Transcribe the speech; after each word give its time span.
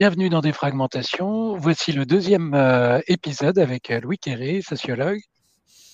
Bienvenue 0.00 0.30
dans 0.30 0.40
Défragmentation. 0.40 1.58
Voici 1.58 1.92
le 1.92 2.06
deuxième 2.06 2.54
euh, 2.54 3.02
épisode 3.06 3.58
avec 3.58 3.90
euh, 3.90 4.00
Louis 4.00 4.16
Quéré, 4.16 4.62
sociologue. 4.62 5.20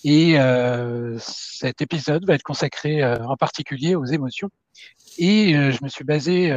Et 0.04 0.38
euh, 0.38 1.18
cet 1.18 1.82
épisode 1.82 2.24
va 2.24 2.34
être 2.34 2.44
consacré 2.44 3.04
en 3.04 3.36
particulier 3.36 3.96
aux 3.96 4.04
émotions. 4.04 4.48
Et 5.18 5.54
je 5.54 5.82
me 5.82 5.88
suis 5.88 6.04
basé, 6.04 6.50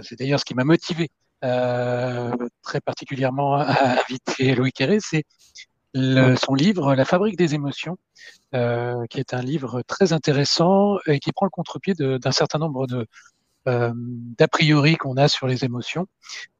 c'est 0.00 0.16
d'ailleurs 0.16 0.38
ce 0.38 0.44
qui 0.44 0.54
m'a 0.54 0.62
motivé 0.62 1.10
très 1.40 2.80
particulièrement 2.84 3.56
à 3.56 3.96
inviter 4.02 4.54
Louis 4.54 4.70
Quéré, 4.70 4.98
c'est 5.00 5.24
son 5.94 6.54
livre 6.54 6.94
La 6.94 7.04
fabrique 7.04 7.36
des 7.36 7.56
émotions, 7.56 7.96
qui 8.52 9.18
est 9.18 9.34
un 9.34 9.42
livre 9.42 9.82
très 9.88 10.12
intéressant 10.12 10.98
et 11.06 11.18
qui 11.18 11.32
prend 11.32 11.46
le 11.46 11.50
contre-pied 11.50 11.94
d'un 11.94 12.32
certain 12.32 12.60
nombre 12.60 12.86
de, 12.86 13.08
d'a 13.66 14.48
priori 14.48 14.96
qu'on 14.96 15.16
a 15.16 15.28
sur 15.28 15.46
les 15.46 15.64
émotions. 15.64 16.06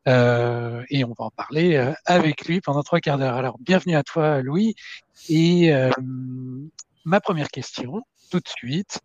Euh, 0.07 0.85
et 0.91 1.05
on 1.05 1.15
va 1.19 1.25
en 1.25 1.31
parler 1.31 1.77
euh, 1.77 1.93
avec 2.05 2.45
lui 2.47 2.61
pendant 2.61 2.83
trois 2.83 3.01
quarts 3.01 3.19
d'heure. 3.19 3.37
Alors, 3.37 3.57
bienvenue 3.59 3.97
à 3.97 4.03
toi, 4.03 4.43
Louis. 4.43 4.75
Et 5.29 5.73
ma 7.05 7.21
première 7.21 7.49
question, 7.49 8.03
tout 8.31 8.41
de 8.41 8.49
suite, 8.49 9.01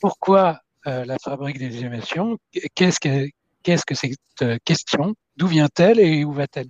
pourquoi 0.00 0.60
la 0.84 1.16
fabrique 1.22 1.58
des 1.58 1.84
émotions? 1.84 2.38
Qu'est-ce 2.74 3.00
que, 3.00 3.28
qu'est-ce 3.62 3.86
que 3.86 3.94
cette 3.94 4.64
question? 4.64 5.14
D'où 5.36 5.46
vient-elle 5.46 6.00
et 6.00 6.24
où 6.24 6.32
va-t-elle? 6.32 6.68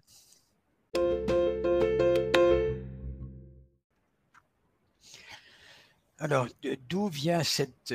Alors, 6.19 6.47
d'où 6.89 7.09
vient 7.09 7.43
cette 7.43 7.95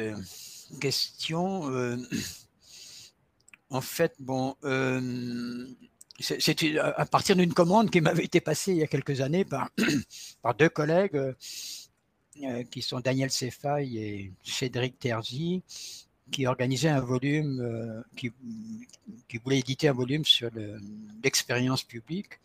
question 0.82 1.98
en 3.70 3.82
fait, 3.82 4.14
bon, 4.20 4.56
euh, 4.64 5.68
c'est 6.20 6.78
à 6.80 7.06
partir 7.06 7.36
d'une 7.36 7.54
commande 7.54 7.92
qui 7.92 8.02
m'avait 8.02 8.24
été 8.24 8.40
passée 8.42 8.72
il 8.72 8.78
y 8.78 8.84
a 8.84 8.88
quelques 8.88 9.22
années 9.22 9.46
par, 9.46 9.70
par 10.42 10.56
deux 10.56 10.70
collègues 10.70 11.16
euh, 11.16 12.64
qui 12.72 12.82
sont 12.82 13.00
Daniel 13.00 13.30
Cefaille 13.30 13.98
et 13.98 14.32
Cédric 14.44 15.00
Terzi, 15.00 15.64
qui 16.32 16.48
organisaient 16.48 16.90
un 16.90 17.02
volume, 17.02 17.60
euh, 17.62 18.02
qui, 18.16 18.32
qui 19.28 19.38
voulaient 19.38 19.60
éditer 19.60 19.90
un 19.90 19.94
volume 19.94 20.26
sur 20.26 20.50
l'expérience 21.24 21.84
publique 21.84 22.40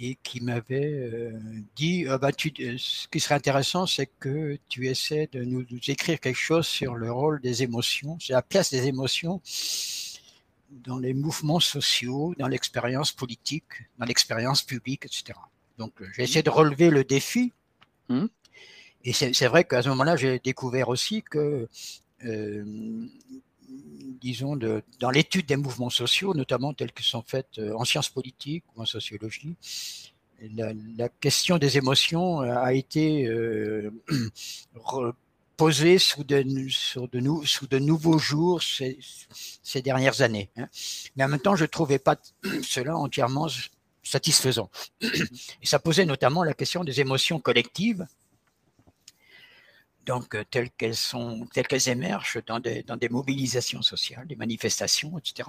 et 0.00 0.16
qui 0.22 0.40
m'avait 0.40 1.32
dit 1.76 2.06
ah 2.08 2.16
bah, 2.16 2.30
ce 2.32 3.08
qui 3.08 3.20
serait 3.20 3.34
intéressant, 3.34 3.86
c'est 3.86 4.08
que 4.18 4.58
tu 4.68 4.88
essaies 4.88 5.28
de 5.32 5.42
nous, 5.44 5.66
nous, 5.70 5.80
écrire 5.88 6.18
quelque 6.18 6.38
chose 6.38 6.66
sur 6.66 6.94
le 6.94 7.12
rôle 7.12 7.40
des 7.40 7.62
émotions, 7.62 8.18
sur 8.18 8.34
la 8.34 8.42
place 8.42 8.70
des 8.70 8.86
émotions 8.86 9.40
dans 10.84 10.98
les 10.98 11.14
mouvements 11.14 11.60
sociaux, 11.60 12.34
dans 12.38 12.48
l'expérience 12.48 13.12
politique, 13.12 13.88
dans 13.98 14.06
l'expérience 14.06 14.62
publique, 14.62 15.04
etc. 15.04 15.38
Donc, 15.78 16.00
euh, 16.00 16.06
j'ai 16.14 16.22
essayé 16.22 16.42
de 16.42 16.50
relever 16.50 16.90
le 16.90 17.04
défi. 17.04 17.52
Mmh. 18.08 18.26
Et 19.04 19.12
c'est 19.12 19.46
vrai 19.48 19.64
qu'à 19.64 19.82
ce 19.82 19.88
moment-là, 19.88 20.16
j'ai 20.16 20.38
découvert 20.38 20.88
aussi 20.88 21.22
que, 21.22 21.68
euh, 22.24 22.64
disons, 24.20 24.54
de, 24.54 24.82
dans 25.00 25.10
l'étude 25.10 25.46
des 25.46 25.56
mouvements 25.56 25.90
sociaux, 25.90 26.34
notamment 26.34 26.72
tels 26.72 26.92
qu'ils 26.92 27.06
sont 27.06 27.22
faits 27.22 27.58
euh, 27.58 27.74
en 27.74 27.84
sciences 27.84 28.10
politiques 28.10 28.64
ou 28.76 28.82
en 28.82 28.86
sociologie, 28.86 29.56
la, 30.54 31.08
question 31.08 31.58
des 31.58 31.78
émotions 31.78 32.40
a 32.40 32.72
été 32.74 33.28
posé 35.62 35.98
sous 35.98 36.24
de, 36.24 36.44
sous 36.70 37.66
de 37.68 37.78
nouveaux 37.78 38.18
jours 38.18 38.60
ces, 38.60 38.98
ces 39.62 39.80
dernières 39.80 40.20
années. 40.20 40.50
Hein. 40.56 40.68
Mais 41.14 41.22
en 41.22 41.28
même 41.28 41.38
temps, 41.38 41.54
je 41.54 41.62
ne 41.62 41.68
trouvais 41.68 42.00
pas 42.00 42.16
cela 42.64 42.96
entièrement 42.96 43.46
satisfaisant. 44.02 44.68
Et 45.00 45.66
ça 45.72 45.78
posait 45.78 46.04
notamment 46.04 46.42
la 46.42 46.52
question 46.52 46.82
des 46.82 46.98
émotions 47.00 47.38
collectives, 47.38 48.04
donc 50.04 50.34
euh, 50.34 50.42
telles 50.50 50.72
qu'elles 50.72 50.96
sont, 50.96 51.46
telles 51.54 51.68
qu'elles 51.68 51.88
émergent 51.88 52.42
dans 52.44 52.58
des, 52.58 52.82
dans 52.82 52.96
des 52.96 53.08
mobilisations 53.08 53.82
sociales, 53.82 54.26
des 54.26 54.34
manifestations, 54.34 55.16
etc. 55.16 55.48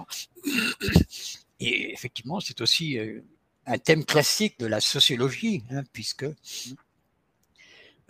Et 1.58 1.92
effectivement, 1.92 2.38
c'est 2.38 2.60
aussi 2.60 3.00
euh, 3.00 3.20
un 3.66 3.78
thème 3.78 4.04
classique 4.04 4.60
de 4.60 4.66
la 4.66 4.80
sociologie, 4.80 5.64
hein, 5.72 5.82
puisque 5.92 6.26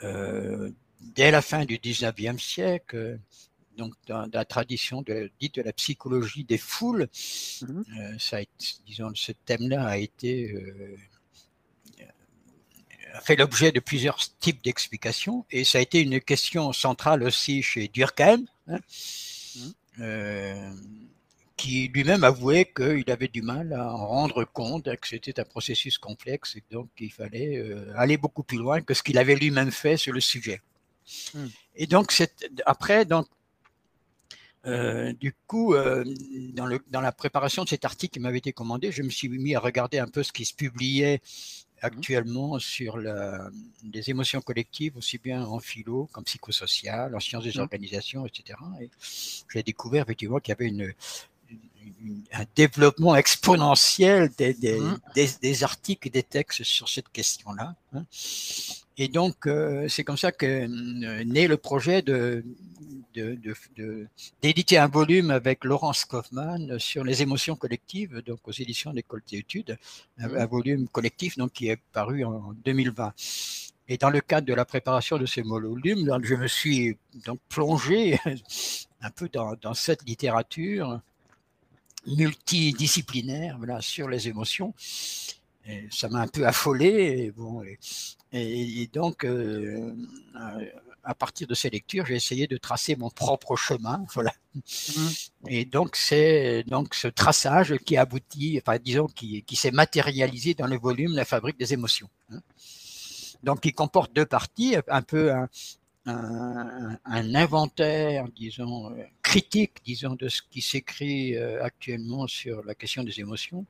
euh, 0.03 0.70
dès 1.15 1.31
la 1.31 1.42
fin 1.42 1.65
du 1.65 1.78
19e 1.78 2.38
siècle, 2.38 3.19
donc 3.76 3.92
dans, 4.06 4.28
la 4.32 4.44
tradition 4.44 5.03
de, 5.03 5.31
dite 5.41 5.56
de 5.56 5.62
la 5.62 5.72
psychologie 5.72 6.44
des 6.44 6.59
foules, 6.59 7.09
mmh 7.62 7.82
euh, 7.98 8.19
ça 8.19 8.38
disons, 8.87 9.12
ce 9.14 9.32
thème-là 9.32 9.87
a 9.87 9.97
été 9.97 10.53
euh, 10.53 10.97
fait 13.22 13.37
l'objet 13.37 13.72
de 13.72 13.81
plusieurs 13.81 14.19
types 14.38 14.62
d'explications 14.62 15.44
et 15.50 15.64
ça 15.64 15.78
a 15.78 15.81
été 15.81 16.00
une 16.00 16.20
question 16.20 16.72
centrale 16.72 17.22
aussi 17.22 17.62
chez 17.62 17.88
Durkheim, 17.88 18.44
hein, 18.69 18.78
mmh. 19.56 19.60
euh, 20.00 20.70
qui 21.56 21.88
lui-même 21.88 22.25
avouait 22.25 22.70
qu'il 22.76 23.09
avait 23.10 23.28
du 23.28 23.43
mal 23.43 23.72
à 23.72 23.93
en 23.93 24.06
rendre 24.06 24.44
compte, 24.44 24.84
que 24.97 25.09
c'était 25.09 25.38
un 25.38 25.44
processus 25.44 25.98
complexe 25.98 26.56
et 26.56 26.62
donc 26.70 26.88
il 26.98 27.12
fallait 27.12 27.62
aller 27.97 28.16
beaucoup 28.16 28.43
plus 28.43 28.59
loin 28.59 28.81
que 28.81 28.93
ce 28.93 29.04
qu'il 29.04 29.19
avait 29.19 29.37
lui-même 29.37 29.70
fait 29.70 29.97
sur 29.97 30.12
le 30.12 30.20
sujet. 30.20 30.60
Hmm. 31.34 31.47
Et 31.76 31.87
donc, 31.87 32.12
après, 32.66 33.04
donc, 33.04 33.26
euh, 34.66 35.12
du 35.12 35.34
coup, 35.47 35.75
euh, 35.75 36.04
dans, 36.54 36.66
le, 36.66 36.81
dans, 36.88 37.00
la 37.00 37.12
préparation 37.12 37.65
de 37.65 37.69
cet 37.69 37.84
article 37.84 38.15
qui 38.15 38.20
m'avait 38.20 38.38
été 38.38 38.53
commandé, 38.53 38.92
je 38.92 39.03
me 39.03 39.10
suis 39.10 39.28
mis 39.28 39.54
à 39.54 39.60
regarder 39.60 39.98
un 39.98 40.09
peu 40.09 40.22
ce 40.22 40.32
qui 40.32 40.44
se 40.44 40.54
publiait 40.54 41.20
actuellement 41.82 42.59
sur 42.59 42.97
la, 42.97 43.50
les 43.93 44.09
émotions 44.09 44.41
collectives, 44.41 44.97
aussi 44.97 45.19
bien 45.19 45.44
en 45.44 45.60
philo 45.60 46.09
qu'en 46.12 46.22
psychosocial, 46.22 47.14
en 47.14 47.20
sciences 47.20 47.44
des 47.44 47.59
hmm. 47.59 47.62
organisations, 47.62 48.26
etc. 48.26 48.59
Et 48.81 48.88
j'ai 49.53 49.62
découvert 49.62 50.04
effectivement 50.04 50.38
qu'il 50.38 50.53
y 50.53 50.56
avait 50.56 50.69
une, 50.69 50.94
un 52.32 52.44
développement 52.55 53.14
exponentiel 53.17 54.31
des, 54.38 54.55
des, 54.55 54.81
hmm. 54.81 54.99
des, 55.14 55.29
des, 55.43 55.62
articles 55.62 56.08
et 56.08 56.11
des 56.11 56.23
textes 56.23 56.62
sur 56.62 56.88
cette 56.88 57.11
question-là. 57.11 57.76
Et 58.96 59.08
donc, 59.08 59.46
euh, 59.46 59.88
c'est 59.88 60.05
comme 60.05 60.17
ça 60.17 60.31
que 60.31 60.46
euh, 60.46 61.25
naît 61.25 61.49
le 61.49 61.56
projet 61.56 62.00
de, 62.00 62.44
d'éditer 64.41 64.79
un 64.79 64.87
volume 64.87 65.31
avec 65.31 65.64
Laurence 65.64 66.05
Kaufmann 66.05 66.79
sur 66.79 67.02
les 67.02 67.23
émotions 67.23 67.56
collectives, 67.56 68.23
donc 68.23 68.46
aux 68.46 68.52
éditions 68.52 68.93
d'école 68.93 69.23
d'études, 69.29 69.76
un, 70.19 70.29
mmh. 70.29 70.37
un, 70.37 70.46
volume 70.46 70.88
collectif 70.88 71.37
donc, 71.37 71.52
qui 71.52 71.69
est 71.69 71.81
paru 71.93 72.25
en 72.25 72.52
2020. 72.64 73.12
Et 73.88 73.99
dans 73.99 74.11
le 74.11 74.20
cadre 74.20 74.46
de 74.46 74.55
la 74.55 74.64
préparation 74.64 75.19
de 75.19 75.26
ces 75.26 75.43
volumes, 75.43 76.19
je 76.23 76.35
me 76.37 76.46
suis 76.46 76.96
donc 77.26 77.41
plongé 77.49 78.19
un 79.00 79.11
peu 79.11 79.29
dans, 79.29 79.55
dans 79.61 79.75
cette 79.75 80.08
littérature 80.08 81.00
multidisciplinaire 82.06 83.56
voilà, 83.58 83.81
sur 83.81 84.08
les 84.08 84.29
émotions 84.29 84.73
ça 85.91 86.08
m'a 86.08 86.20
un 86.20 86.29
peu 86.29 86.46
affolé. 86.46 86.88
Et, 86.88 87.31
bon, 87.31 87.62
et, 87.62 87.79
donc, 88.92 89.25
euh, 89.25 89.94
à 91.04 91.14
partir 91.14 91.46
de 91.46 91.54
ces 91.54 91.70
lectures, 91.70 92.06
j'ai 92.06 92.16
essayé 92.16 92.46
de 92.46 92.56
tracer 92.56 92.96
mon 92.96 93.10
propre 93.10 93.56
chemin. 93.56 94.04
Voilà. 94.14 94.32
Mmh. 94.54 95.08
Et 95.48 95.64
donc, 95.64 95.96
c'est 95.96 96.64
donc 96.64 96.94
ce 96.94 97.08
traçage 97.08 97.76
qui 97.78 97.96
aboutit, 97.96 98.60
enfin, 98.60 98.78
disons, 98.78 99.06
qui, 99.06 99.42
qui 99.42 99.56
s'est 99.56 99.70
matérialisé 99.70 100.54
dans 100.54 100.66
le 100.66 100.78
volume 100.78 101.14
La 101.14 101.25
fabrique 101.25 101.58
des 101.58 101.72
émotions. 101.72 102.08
Hein. 102.31 102.40
Donc, 103.42 103.60
qui 103.60 103.72
comporte 103.72 104.12
deux 104.14 104.26
parties, 104.26 104.76
un 104.88 105.02
peu 105.02 105.32
un, 105.32 105.48
un, 106.06 106.98
un 107.04 107.34
inventaire, 107.34 108.26
disons, 108.34 108.90
euh, 108.90 109.02
critique, 109.22 109.75
disons, 109.84 110.14
de 110.14 110.28
ce 110.28 110.40
qui 110.50 110.62
s'écrit 110.62 111.36
euh, 111.36 111.62
actuellement 111.62 112.26
sur 112.26 112.64
la 112.64 112.75
question 112.75 113.04
des 113.04 113.20
émotions, 113.20 113.66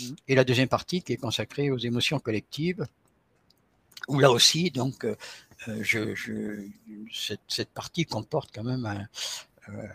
mmh. 0.00 0.04
et 0.28 0.34
la 0.34 0.44
deuxième 0.44 0.68
partie 0.68 1.02
qui 1.02 1.12
est 1.14 1.16
consacrée 1.16 1.70
aux 1.70 1.78
émotions 1.78 2.18
collectives, 2.20 2.86
où 4.08 4.18
là 4.18 4.30
aussi, 4.30 4.70
donc, 4.70 5.04
euh, 5.04 5.16
je, 5.80 6.14
je, 6.14 6.66
cette, 7.12 7.40
cette, 7.48 7.70
partie 7.70 8.04
comporte 8.04 8.50
quand 8.54 8.64
même 8.64 8.84
un, 8.86 9.06
euh, 9.70 9.86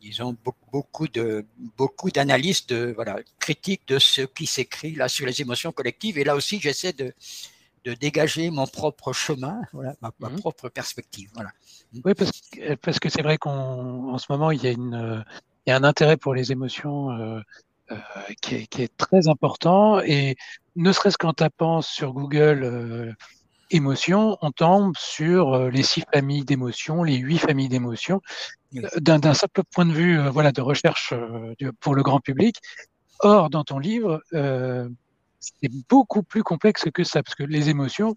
disons, 0.00 0.36
beaucoup 0.72 1.08
de 1.08 1.46
beaucoup 1.76 2.10
d'analyses 2.10 2.66
de 2.66 2.92
voilà 2.94 3.16
critiques 3.38 3.86
de 3.88 3.98
ce 3.98 4.22
qui 4.22 4.46
s'écrit 4.46 4.94
là 4.94 5.08
sur 5.08 5.26
les 5.26 5.40
émotions 5.40 5.72
collectives. 5.72 6.18
Et 6.18 6.24
là 6.24 6.36
aussi, 6.36 6.60
j'essaie 6.60 6.92
de 6.92 7.14
de 7.84 7.92
dégager 7.92 8.50
mon 8.50 8.66
propre 8.66 9.12
chemin, 9.12 9.60
voilà, 9.74 9.94
ma, 10.00 10.10
ma 10.18 10.30
mmh. 10.30 10.36
propre 10.40 10.70
perspective. 10.70 11.30
Voilà. 11.34 11.50
Oui, 12.04 12.14
parce 12.14 12.32
que 12.32 12.74
parce 12.76 12.98
que 12.98 13.08
c'est 13.08 13.22
vrai 13.22 13.38
qu'en 13.38 14.16
ce 14.18 14.26
moment 14.30 14.50
il 14.50 14.62
y 14.62 14.66
a 14.66 14.72
une 14.72 15.24
il 15.66 15.70
y 15.70 15.72
a 15.72 15.76
un 15.76 15.84
intérêt 15.84 16.16
pour 16.16 16.34
les 16.34 16.52
émotions 16.52 17.10
euh, 17.12 17.40
euh, 17.90 17.96
qui, 18.40 18.54
est, 18.54 18.66
qui, 18.66 18.82
est, 18.82 18.96
très 18.96 19.28
important 19.28 20.00
et 20.00 20.36
ne 20.76 20.92
serait-ce 20.92 21.18
qu'en 21.18 21.32
tapant 21.32 21.82
sur 21.82 22.12
Google 22.12 22.62
euh, 22.64 23.12
émotions, 23.70 24.38
on 24.40 24.50
tombe 24.50 24.94
sur 24.96 25.54
euh, 25.54 25.70
les 25.70 25.82
six 25.82 26.02
familles 26.12 26.44
d'émotions, 26.44 27.02
les 27.02 27.16
huit 27.16 27.38
familles 27.38 27.68
d'émotions, 27.68 28.20
euh, 28.76 28.88
d'un 29.00 29.34
simple 29.34 29.62
point 29.70 29.86
de 29.86 29.92
vue 29.92 30.28
voilà 30.28 30.52
de 30.52 30.60
recherche 30.60 31.12
pour 31.80 31.94
le 31.94 32.02
grand 32.02 32.20
public. 32.20 32.56
Or, 33.20 33.48
dans 33.50 33.64
ton 33.64 33.78
livre, 33.78 34.22
c'est 34.32 35.70
beaucoup 35.88 36.22
plus 36.22 36.42
complexe 36.42 36.88
que 36.92 37.04
ça, 37.04 37.22
parce 37.22 37.34
que 37.34 37.44
les 37.44 37.68
émotions, 37.70 38.16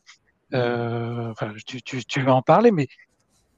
enfin, 0.51 1.53
tu, 1.65 1.81
tu, 1.81 2.03
tu, 2.03 2.21
vas 2.21 2.33
en 2.33 2.41
parler, 2.41 2.71
mais, 2.71 2.87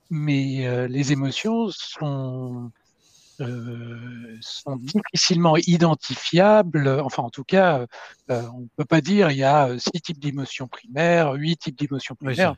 mais 0.09 0.87
les 0.87 1.11
émotions 1.11 1.69
sont 1.69 2.71
euh, 3.41 4.37
sont 4.41 4.75
difficilement 4.75 5.55
identifiables. 5.55 6.89
Enfin, 7.03 7.23
en 7.23 7.29
tout 7.29 7.45
cas, 7.45 7.85
euh, 8.29 8.43
on 8.53 8.61
ne 8.61 8.67
peut 8.75 8.85
pas 8.85 8.99
dire 8.99 9.31
il 9.31 9.37
y 9.37 9.43
a 9.43 9.69
euh, 9.69 9.77
six 9.79 10.01
types 10.01 10.19
d'émotions 10.19 10.67
primaires, 10.67 11.33
huit 11.33 11.57
types 11.57 11.77
d'émotions 11.79 12.15
primaires. 12.15 12.55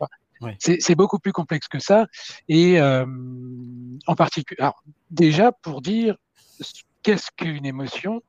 C'est 0.57 0.95
beaucoup 0.95 1.19
plus 1.19 1.33
complexe 1.33 1.67
que 1.67 1.77
ça. 1.77 2.07
Et 2.49 2.81
en 2.81 4.15
particulier, 4.15 4.67
déjà 5.11 5.51
pour 5.51 5.81
dire 5.81 6.15
qu'est-ce 7.03 7.29
qu'une 7.35 7.65
émotion 7.65 8.23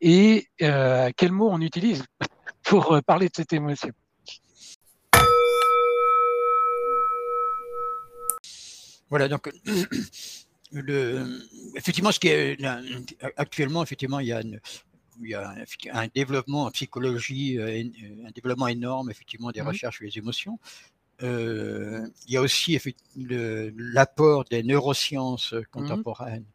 et 0.00 0.48
quel 0.58 1.30
mot 1.30 1.48
on 1.48 1.60
utilise 1.60 2.04
pour 2.64 3.00
parler 3.06 3.28
de 3.28 3.34
cette 3.36 3.52
émotion. 3.52 3.92
Voilà, 9.12 9.28
donc 9.28 9.52
le, 10.72 11.40
effectivement, 11.76 12.12
ce 12.12 12.18
qui 12.18 12.28
est 12.28 12.58
actuellement, 13.36 13.82
effectivement, 13.82 14.20
il 14.20 14.28
y 14.28 14.32
a, 14.32 14.42
il 15.20 15.28
y 15.28 15.34
a 15.34 15.54
un 15.94 16.08
développement 16.14 16.64
en 16.64 16.70
psychologie, 16.70 17.58
euh, 17.58 17.84
un 18.26 18.30
développement 18.30 18.68
énorme, 18.68 19.10
effectivement, 19.10 19.50
des 19.50 19.62
mmh 19.62 19.68
recherches 19.68 19.96
sur 19.96 20.04
les 20.06 20.18
émotions. 20.18 20.58
Euh, 21.22 22.06
il 22.26 22.34
y 22.34 22.36
a 22.36 22.40
aussi 22.40 22.78
l'apport 23.16 24.44
des 24.44 24.62
neurosciences 24.62 25.52
mmh 25.52 25.62
contemporaines 25.70 26.46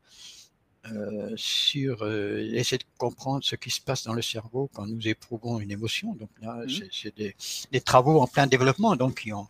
euh, 0.91 1.33
sur 1.35 2.01
euh, 2.03 2.39
essayer 2.53 2.77
de 2.77 2.85
comprendre 2.97 3.43
ce 3.43 3.55
qui 3.55 3.69
se 3.69 3.81
passe 3.81 4.03
dans 4.03 4.13
le 4.13 4.21
cerveau 4.21 4.69
quand 4.73 4.85
nous 4.85 5.07
éprouvons 5.07 5.59
une 5.59 5.71
émotion. 5.71 6.15
Donc 6.15 6.29
là, 6.41 6.63
mmh 6.65 6.89
c'est 6.91 7.15
des, 7.15 7.35
des, 7.71 7.81
travaux 7.81 8.19
en 8.19 8.27
plein 8.27 8.47
développement, 8.47 8.95
donc 8.95 9.21
qui 9.21 9.33
ont 9.33 9.47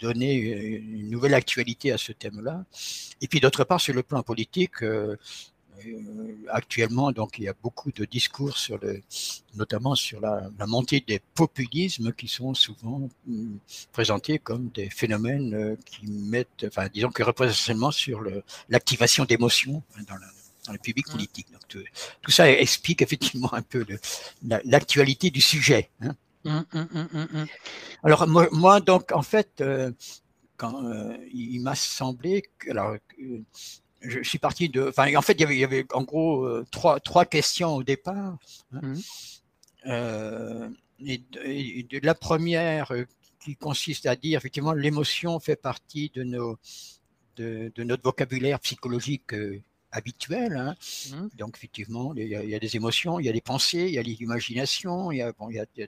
donner 0.00 0.34
une 0.34 1.10
nouvelle 1.10 1.34
actualité 1.34 1.92
à 1.92 1.98
ce 1.98 2.12
thème-là. 2.12 2.64
Et 3.20 3.28
puis 3.28 3.40
d'autre 3.40 3.64
part, 3.64 3.80
sur 3.80 3.94
le 3.94 4.02
plan 4.02 4.22
politique, 4.22 4.82
euh, 4.82 5.16
euh, 5.84 6.34
actuellement, 6.48 7.12
donc 7.12 7.38
il 7.38 7.44
y 7.44 7.48
a 7.48 7.54
beaucoup 7.62 7.92
de 7.92 8.04
discours 8.04 8.56
sur 8.56 8.78
le, 8.78 9.02
notamment 9.54 9.94
sur 9.94 10.20
la, 10.20 10.48
la 10.58 10.66
montée 10.66 11.04
des 11.06 11.20
populismes 11.34 12.12
qui 12.12 12.28
sont 12.28 12.54
souvent 12.54 13.08
hum, 13.28 13.58
présentés 13.92 14.38
comme 14.38 14.70
des 14.70 14.88
phénomènes 14.88 15.54
euh, 15.54 15.76
qui 15.84 16.06
mettent, 16.06 16.66
enfin 16.66 16.88
disons 16.92 17.10
que 17.10 17.22
représentent 17.22 17.56
seulement 17.56 17.90
sur 17.90 18.22
l'activation 18.68 19.24
d'émotions 19.24 19.82
dans, 20.08 20.14
dans, 20.66 20.72
le 20.72 20.78
public 20.78 21.08
mmh. 21.08 21.12
politique. 21.12 21.52
Donc 21.52 21.62
tout, 21.68 21.84
tout, 22.22 22.30
ça 22.30 22.50
explique 22.50 23.02
effectivement 23.06 23.52
un 23.52 23.62
peu 23.62 23.84
l'actualité 24.64 25.30
du 25.30 25.40
sujet. 25.40 25.90
Hein. 26.00 26.16
Mmh, 26.46 26.64
mmh, 26.72 27.08
mmh, 27.12 27.46
alors 28.04 28.28
moi, 28.28 28.46
moi, 28.52 28.80
donc 28.80 29.10
en 29.10 29.22
fait, 29.22 29.60
euh, 29.60 29.90
quand 30.56 30.84
euh, 30.84 31.16
il 31.32 31.60
m'a 31.60 31.74
semblé 31.74 32.44
que, 32.58 32.70
alors, 32.70 32.96
euh, 33.20 33.42
je, 34.00 34.22
suis 34.22 34.38
parti 34.38 34.68
de, 34.68 34.88
enfin 34.88 35.12
en 35.16 35.22
fait 35.22 35.32
il 35.32 35.40
y 35.40 35.44
avait, 35.44 35.56
il 35.56 35.60
y 35.60 35.64
avait 35.64 35.84
en 35.92 36.04
gros 36.04 36.48
trois, 36.70 37.00
trois 37.00 37.24
questions 37.24 37.74
au 37.74 37.82
départ. 37.82 38.38
Hein. 38.72 40.70
Et, 41.04 41.18
de, 41.18 42.06
la 42.06 42.14
première 42.14 42.92
qui 43.40 43.56
consiste 43.56 44.06
à 44.06 44.14
dire 44.14 44.38
effectivement 44.38 44.72
l'émotion 44.72 45.40
fait 45.40 45.56
partie 45.56 46.10
de 46.14 46.22
nos 46.22 46.58
de, 47.36 47.72
de 47.74 47.82
notre 47.82 48.02
vocabulaire 48.04 48.60
psychologique 48.60 49.34
habituel. 49.96 50.56
Hein. 50.56 50.74
Mmh. 51.10 51.28
Donc 51.38 51.56
effectivement, 51.56 52.14
il 52.14 52.28
y, 52.28 52.54
a, 52.54 52.58
des 52.58 52.76
émotions, 52.76 53.18
il 53.18 53.26
y 53.26 53.28
a 53.28 53.32
des 53.32 53.40
pensées, 53.40 53.86
il 53.88 53.94
y 53.94 53.98
a 53.98 54.02
l'imagination, 54.02 55.10
il 55.10 55.18
y 55.18 55.22
a, 55.22 55.32
bon, 55.32 55.48
il 55.50 55.56
y 55.56 55.60
a, 55.60 55.86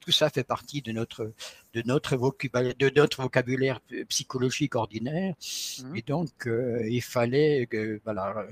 tout 0.00 0.12
ça 0.12 0.30
fait 0.30 0.44
partie 0.44 0.82
de 0.82 0.92
notre 0.92 1.32
de 1.74 1.82
notre 1.84 2.16
vocabulaire, 2.16 2.74
de 2.76 2.90
notre 2.96 3.22
vocabulaire 3.22 3.80
psychologique 4.08 4.74
ordinaire. 4.74 5.34
Mmh. 5.82 5.96
Et 5.96 6.02
donc 6.02 6.46
euh, 6.46 6.82
il 6.88 7.02
fallait 7.02 7.66
que, 7.66 8.00
voilà, 8.04 8.46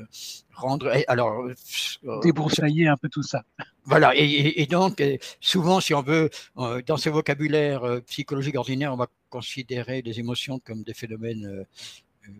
rendre. 0.55 0.93
Alors 1.09 1.43
euh, 1.43 2.21
débroussailler 2.23 2.89
un 2.89 2.97
peu 2.97 3.09
tout 3.09 3.23
ça. 3.23 3.43
Voilà, 3.85 4.15
et, 4.15 4.61
et, 4.61 4.67
donc 4.67 5.03
souvent, 5.41 5.81
si 5.81 5.95
on 5.95 6.03
veut, 6.03 6.29
euh, 6.59 6.83
dans 6.87 6.99
ce 6.99 7.09
vocabulaire 7.09 8.03
psychologique 8.07 8.57
ordinaire, 8.57 8.93
on 8.93 8.99
va 8.99 9.07
considérer 9.31 10.03
les 10.03 10.21
émotions 10.21 10.59
comme 10.59 10.83
des 10.83 10.93
phénomènes 10.93 11.65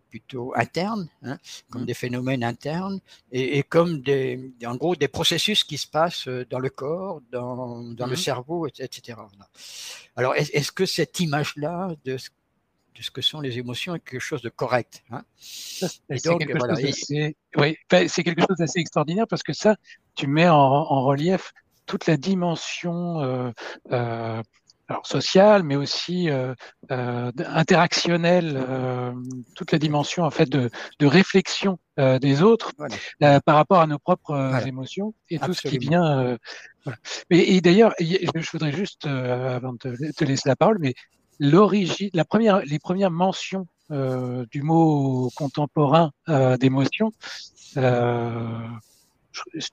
plutôt 0.09 0.53
internes, 0.57 1.09
hein, 1.23 1.39
comme 1.71 1.83
mmh. 1.83 1.87
des 1.87 1.95
phénomènes 1.95 2.45
internes, 2.45 3.01
et, 3.33 3.59
et, 3.59 3.63
comme 3.63 4.01
des, 4.01 4.53
en 4.65 4.77
gros 4.77 4.97
des 4.97 5.09
processus 5.09 5.65
qui 5.65 5.79
se 5.79 5.87
passent 5.87 6.29
euh, 6.29 6.47
dans 6.51 6.59
le 6.59 6.71
corps, 6.71 7.21
dans, 7.31 7.83
dans 7.83 8.07
le 8.07 8.13
mmh. 8.13 8.17
cerveau, 8.17 8.67
etc. 8.67 9.19
Alors, 10.17 10.35
est-ce 10.37 10.73
que 10.73 10.87
cette 10.87 11.21
image-là 11.21 11.95
de, 12.05 12.13
de, 12.13 13.03
ce 13.03 13.11
que 13.11 13.23
sont 13.23 13.41
les 13.41 13.59
émotions 13.59 13.95
est 13.95 14.01
quelque 14.01 14.21
chose 14.21 14.43
de 14.43 14.49
correct 14.49 15.03
hein? 15.11 15.25
C'est 15.37 15.89
quelque, 16.09 16.59
voilà, 16.59 16.75
oui, 16.75 17.77
quelque, 17.89 18.41
chose 18.41 18.57
d'assez 18.59 18.81
extraordinaire 18.81 19.27
parce 19.29 19.43
que 19.43 19.53
ça, 19.53 19.77
tu 20.15 20.27
mets 20.27 20.49
en, 20.49 20.57
en 20.57 21.03
relief 21.05 21.53
toute 21.89 22.07
la 22.07 22.17
dimension 22.17 23.21
euh, 23.21 23.51
euh, 23.91 24.43
alors 24.89 25.07
sociale, 25.07 25.63
mais 25.65 25.77
aussi 25.77 26.31
euh, 26.31 26.55
euh, 26.91 27.31
interactionnelle, 27.47 28.57
euh, 28.57 29.13
toute 29.55 29.73
la 29.73 29.79
dimension 29.79 30.25
en 30.25 30.31
fait 30.31 30.49
de, 30.49 30.71
de 30.99 31.07
réflexion 31.07 31.79
euh, 31.99 32.19
des 32.19 32.43
autres 32.43 32.73
euh, 33.23 33.39
par 33.41 33.57
rapport 33.57 33.81
à 33.81 33.87
nos 33.87 33.99
propres 33.99 34.31
euh, 34.31 34.65
émotions 34.65 35.15
et 35.29 35.39
tout 35.39 35.53
ce 35.53 35.69
qui 35.69 35.79
vient. 35.79 36.39
Voilà. 36.85 36.99
Mais, 37.31 37.41
et 37.41 37.61
d'ailleurs, 37.61 37.93
je 38.01 38.51
voudrais 38.51 38.73
juste 38.73 39.07
avant 39.07 39.75
de 39.75 39.79
te, 39.79 40.13
te, 40.13 40.25
laisser 40.25 40.49
la 40.49 40.57
parole, 40.57 40.79
mais 40.81 40.95
l'origine, 41.39 42.09
la 42.15 42.25
première, 42.25 42.61
les 42.61 42.79
premières 42.79 43.11
mentions 43.11 43.67
du 43.91 44.63
mot 44.63 45.31
contemporain 45.37 46.13
d'émotion. 46.59 47.13
je, 47.75 47.81
je 49.33 49.69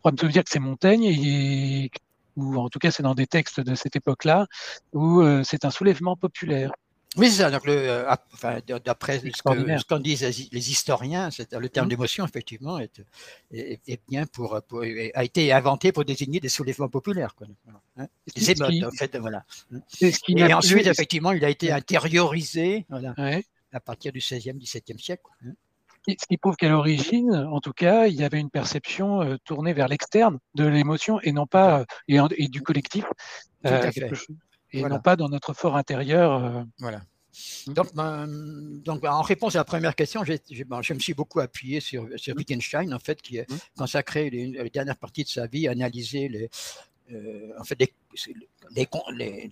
crois 0.00 0.12
me 0.12 0.16
souvenir 0.16 0.44
que 0.44 0.50
c'est 0.50 0.58
Montaigne 0.58 1.04
et 1.04 1.90
ou 2.38 2.56
en 2.56 2.68
tout 2.68 2.78
cas 2.78 2.90
c'est 2.90 3.02
dans 3.02 3.14
des 3.14 3.26
textes 3.26 3.60
de 3.60 3.74
cette 3.74 3.96
époque-là, 3.96 4.46
où 4.92 5.20
euh, 5.20 5.42
c'est 5.44 5.64
un 5.64 5.70
soulèvement 5.70 6.16
populaire. 6.16 6.72
Oui, 7.16 7.30
c'est 7.30 7.42
ça. 7.42 7.50
Donc, 7.50 7.66
euh, 7.66 8.14
enfin, 8.34 8.58
d'après 8.84 9.18
ce 9.18 9.82
qu'en 9.82 9.98
disent 9.98 10.48
les 10.52 10.70
historiens, 10.70 11.30
le 11.52 11.68
terme 11.68 11.86
mmh. 11.86 11.88
d'émotion, 11.88 12.24
effectivement, 12.26 12.78
est, 12.78 13.00
est, 13.50 14.00
bien 14.08 14.26
pour, 14.26 14.60
pour, 14.68 14.82
a 14.82 15.24
été 15.24 15.52
inventé 15.52 15.90
pour 15.90 16.04
désigner 16.04 16.38
des 16.38 16.50
soulèvements 16.50 16.88
populaires. 16.88 17.34
Quoi. 17.34 17.46
Hein 17.96 18.06
des 18.36 18.50
émotes, 18.50 18.84
en 18.84 18.90
fait. 18.90 19.16
Voilà. 19.16 19.44
Et 20.00 20.54
ensuite, 20.54 20.86
effectivement, 20.86 21.32
il 21.32 21.44
a 21.44 21.48
été 21.48 21.72
intériorisé 21.72 22.84
voilà, 22.90 23.14
à 23.72 23.80
partir 23.80 24.12
du 24.12 24.20
16e, 24.20 24.58
17e 24.58 24.98
siècle. 24.98 25.22
Quoi, 25.24 25.34
ce 26.18 26.26
qui 26.26 26.36
prouve 26.36 26.56
qu'à 26.56 26.68
l'origine, 26.68 27.34
en 27.34 27.60
tout 27.60 27.72
cas, 27.72 28.06
il 28.06 28.14
y 28.14 28.24
avait 28.24 28.40
une 28.40 28.50
perception 28.50 29.22
euh, 29.22 29.36
tournée 29.44 29.72
vers 29.72 29.88
l'externe 29.88 30.38
de 30.54 30.66
l'émotion 30.66 31.20
et 31.22 31.32
non 31.32 31.46
pas 31.46 31.80
euh, 31.80 32.28
et, 32.36 32.48
du 32.48 32.62
collectif, 32.62 33.04
euh, 33.66 33.90
et 34.72 34.82
non 34.82 35.00
pas 35.00 35.16
dans 35.16 35.28
notre 35.28 35.54
fort 35.54 35.76
intérieur. 35.76 36.64
Voilà. 36.78 37.02
Mmh. 37.66 37.72
Donc, 37.72 37.94
ben, 37.94 38.26
donc, 38.84 39.04
en 39.04 39.22
réponse 39.22 39.54
à 39.54 39.58
la 39.58 39.64
première 39.64 39.94
question, 39.94 40.22
ben, 40.22 40.82
je 40.82 40.94
me 40.94 40.98
suis 40.98 41.14
beaucoup 41.14 41.40
appuyé 41.40 41.80
sur, 41.80 42.08
sur 42.16 42.34
mmh. 42.34 42.38
Wittgenstein, 42.38 42.94
en 42.94 42.98
fait, 42.98 43.22
qui 43.22 43.40
a 43.40 43.44
consacré 43.76 44.30
les, 44.30 44.46
les, 44.46 44.70
dernières 44.70 44.96
parties 44.96 45.24
de 45.24 45.28
sa 45.28 45.46
vie 45.46 45.68
à 45.68 45.72
analyser 45.72 46.28
les, 46.28 46.50
euh, 47.12 47.52
en 47.58 47.64
fait, 47.64 47.78
les, 47.80 48.88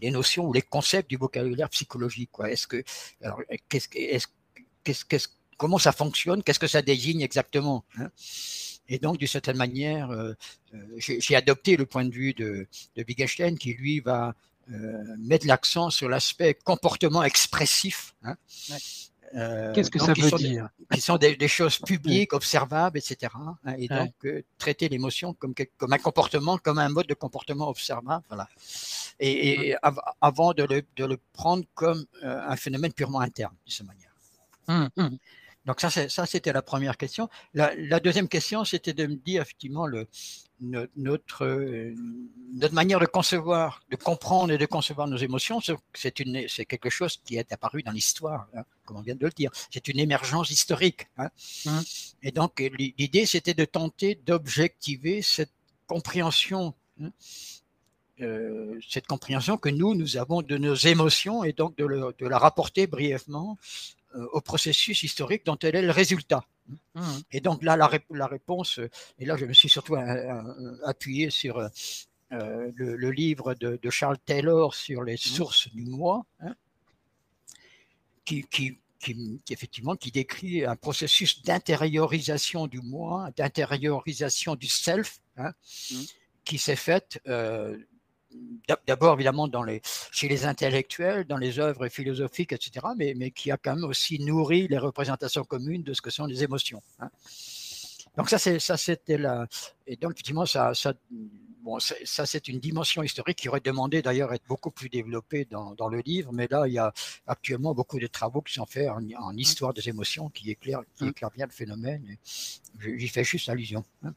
les, 0.00 0.10
notions 0.10 0.46
ou 0.46 0.52
les 0.52 0.62
concepts 0.62 1.08
du 1.08 1.16
vocabulaire 1.16 1.70
psychologique. 1.70 2.30
Est-ce 2.44 2.66
que, 2.66 2.82
alors, 3.22 3.40
qu'est-ce, 3.68 3.88
est-ce, 3.94 4.26
qu'est-ce, 4.84 5.04
qu'est-ce, 5.04 5.28
comment 5.56 5.78
ça 5.78 5.92
fonctionne 5.92 6.42
Qu'est-ce 6.42 6.58
que 6.58 6.66
ça 6.66 6.82
désigne 6.82 7.22
exactement 7.22 7.84
hein 7.98 8.10
Et 8.88 8.98
donc, 8.98 9.18
d'une 9.18 9.28
certaine 9.28 9.56
manière, 9.56 10.10
euh, 10.10 10.32
euh, 10.74 10.78
j'ai, 10.98 11.36
adopté 11.36 11.76
le 11.76 11.86
point 11.86 12.04
de 12.04 12.12
vue 12.12 12.34
de, 12.34 12.66
de 12.96 13.04
Wittgenstein 13.06 13.58
qui, 13.58 13.74
lui, 13.74 14.00
va 14.00 14.34
mettre 15.18 15.46
l'accent 15.46 15.90
sur 15.90 16.08
l'aspect 16.08 16.54
comportement 16.54 17.22
expressif. 17.22 18.16
Hein 18.24 18.34
euh, 19.34 19.72
Qu'est-ce 19.72 19.90
que 19.90 19.98
ça 19.98 20.12
veut 20.12 20.30
dire? 20.38 20.68
Qui 20.92 21.00
sont 21.00 21.16
des, 21.16 21.48
choses 21.48 21.78
publiques, 21.78 22.32
observables, 22.32 22.98
etc. 22.98 23.32
Hein, 23.64 23.74
et 23.78 23.88
donc, 23.88 24.12
euh, 24.24 24.42
traiter 24.58 24.88
l'émotion 24.88 25.34
comme, 25.34 25.54
comme 25.76 25.92
un 25.92 25.98
comportement, 25.98 26.58
comme 26.58 26.78
un 26.78 26.88
mode 26.88 27.06
de 27.06 27.14
comportement 27.14 27.68
observable. 27.68 28.24
Voilà. 28.28 28.48
Et, 29.18 29.74
avant 30.20 30.52
de 30.52 30.64
le, 30.64 30.82
de 30.96 31.04
le, 31.04 31.18
prendre 31.32 31.64
comme 31.74 32.04
euh, 32.22 32.40
un 32.48 32.56
phénomène 32.56 32.92
purement 32.92 33.20
interne, 33.20 33.54
de 33.66 33.70
cette 33.70 33.86
manière. 33.86 34.10
Hum, 34.68 34.88
hum. 34.96 35.18
Donc 35.66 35.80
ça, 35.80 35.90
ça 35.90 36.26
c'était 36.26 36.52
la 36.52 36.62
première 36.62 36.96
question. 36.96 37.28
La, 37.52 37.74
la 37.76 38.00
deuxième 38.00 38.28
question, 38.28 38.64
c'était 38.64 38.92
de 38.92 39.06
me 39.06 39.16
dire 39.16 39.42
effectivement 39.42 39.86
le, 39.86 40.06
notre, 40.60 41.44
euh, 41.44 41.94
notre 42.54 42.74
manière 42.74 43.00
de 43.00 43.06
concevoir, 43.06 43.82
de 43.90 43.96
comprendre 43.96 44.52
et 44.52 44.58
de 44.58 44.66
concevoir 44.66 45.06
nos 45.06 45.16
émotions, 45.16 45.60
c'est 45.92 46.20
une, 46.20 46.46
c'est 46.48 46.64
quelque 46.64 46.88
chose 46.88 47.18
qui 47.24 47.36
est 47.36 47.52
apparu 47.52 47.82
dans 47.82 47.92
l'histoire, 47.92 48.48
hein, 48.54 48.62
comme 48.84 48.96
on 48.96 49.02
vient 49.02 49.14
de 49.14 49.24
le 49.24 49.30
dire. 49.30 49.50
C'est 49.70 49.88
une 49.88 49.98
émergence 49.98 50.50
historique. 50.50 51.08
Hein. 51.18 51.30
Mmh. 51.66 51.80
Et 52.22 52.30
donc 52.30 52.60
l'idée, 52.78 53.26
c'était 53.26 53.54
de 53.54 53.64
tenter 53.64 54.14
d'objectiver 54.26 55.20
cette 55.22 55.52
compréhension. 55.86 56.74
Hein, 57.02 57.10
euh, 58.22 58.78
cette 58.88 59.06
compréhension 59.06 59.58
que 59.58 59.68
nous, 59.68 59.94
nous 59.94 60.16
avons 60.16 60.40
de 60.40 60.56
nos 60.56 60.74
émotions 60.74 61.44
et 61.44 61.52
donc 61.52 61.76
de, 61.76 61.84
de 62.18 62.26
la 62.26 62.38
rapporter 62.38 62.86
brièvement 62.86 63.58
au 64.32 64.40
processus 64.40 65.02
historique 65.02 65.44
dont 65.44 65.58
elle 65.62 65.76
est 65.76 65.82
le 65.82 65.90
résultat. 65.90 66.44
Mmh. 66.94 67.02
Et 67.32 67.40
donc 67.40 67.62
là, 67.62 67.76
la, 67.76 67.90
la, 68.10 68.26
réponse, 68.26 68.80
et 69.18 69.24
là 69.24 69.36
je 69.36 69.44
me 69.44 69.52
suis 69.52 69.68
surtout 69.68 69.96
euh, 69.96 70.78
appuyé 70.84 71.30
sur 71.30 71.58
euh, 71.58 72.72
le, 72.74 73.10
livre 73.10 73.54
de, 73.54 73.78
Charles 73.90 74.18
Taylor 74.24 74.74
sur 74.74 75.02
les 75.02 75.14
mmh. 75.14 75.18
sources 75.18 75.68
du 75.72 75.84
moi, 75.84 76.24
hein, 76.40 76.54
qui, 78.24 78.42
qui, 78.44 78.78
qui, 78.98 79.40
effectivement 79.50 79.94
qui 79.94 80.10
décrit 80.10 80.64
un 80.64 80.76
processus 80.76 81.42
d'intériorisation 81.42 82.66
du 82.66 82.80
moi, 82.80 83.30
d'intériorisation 83.36 84.56
du 84.56 84.68
self, 84.68 85.20
hein, 85.36 85.52
mmh. 85.90 85.94
qui 86.44 86.58
s'est 86.58 86.76
fait 86.76 87.20
d'abord 88.86 89.14
évidemment 89.14 89.48
dans 89.48 89.62
les, 89.62 89.80
chez 90.10 90.28
les 90.28 90.44
intellectuels, 90.44 91.24
dans 91.24 91.36
les 91.36 91.58
œuvres 91.58 91.88
philosophiques, 91.88 92.52
etc., 92.52 92.86
mais, 92.96 93.14
mais, 93.16 93.30
qui 93.30 93.50
a 93.50 93.56
quand 93.56 93.74
même 93.76 93.84
aussi 93.84 94.18
nourri 94.18 94.68
les 94.68 94.78
représentations 94.78 95.44
communes 95.44 95.82
de 95.82 95.92
ce 95.92 96.02
que 96.02 96.10
sont 96.10 96.26
les 96.26 96.42
émotions. 96.42 96.82
Hein. 96.98 97.10
Donc 98.16 98.30
ça, 98.30 98.38
c'est, 98.38 98.58
ça 98.58 98.76
c'était 98.76 99.18
la... 99.18 99.46
Et 99.86 99.96
donc 99.96 100.12
effectivement, 100.12 100.46
ça, 100.46 100.72
ça, 100.74 100.94
bon, 101.62 101.78
ça 101.78 102.26
c'est 102.26 102.48
une 102.48 102.58
dimension 102.58 103.02
historique 103.02 103.38
qui 103.38 103.48
aurait 103.48 103.60
demandé 103.60 104.00
d'ailleurs 104.00 104.32
être 104.32 104.46
beaucoup 104.48 104.70
plus 104.70 104.88
développée 104.88 105.44
dans, 105.44 105.74
dans, 105.74 105.88
le 105.88 106.00
livre, 106.00 106.32
mais 106.32 106.48
là, 106.50 106.66
il 106.66 106.72
y 106.72 106.78
a 106.78 106.92
actuellement 107.26 107.74
beaucoup 107.74 107.98
de 107.98 108.06
travaux 108.06 108.40
qui 108.40 108.54
sont 108.54 108.66
faits 108.66 108.88
en, 108.88 109.00
en 109.20 109.36
histoire 109.36 109.74
des 109.74 109.88
émotions 109.88 110.30
qui 110.30 110.50
éclairent, 110.50 110.82
qui 110.96 111.04
mmh. 111.04 111.08
éclairent 111.08 111.30
bien 111.30 111.46
le 111.46 111.52
phénomène. 111.52 112.16
J'y 112.24 113.08
fais 113.08 113.24
juste 113.24 113.48
allusion. 113.48 113.84
Hein 114.02 114.14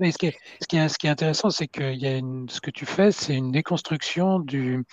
ce 0.00 0.18
qui 0.18 0.26
est, 0.26 0.36
ce 0.60 0.66
qui 0.66 0.76
est, 0.76 0.88
ce 0.88 0.98
qui 0.98 1.06
est 1.06 1.10
intéressant, 1.10 1.50
c'est 1.50 1.68
que 1.68 1.94
y 1.94 2.06
a 2.06 2.16
une, 2.16 2.48
ce 2.48 2.60
que 2.60 2.70
tu 2.70 2.86
fais, 2.86 3.12
c'est 3.12 3.34
une 3.34 3.52
déconstruction 3.52 4.38
du, 4.40 4.84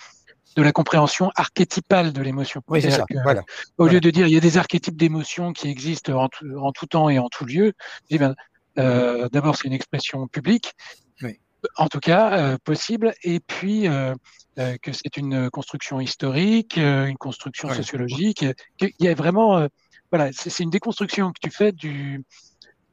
de 0.56 0.62
la 0.62 0.72
compréhension 0.72 1.30
archétypale 1.36 2.12
de 2.12 2.22
l'émotion. 2.22 2.62
Oui, 2.68 2.82
c'est 2.82 2.90
ça. 2.90 3.04
voilà. 3.22 3.42
Au 3.78 3.86
lieu 3.86 4.00
de 4.00 4.10
dire 4.10 4.26
il 4.26 4.34
y 4.34 4.36
a 4.36 4.40
des 4.40 4.58
archétypes 4.58 4.96
d'émotions 4.96 5.52
qui 5.52 5.68
existent 5.68 6.12
en 6.12 6.28
tout, 6.28 6.46
en 6.58 6.72
tout, 6.72 6.86
temps 6.86 7.08
et 7.08 7.18
en 7.18 7.28
tout 7.28 7.44
lieu, 7.44 7.72
je 8.02 8.16
dis 8.16 8.18
ben, 8.18 8.34
euh, 8.78 9.28
d'abord 9.30 9.56
c'est 9.56 9.68
une 9.68 9.74
expression 9.74 10.26
publique, 10.28 10.72
oui. 11.22 11.40
en 11.76 11.88
tout 11.88 12.00
cas 12.00 12.38
euh, 12.38 12.58
possible, 12.62 13.14
et 13.22 13.40
puis 13.40 13.88
euh, 13.88 14.14
euh 14.58 14.76
que 14.82 14.92
c'est 14.92 15.16
une 15.16 15.50
construction 15.50 16.00
historique, 16.00 16.76
une 16.76 17.16
construction 17.16 17.72
sociologique, 17.72 18.44
qu'il 18.78 18.92
y 18.98 19.08
a 19.08 19.14
vraiment, 19.14 19.66
voilà, 20.10 20.30
c'est 20.32 20.62
une 20.62 20.70
déconstruction 20.70 21.32
que 21.32 21.40
tu 21.40 21.50
fais 21.50 21.72
du 21.72 22.24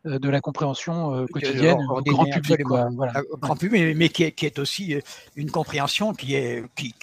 de 0.06 0.30
la 0.30 0.42
compréhension 0.42 1.14
euh, 1.14 1.26
quotidienne 1.28 1.80
au 1.90 2.02
grand 2.02 2.26
public. 2.26 2.62
Voilà. 2.66 3.22
Grand 3.40 3.56
public, 3.56 3.96
mais, 3.96 4.10
qui, 4.10 4.24
est, 4.24 4.60
aussi 4.60 4.96
euh, 4.96 5.02
une 5.36 5.52
compréhension 5.52 6.14
qui 6.14 6.36
est, 6.36 6.64
qui, 6.76 6.94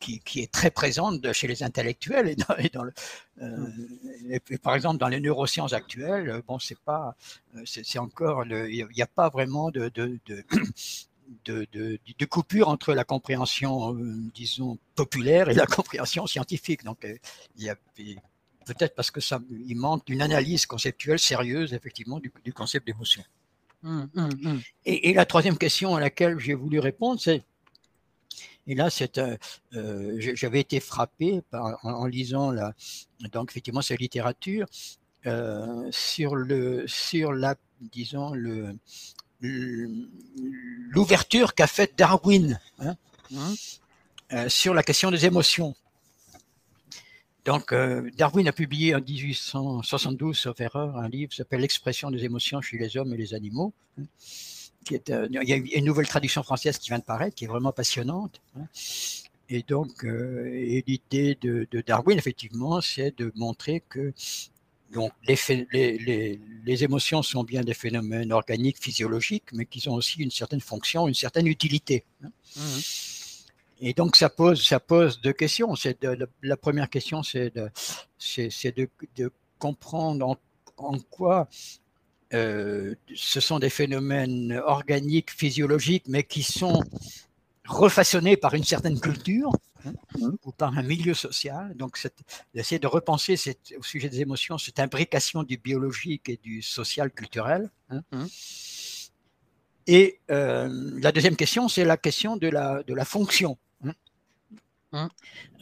qui, 0.00 0.20
qui, 0.24 0.40
est 0.40 0.50
très 0.50 0.70
présente 0.70 1.32
chez 1.32 1.46
les 1.46 1.62
intellectuels 1.62 2.28
et, 2.28 2.36
dans, 2.36 2.56
et, 2.58 2.68
dans 2.68 2.84
le, 2.84 2.92
et 4.28 4.58
par 4.58 4.74
exemple 4.74 4.98
dans 4.98 5.08
les 5.08 5.20
neurosciences 5.20 5.72
actuelles, 5.72 6.42
bon 6.46 6.58
c'est 6.58 6.78
pas, 6.78 7.16
c'est 7.64 7.98
encore, 7.98 8.44
il 8.46 8.86
n'y 8.94 9.02
a, 9.02 9.06
pas 9.06 9.28
vraiment 9.28 9.70
de, 9.70 9.90
de, 9.94 10.18
de 10.26 10.44
de, 11.46 11.66
de, 11.72 11.98
de, 12.18 12.24
coupure 12.26 12.68
entre 12.68 12.92
la 12.92 13.04
compréhension, 13.04 13.96
disons, 14.34 14.78
populaire 14.94 15.48
et 15.48 15.54
la 15.54 15.66
compréhension 15.66 16.26
scientifique. 16.26 16.84
Donc, 16.84 17.06
il 17.56 17.64
y 17.64 17.70
a, 17.70 17.76
peut-être 18.64 18.94
parce 18.94 19.10
que 19.10 19.20
ça, 19.20 19.40
il 19.50 19.76
manque 19.76 20.06
d'une 20.06 20.22
analyse 20.22 20.66
conceptuelle 20.66 21.18
sérieuse, 21.18 21.72
effectivement, 21.72 22.20
du, 22.20 22.52
concept 22.52 22.86
d'émotion. 22.86 23.22
Hum, 23.82 24.08
hum, 24.16 24.30
hum. 24.44 24.62
Et, 24.86 25.12
la 25.12 25.26
troisième 25.26 25.58
question 25.58 25.94
à 25.94 26.00
laquelle 26.00 26.38
j'ai 26.38 26.54
voulu 26.54 26.78
répondre, 26.78 27.20
c'est, 27.20 27.42
et 28.66 28.74
là, 28.74 28.90
c'est, 28.90 29.18
euh, 29.18 29.36
euh, 29.74 30.16
j'avais 30.34 30.60
été 30.60 30.80
frappé 30.80 31.42
en, 31.52 32.06
lisant 32.06 32.50
la, 32.50 32.74
donc 33.32 33.50
effectivement 33.50 33.82
cette 33.82 34.00
littérature 34.00 34.66
euh, 35.26 35.86
sur 35.90 36.34
le, 36.34 36.84
sur 36.86 37.32
la, 37.32 37.56
disons 37.80 38.32
le, 38.32 38.74
l'ouverture 40.90 41.54
qu'a 41.54 41.66
faite 41.66 41.92
Darwin 41.98 42.58
hein, 42.78 42.96
sur 44.48 44.72
la 44.72 44.82
question 44.82 45.10
des 45.10 45.26
émotions. 45.26 45.74
Donc, 47.44 47.72
euh, 47.72 48.10
Darwin 48.16 48.48
a 48.48 48.52
publié 48.52 48.94
en 48.94 49.00
1872, 49.00 50.36
sauf 50.36 50.60
erreur, 50.60 50.96
un 50.96 51.08
livre 51.08 51.30
qui 51.30 51.36
s'appelle 51.36 51.60
L'expression 51.60 52.10
des 52.10 52.24
émotions 52.24 52.60
chez 52.62 52.78
les 52.78 52.96
hommes 52.96 53.12
et 53.12 53.18
les 53.18 53.34
animaux. 53.34 53.74
Hein, 54.00 54.04
euh, 55.10 55.28
il 55.30 55.48
y 55.48 55.52
a 55.52 55.78
une 55.78 55.84
nouvelle 55.84 56.08
traduction 56.08 56.42
française 56.42 56.78
qui 56.78 56.88
vient 56.88 56.98
de 56.98 57.04
paraître, 57.04 57.34
qui 57.34 57.44
est 57.44 57.48
vraiment 57.48 57.72
passionnante. 57.72 58.40
Hein. 58.56 58.66
et 59.50 59.62
donc, 59.62 60.04
euh, 60.04 60.82
l'idée 60.86 61.36
de, 61.40 61.66
Darwin, 61.86 62.16
effectivement, 62.16 62.80
c'est 62.80 63.16
de 63.18 63.30
montrer 63.34 63.82
que 63.88 64.14
donc, 64.92 65.12
les, 65.26 66.38
émotions 66.84 67.22
sont 67.22 67.44
bien 67.44 67.62
des 67.62 67.74
phénomènes 67.74 68.32
organiques, 68.32 68.80
physiologiques, 68.80 69.52
mais 69.52 69.66
qu'ils 69.66 69.90
ont 69.90 69.94
aussi 69.94 70.22
une 70.22 70.30
certaine 70.30 70.60
fonction, 70.60 71.08
une 71.08 71.14
certaine 71.14 71.46
utilité. 71.46 72.04
Hein. 72.22 72.30
Mmh 72.56 73.13
et 73.80 73.92
donc, 73.92 74.16
ça 74.16 74.28
pose, 74.28 74.64
ça 74.64 74.80
pose 74.80 75.20
deux 75.20 75.32
questions. 75.32 75.74
C'est 75.76 75.98
la 76.42 76.56
première 76.56 76.88
question, 76.88 77.22
c'est 77.22 77.54
de, 77.54 77.70
de, 78.76 78.88
de, 79.16 79.32
comprendre 79.58 80.38
en, 80.76 80.98
quoi 81.10 81.48
euh, 82.32 82.94
ce 83.14 83.40
sont 83.40 83.58
des 83.58 83.70
phénomènes 83.70 84.60
organiques, 84.66 85.30
physiologiques, 85.30 86.04
mais 86.08 86.24
qui 86.24 86.42
sont 86.42 86.82
refaçonnés 87.66 88.36
par 88.36 88.54
une 88.54 88.64
certaine 88.64 89.00
culture 89.00 89.52
hein, 89.86 89.92
ou 90.44 90.52
par 90.52 90.76
un 90.76 90.82
milieu 90.82 91.14
social. 91.14 91.74
Donc, 91.76 91.98
d'essayer 92.54 92.78
de 92.78 92.86
repenser 92.86 93.36
cette, 93.36 93.74
au 93.78 93.82
sujet 93.82 94.08
des 94.08 94.20
émotions 94.20 94.58
cette 94.58 94.80
imbrication 94.80 95.42
du 95.42 95.56
biologique 95.56 96.28
et 96.28 96.38
du 96.42 96.60
social 96.62 97.10
culturel. 97.10 97.70
Hein. 97.90 98.02
Mmh. 98.12 98.24
Et 99.86 100.20
euh, 100.30 100.68
la 101.00 101.12
deuxième 101.12 101.36
question, 101.36 101.68
c'est 101.68 101.84
la 101.84 101.96
question 101.96 102.36
de 102.36 102.48
la, 102.48 102.82
de 102.82 102.94
la 102.94 103.04
fonction. 103.04 103.58
Hein. 104.94 105.08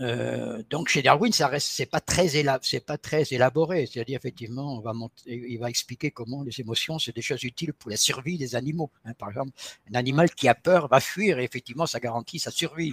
Euh, 0.01 0.63
donc 0.69 0.89
chez 0.89 1.01
Darwin, 1.01 1.33
ça 1.33 1.49
reste, 1.49 1.69
c'est 1.71 1.87
pas 1.87 2.01
très 2.01 2.29
c'est 2.63 2.81
pas 2.81 2.99
très 2.99 3.25
élaboré. 3.33 3.87
C'est-à-dire 3.87 4.19
effectivement, 4.19 4.77
on 4.77 4.81
va 4.81 4.93
il 5.27 5.59
va 5.59 5.71
expliquer 5.71 6.11
comment 6.11 6.43
les 6.43 6.61
émotions 6.61 6.99
c'est 6.99 7.15
des 7.15 7.23
choses 7.23 7.43
utiles 7.43 7.73
pour 7.73 7.91
la 7.91 7.97
survie 7.97 8.37
des 8.37 8.55
animaux. 8.55 8.91
Hein. 9.07 9.15
Par 9.15 9.31
exemple, 9.31 9.53
un 9.91 9.95
animal 9.95 10.31
qui 10.35 10.49
a 10.49 10.55
peur 10.55 10.87
va 10.87 11.01
fuir 11.01 11.39
et 11.39 11.45
effectivement, 11.45 11.87
ça 11.87 11.99
garantit 11.99 12.39
sa 12.39 12.51
survie. 12.51 12.93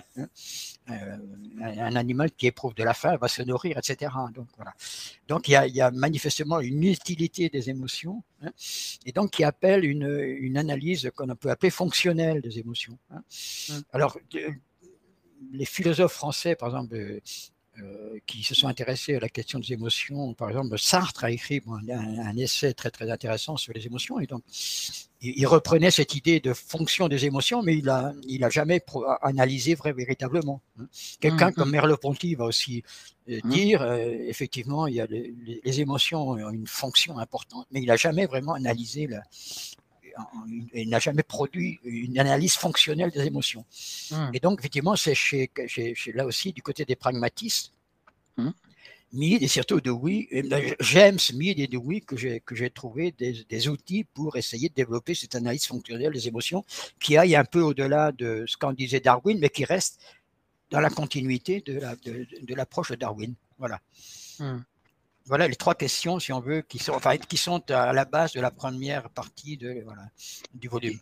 Hein. 0.89 0.93
Euh, 0.93 1.17
un, 1.61 1.95
animal 1.95 2.31
qui 2.31 2.47
éprouve 2.47 2.73
de 2.73 2.83
la 2.83 2.93
faim 2.93 3.17
va 3.17 3.27
se 3.27 3.41
nourrir, 3.41 3.77
etc. 3.77 4.11
Donc 4.33 4.47
voilà. 4.55 4.73
Donc 5.27 5.47
il 5.47 5.51
y 5.51 5.55
a, 5.55 5.67
il 5.67 5.75
y 5.75 5.81
a 5.81 5.91
manifestement 5.91 6.59
une 6.61 6.83
utilité 6.83 7.49
des 7.49 7.69
émotions 7.69 8.23
et 9.05 9.11
donc 9.11 9.31
qui 9.31 9.43
appelle 9.43 9.83
une, 9.83 10.09
une 10.39 10.57
analyse 10.57 11.11
qu'on 11.15 11.27
peut 11.35 11.49
appeler 11.49 11.69
fonctionnelle 11.69 12.41
des 12.41 12.59
émotions. 12.59 12.97
Alors 13.91 14.17
les 15.51 15.65
philosophes 15.65 16.13
français, 16.13 16.55
par 16.55 16.69
exemple, 16.69 16.95
euh, 16.95 17.19
euh, 17.79 18.19
qui 18.25 18.43
se 18.43 18.55
sont 18.55 18.67
intéressés 18.67 19.15
à 19.15 19.19
la 19.19 19.29
question 19.29 19.59
des 19.59 19.71
émotions. 19.73 20.33
Par 20.33 20.49
exemple, 20.49 20.77
Sartre 20.77 21.23
a 21.23 21.31
écrit 21.31 21.61
un, 21.89 22.35
essai 22.35 22.73
très 22.73 22.91
très 22.91 23.09
intéressant 23.09 23.55
sur 23.57 23.73
les 23.73 23.85
émotions 23.85 24.19
et 24.19 24.27
donc 24.27 24.43
il, 25.21 25.47
reprenait 25.47 25.91
cette 25.91 26.15
idée 26.15 26.39
de 26.39 26.53
fonction 26.53 27.07
des 27.07 27.25
émotions, 27.25 27.61
mais 27.61 27.77
il 27.77 27.89
a 27.89 28.13
il 28.27 28.43
a 28.43 28.49
jamais 28.49 28.81
analysé 29.21 29.75
vrai, 29.75 29.91
véritablement. 29.93 30.61
Hein. 30.79 30.87
Quelqu'un 31.19 31.49
mmh, 31.49 31.53
comme 31.53 31.69
mmh. 31.69 31.71
Merleau-Ponty 31.73 32.35
va 32.35 32.45
aussi 32.45 32.83
euh, 33.29 33.39
mmh. 33.43 33.49
dire 33.49 33.81
euh, 33.81 33.99
effectivement 34.27 34.87
il 34.87 34.95
y 34.95 35.01
a 35.01 35.05
les, 35.07 35.33
les, 35.63 35.81
émotions 35.81 36.29
ont 36.29 36.49
une 36.49 36.67
fonction 36.67 37.17
importante, 37.17 37.67
mais 37.71 37.81
il 37.81 37.87
n'a 37.87 37.97
jamais 37.97 38.25
vraiment 38.25 38.53
analysé 38.53 39.07
la, 39.07 39.23
il 40.73 40.89
n'a 40.89 40.99
jamais 40.99 41.23
produit 41.23 41.79
une 41.83 42.19
analyse 42.19 42.55
fonctionnelle 42.55 43.11
des 43.11 43.25
émotions. 43.25 43.65
Et 44.33 44.39
donc, 44.39 44.59
effectivement, 44.59 44.95
c'est 44.95 45.15
chez, 45.15 45.51
là 46.13 46.25
aussi 46.25 46.53
du 46.53 46.61
côté 46.61 46.85
des 46.85 46.95
pragmatistes, 46.95 47.71
mmh. 49.13 49.43
et 49.43 49.47
surtout 49.47 49.81
de 49.81 49.91
oui, 49.91 50.27
James 50.79 51.19
Mead 51.33 51.59
et 51.59 51.67
de 51.67 51.77
oui 51.77 52.01
que 52.01 52.15
j'ai, 52.15 52.69
trouvé 52.69 53.11
des, 53.11 53.67
outils 53.67 54.03
pour 54.03 54.37
essayer 54.37 54.69
de 54.69 54.73
développer 54.73 55.15
cette 55.15 55.35
analyse 55.35 55.65
fonctionnelle 55.65 56.13
des 56.13 56.27
émotions 56.27 56.63
qui 56.99 57.17
aille 57.17 57.35
un 57.35 57.45
peu 57.45 57.61
au-delà 57.61 58.11
de 58.11 58.45
ce 58.47 58.57
qu'en 58.57 58.73
disait 58.73 58.99
Darwin, 58.99 59.39
mais 59.39 59.49
qui 59.49 59.65
reste 59.65 59.99
dans 60.69 60.79
la 60.79 60.89
continuité 60.89 61.61
de, 61.61 61.79
la, 61.79 61.95
de, 61.95 62.55
l'approche 62.55 62.91
de 62.91 62.95
Darwin. 62.95 63.33
Voilà. 63.57 63.79
Hmm 64.39 64.59
voilà 65.29 65.47
les 65.47 65.55
trois 65.55 65.75
questions, 65.75 66.19
si 66.19 66.33
on 66.33 66.39
veut, 66.39 66.61
qui 66.61 66.79
sont, 66.79 66.93
enfin, 66.93 67.15
qui 67.17 67.37
sont 67.37 67.61
à 67.69 67.93
la 67.93 68.05
base 68.05 68.33
de 68.33 68.41
la 68.41 68.49
première 68.49 69.09
partie 69.11 69.57
de, 69.57 69.83
voilà, 69.85 70.01
du 70.55 70.67
volume. 70.67 70.97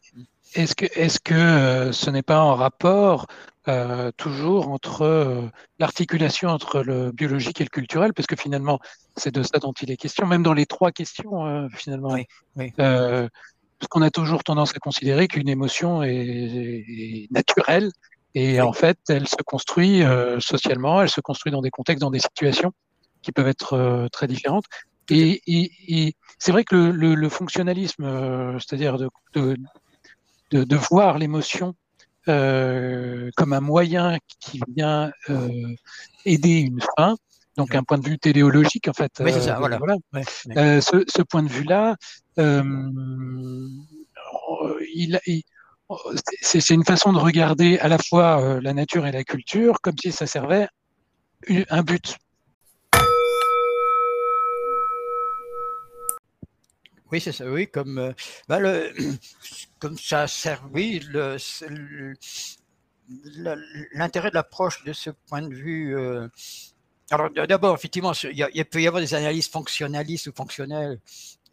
Est-ce 0.53 0.75
que, 0.75 0.86
est-ce 0.96 1.19
que 1.19 1.34
euh, 1.34 1.91
ce 1.93 2.10
n'est 2.10 2.24
pas 2.24 2.41
en 2.41 2.55
rapport 2.55 3.27
euh, 3.69 4.12
toujours 4.17 4.69
entre 4.69 5.03
euh, 5.03 5.41
l'articulation 5.79 6.50
entre 6.50 6.81
le 6.81 7.12
biologique 7.12 7.62
et 7.62 7.63
le 7.63 7.69
culturel, 7.69 8.13
parce 8.13 8.27
que 8.27 8.36
finalement, 8.36 8.79
c'est 9.15 9.34
de 9.34 9.43
ça 9.43 9.60
dont 9.60 9.74
il 9.81 9.91
est 9.91 9.98
question, 9.98 10.27
même 10.27 10.43
dans 10.43 10.53
les 10.53 10.65
trois 10.65 10.91
questions, 10.91 11.69
finalement. 11.69 12.12
Oui, 12.12 12.25
oui. 12.57 12.74
parce 12.77 13.88
qu'on 13.89 14.01
a 14.01 14.12
toujours 14.12 14.43
tendance 14.43 14.75
à 14.75 14.79
considérer 14.79 15.29
qu'une 15.29 15.50
émotion 15.50 16.03
est, 16.03 17.27
naturelle, 17.31 17.91
et 18.36 18.60
en 18.60 18.74
fait, 18.74 18.98
elle 19.07 19.27
se 19.27 19.41
construit 19.46 20.03
socialement, 20.39 21.01
elle 21.01 21.10
se 21.10 21.22
construit 21.22 21.51
dans 21.51 21.62
des 21.62 21.72
contextes, 21.72 22.01
dans 22.01 22.12
des 22.12 22.19
situations 22.19 22.74
qui 23.21 23.31
peuvent 23.31 23.47
être 23.47 23.74
euh, 23.74 24.07
très 24.09 24.27
différentes. 24.27 24.65
Et, 25.09 26.13
c'est 26.39 26.51
vrai 26.51 26.63
que 26.63 26.75
le, 26.75 27.29
fonctionnalisme, 27.29 28.03
euh, 28.03 28.59
c'est-à-dire 28.59 28.97
de, 28.97 29.09
de, 30.51 30.75
voir 30.75 31.17
l'émotion 31.17 31.74
euh, 32.27 33.29
comme 33.38 33.53
un 33.53 33.62
moyen 33.62 34.17
qui 34.39 34.59
vient 34.75 35.12
aider 36.25 36.59
une 36.59 36.81
fin, 36.97 37.15
donc 37.55 37.74
un 37.74 37.83
point 37.83 37.97
de 37.97 38.07
vue 38.07 38.19
téléologique 38.19 38.89
en 38.89 38.93
fait. 38.93 39.12
ça, 39.39 39.59
voilà. 39.59 39.79
ce, 40.81 41.21
point 41.24 41.43
de 41.43 41.50
vue-là, 41.50 41.95
il, 44.93 45.19
c'est 46.41 46.69
une 46.74 46.83
façon 46.83 47.13
de 47.13 47.17
regarder 47.17 47.79
à 47.79 47.88
la 47.88 47.97
fois 47.97 48.59
la 48.62 48.74
nature 48.74 49.07
et 49.07 49.13
la 49.13 49.24
culture 49.24 49.79
comme 49.81 49.95
si 49.97 50.12
ça 50.12 50.27
servait 50.27 50.67
un 51.69 51.81
but 51.81 52.17
Oui, 57.11 57.21
c'est 57.21 57.31
ça, 57.31 57.49
oui, 57.49 57.67
comme, 57.67 57.97
euh, 57.97 58.13
bah, 58.47 58.59
le, 58.59 58.93
comme 59.79 59.97
ça 59.97 60.27
sert, 60.27 60.63
oui, 60.73 61.01
l'intérêt 63.93 64.29
de 64.29 64.35
l'approche 64.35 64.83
de 64.83 64.93
ce 64.93 65.09
point 65.09 65.41
de 65.41 65.53
vue. 65.53 65.97
Euh, 65.97 66.27
alors 67.09 67.29
d'abord, 67.31 67.75
effectivement, 67.75 68.11
il, 68.13 68.65
peut 68.65 68.81
y 68.81 68.87
avoir 68.87 69.01
des 69.01 69.13
analyses 69.13 69.47
fonctionnalistes 69.47 70.27
ou 70.27 70.33
fonctionnelles 70.35 70.99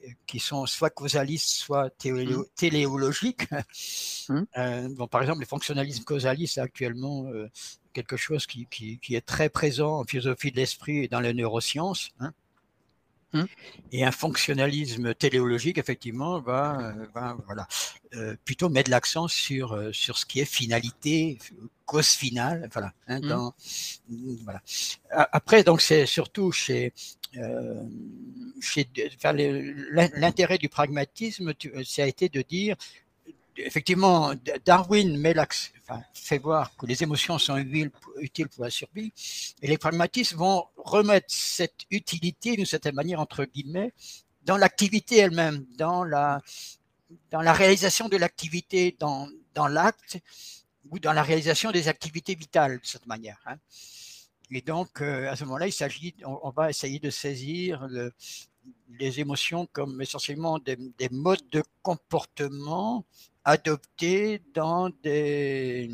euh, 0.05 0.09
qui 0.27 0.41
sont 0.41 0.67
soit 0.67 0.91
causalistes, 0.91 1.49
soit 1.49 1.91
mmh. 2.05 2.45
téléologiques. 2.57 3.49
Mmh. 4.29 4.89
bon, 4.97 5.07
par 5.07 5.23
exemple, 5.23 5.41
les 5.41 5.47
fonctionnalismes 5.47 6.05
causalistes, 6.05 6.59
actuellement 6.59 7.31
quelque 7.95 8.17
chose 8.17 8.47
qui, 8.47 8.67
qui, 8.67 8.99
qui, 8.99 9.15
est 9.15 9.25
très 9.25 9.49
présent 9.49 10.01
en 10.01 10.05
philosophie 10.05 10.51
de 10.51 10.57
l'esprit 10.57 11.05
et 11.05 11.09
dans 11.09 11.21
les 11.21 11.33
neurosciences. 11.33 12.11
Hein. 12.19 12.33
Mmh. 13.35 13.45
Et 13.93 14.05
un 14.05 14.13
fonctionnalisme 14.13 15.13
téléologique, 15.15 15.79
effectivement, 15.79 16.41
va, 16.41 16.95
voilà, 17.47 17.67
euh, 18.15 18.37
plutôt 18.45 18.69
mettre 18.69 18.91
l'accent 18.91 19.27
sur, 19.29 19.73
euh, 19.73 19.93
sur 19.93 20.17
ce 20.19 20.25
qui 20.25 20.41
est 20.41 20.45
finalité, 20.45 21.39
cause 21.85 22.09
finale. 22.09 22.69
Voilà, 22.73 22.93
hein, 23.09 23.21
mmh. 23.21 24.37
voilà. 24.45 24.63
Après, 25.11 25.65
donc, 25.65 25.81
c'est 25.81 26.07
surtout 26.07 26.53
chez, 26.53 26.93
euh, 27.37 27.83
chez 28.61 28.89
l'intérêt 30.15 30.59
du 30.59 30.69
pragmatisme, 30.69 31.53
ça 31.85 32.05
a 32.05 32.07
été 32.07 32.29
de 32.29 32.43
dire 32.43 32.77
effectivement, 33.57 34.33
Darwin 34.65 35.23
fait 36.13 36.39
voir 36.39 36.77
que 36.77 36.87
les 36.87 37.03
émotions 37.03 37.39
sont 37.39 37.57
utiles 38.19 38.49
pour 38.49 38.65
la 38.65 38.71
survie, 38.71 39.13
et 39.63 39.69
les 39.69 39.79
pragmatistes 39.79 40.35
vont 40.35 40.67
remettre 40.77 41.27
cette 41.29 41.85
utilité, 41.91 42.57
d'une 42.57 42.67
certaine 42.67 42.95
manière, 42.95 43.21
entre 43.21 43.45
guillemets, 43.45 43.93
dans 44.45 44.57
l'activité 44.57 45.19
elle-même, 45.19 45.65
dans 45.77 46.05
la, 46.05 46.43
réalisation 47.33 48.09
de 48.09 48.17
l'activité, 48.17 48.97
dans, 48.99 49.29
l'acte, 49.69 50.19
ou 50.91 50.99
dans 50.99 51.13
la 51.13 51.23
réalisation 51.23 51.71
des 51.71 51.89
activités 51.89 52.35
vitales, 52.35 52.79
de 52.79 52.87
cette 52.87 53.07
manière. 53.07 53.41
Hein. 53.47 53.57
Et 54.51 54.61
donc, 54.61 55.01
euh, 55.01 55.31
à 55.31 55.37
ce 55.37 55.45
moment-là, 55.45 55.67
il 55.67 55.73
s'agit, 55.73 56.15
on, 56.25 56.51
va 56.51 56.69
essayer 56.71 56.99
de 56.99 57.11
saisir 57.11 57.87
le, 57.89 58.13
les 58.99 59.21
émotions 59.21 59.67
comme 59.73 60.01
essentiellement 60.01 60.59
des, 60.59 60.77
des, 60.99 61.09
modes 61.11 61.49
de 61.51 61.63
comportement 61.83 63.05
adopté 63.45 64.43
dans 64.55 64.91
des 65.03 65.91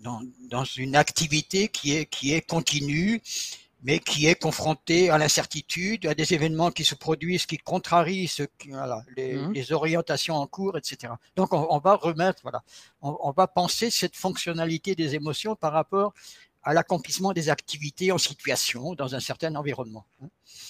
dans, 0.00 0.20
dans, 0.50 0.64
une 0.64 0.96
activité 0.96 1.68
qui 1.68 1.96
est 1.96 2.06
qui 2.06 2.32
est 2.32 2.40
continue 2.40 3.22
mais 3.84 3.98
qui 3.98 4.26
est 4.26 4.34
confrontée 4.34 5.10
à 5.10 5.18
l'incertitude, 5.18 6.06
à 6.06 6.14
des 6.14 6.32
événements 6.32 6.70
qui 6.70 6.84
se 6.84 6.94
produisent, 6.94 7.44
qui 7.44 7.58
contrarient 7.58 8.28
ce, 8.28 8.44
voilà, 8.70 9.02
les, 9.14 9.34
mmh. 9.34 9.52
les, 9.52 9.72
orientations 9.72 10.36
en 10.36 10.46
cours, 10.46 10.78
etc. 10.78 11.12
Donc 11.36 11.52
on, 11.52 11.66
on 11.68 11.78
va 11.78 11.94
remettre, 11.94 12.40
voilà, 12.42 12.62
on, 13.02 13.14
on, 13.20 13.30
va 13.32 13.46
penser 13.46 13.90
cette 13.90 14.16
fonctionnalité 14.16 14.94
des 14.94 15.14
émotions 15.14 15.54
par 15.54 15.74
rapport 15.74 16.14
à 16.64 16.74
l'accomplissement 16.74 17.32
des 17.32 17.50
activités 17.50 18.10
en 18.12 18.18
situation 18.18 18.94
dans 18.94 19.14
un 19.14 19.20
certain 19.20 19.54
environnement. 19.54 20.06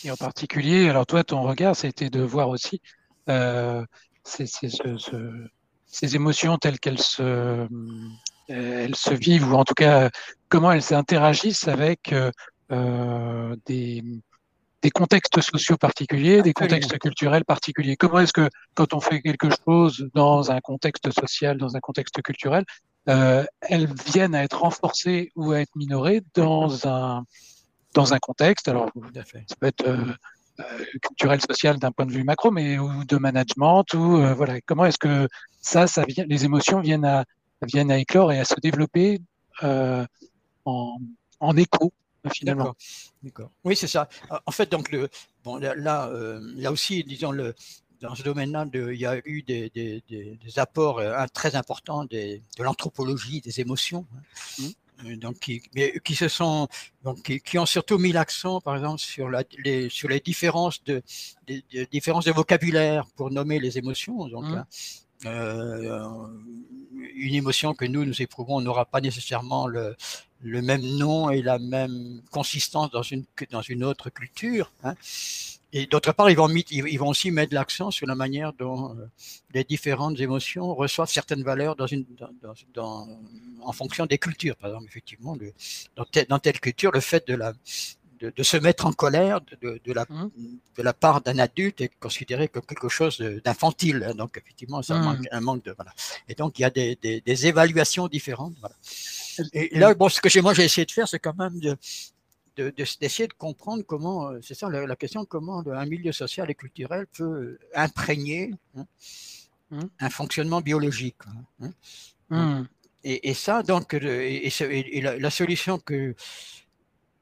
Et 0.05 0.11
en 0.11 0.17
particulier, 0.17 0.89
alors 0.89 1.07
toi, 1.07 1.25
ton 1.25 1.43
regard, 1.43 1.77
c'était 1.77 2.11
de 2.11 2.21
voir 2.21 2.49
aussi 2.49 2.81
euh, 3.29 3.85
ces 4.25 6.17
émotions 6.17 6.59
telles 6.59 6.81
qu'elles 6.81 7.01
se, 7.01 7.23
euh, 7.23 7.69
elles 8.49 8.97
se 8.97 9.15
vivent, 9.15 9.53
ou 9.53 9.55
en 9.55 9.65
tout 9.65 9.75
cas 9.75 10.11
comment 10.49 10.73
elles 10.73 10.93
interagissent 10.93 11.69
avec 11.69 12.13
euh, 12.73 13.57
des, 13.67 14.03
des 14.83 14.91
contextes 14.91 15.41
sociaux 15.41 15.77
particuliers, 15.77 16.43
des 16.43 16.53
contextes 16.53 16.99
culturels 16.99 17.45
particuliers. 17.45 17.97
Comment 17.97 18.19
est-ce 18.21 18.35
que 18.35 18.51
quand 18.75 18.93
on 18.93 19.01
fait 19.01 19.23
quelque 19.23 19.49
chose 19.65 20.09
dans 20.13 20.51
un 20.51 20.61
contexte 20.61 21.11
social, 21.11 21.57
dans 21.57 21.77
un 21.77 21.81
contexte 21.81 22.21
culturel, 22.21 22.65
euh, 23.09 23.45
elles 23.61 23.93
viennent 24.07 24.35
à 24.35 24.45
être 24.45 24.61
renforcées 24.61 25.31
ou 25.37 25.53
à 25.53 25.61
être 25.61 25.75
minorées 25.77 26.23
dans 26.35 26.87
un 26.87 27.25
dans 27.95 28.13
un 28.13 28.19
contexte. 28.19 28.69
Alors, 28.69 28.91
ça 29.15 29.57
peut 29.61 29.67
être 29.67 29.87
euh, 29.87 30.85
culturel, 31.01 31.41
social 31.41 31.79
d'un 31.79 31.93
point 31.93 32.07
de 32.07 32.13
vue 32.13 32.25
macro, 32.25 32.51
mais 32.51 32.79
ou 32.79 33.05
de 33.05 33.17
management, 33.17 33.85
ou 33.95 34.19
euh, 34.19 34.35
voilà, 34.35 34.61
comment 34.63 34.85
est-ce 34.85 34.99
que 34.99 35.29
ça, 35.61 35.87
ça 35.87 36.05
vient, 36.05 36.25
les 36.27 36.45
émotions 36.45 36.81
viennent 36.81 37.05
à 37.05 37.25
viennent 37.63 37.91
à 37.91 37.99
éclore 37.99 38.33
et 38.33 38.41
à 38.41 38.45
se 38.45 38.59
développer 38.61 39.21
euh, 39.63 40.05
en, 40.65 40.99
en 41.41 41.57
écho 41.57 41.93
finalement. 42.33 42.75
D'accord. 43.23 43.51
Oui, 43.65 43.77
c'est 43.77 43.87
ça. 43.87 44.09
En 44.47 44.51
fait, 44.51 44.71
donc 44.71 44.91
le 44.91 45.09
bon 45.45 45.57
là 45.59 45.75
là, 45.77 46.71
aussi, 46.71 47.05
disons 47.05 47.33
le 47.33 47.55
dans 48.05 48.15
ce 48.15 48.23
domaine-là, 48.23 48.67
il 48.75 49.01
y 49.01 49.07
a 49.07 49.17
eu 49.25 49.43
des, 49.43 49.71
des, 49.71 50.03
des, 50.09 50.59
apports 50.59 51.01
très 51.33 51.57
importants 51.57 52.05
de 52.05 52.41
l'anthropologie 52.59 53.41
des 53.41 53.61
émotions. 53.61 54.07
Hein. 54.15 54.63
Mmh. 54.63 54.69
Euh, 55.07 55.17
donc 55.17 55.41
qui, 55.41 55.61
mais 55.75 55.99
qui 56.05 56.15
se 56.15 56.29
sont 56.29 56.69
donc 57.03 57.21
qui, 57.23 57.59
ont 57.59 57.67
surtout 57.67 57.99
mis 57.99 58.13
l'accent 58.13 58.61
par 58.61 58.77
exemple 58.77 59.01
sur 59.01 59.29
la, 59.29 59.43
les 59.65 59.89
sur 59.89 60.09
les 60.09 60.21
différences 60.21 60.85
de, 60.85 61.03
différences 61.91 62.27
de 62.27 62.31
vocabulaire 62.31 63.05
pour 63.17 63.33
nommer 63.33 63.59
les 63.59 63.77
émotions 63.77 64.29
donc 64.29 64.45
mmh. 64.45 64.55
hein, 64.55 64.67
euh, 65.27 65.99
une 67.17 67.35
émotion 67.35 67.75
que 67.75 67.85
nous 67.85 68.05
nous 68.05 68.23
éprouvons 68.23 68.61
n'aura 68.61 68.85
pas 68.85 69.01
nécessairement 69.01 69.67
le, 69.67 69.97
le 70.43 70.63
même 70.63 70.83
nom 70.83 71.29
et 71.29 71.43
la 71.43 71.59
même 71.59 72.23
consistance 72.31 72.93
dans 72.93 73.03
une 73.03 73.25
dans 73.51 73.63
une 73.63 73.83
autre 73.83 74.11
culture 74.11 74.71
hein. 74.85 74.95
Et 75.77 75.87
d'autre 75.87 76.13
part, 76.13 76.31
ils 76.31 76.37
vont, 76.37 76.49
ils 76.49 76.99
vont 76.99 77.09
aussi 77.09 77.33
mettre 77.33 77.53
l'accent 77.53 77.91
sur 77.91 78.07
la 78.07 78.15
manière 78.15 78.53
dont 78.53 78.81
euh, 78.93 79.11
les 79.53 79.65
différentes 79.65 80.19
émotions 80.21 80.73
reçoivent 80.73 81.11
certaines 81.11 81.43
valeurs 81.43 81.75
dans 81.75 81.89
une, 81.89 82.07
dans, 82.17 82.55
dans, 82.73 83.09
en 83.61 83.73
fonction 83.73 84.07
des 84.07 84.19
cultures. 84.19 84.55
Par 84.55 84.71
exemple, 84.71 84.87
effectivement, 84.87 85.35
le, 85.35 85.53
dans, 85.97 86.07
dans, 86.29 86.39
telle 86.39 86.61
culture, 86.61 86.93
le 86.93 87.01
fait 87.01 87.27
de, 87.27 87.35
la, 87.35 87.53
de, 88.21 88.33
de 88.39 88.43
se 88.45 88.57
mettre 88.57 88.87
en 88.87 88.93
colère 88.93 89.41
de, 89.41 89.81
de 89.85 89.93
la, 89.93 90.07
mmh. 90.09 90.31
de 90.79 90.83
la 90.83 90.93
part 90.93 91.21
d'un 91.23 91.41
adulte 91.41 91.81
est 91.81 91.91
considéré 91.99 92.47
comme 92.47 92.65
quelque 92.65 92.89
chose 92.89 93.19
d'infantile. 93.45 94.13
Donc, 94.17 94.39
effectivement, 94.39 94.81
ça 94.81 94.95
mmh. 94.95 95.03
manque, 95.03 95.27
un 95.33 95.41
manque 95.41 95.65
de. 95.65 95.73
Voilà. 95.73 95.93
Et 96.29 96.35
donc, 96.37 96.57
il 96.61 96.63
y 96.63 96.65
a 96.65 96.71
des, 96.71 96.97
des, 97.03 97.21
des 97.21 97.47
évaluations 97.49 98.07
différentes. 98.07 98.55
Voilà. 98.61 98.77
Et 99.53 99.77
là, 99.77 99.93
bon, 99.95 100.09
ce 100.09 100.21
que 100.21 100.41
moi 100.41 100.55
j'ai 100.55 100.63
essayé 100.63 100.85
de 100.85 100.93
faire, 100.93 101.09
c'est 101.09 101.19
quand 101.19 101.37
même 101.37 101.59
de, 101.59 101.77
d'essayer 102.57 103.27
de, 103.27 103.33
de, 103.33 103.39
comprendre 103.39 103.83
comment, 103.85 104.29
euh, 104.29 104.41
c'est 104.43 104.55
ça 104.55 104.69
la, 104.69 104.87
la, 104.87 104.97
question, 104.97 105.25
comment 105.25 105.63
un 105.67 105.87
milieu 105.87 106.13
social 106.13 106.51
et 106.51 106.55
culturel 106.55 107.07
peut 107.07 107.59
imprégner 107.75 108.53
hein, 108.77 108.87
mmh. 109.71 109.81
un 110.01 110.11
fonctionnement 110.11 110.61
biologique. 110.61 111.17
Hein, 111.61 111.71
mmh. 112.31 112.63
et, 113.05 113.31
et, 113.31 113.35
ça, 113.35 113.63
donc, 113.63 113.95
et, 113.95 114.47
et, 114.47 114.99
et 114.99 115.01
la, 115.01 115.19
la, 115.19 115.31
solution 115.31 115.79
que, 115.79 116.15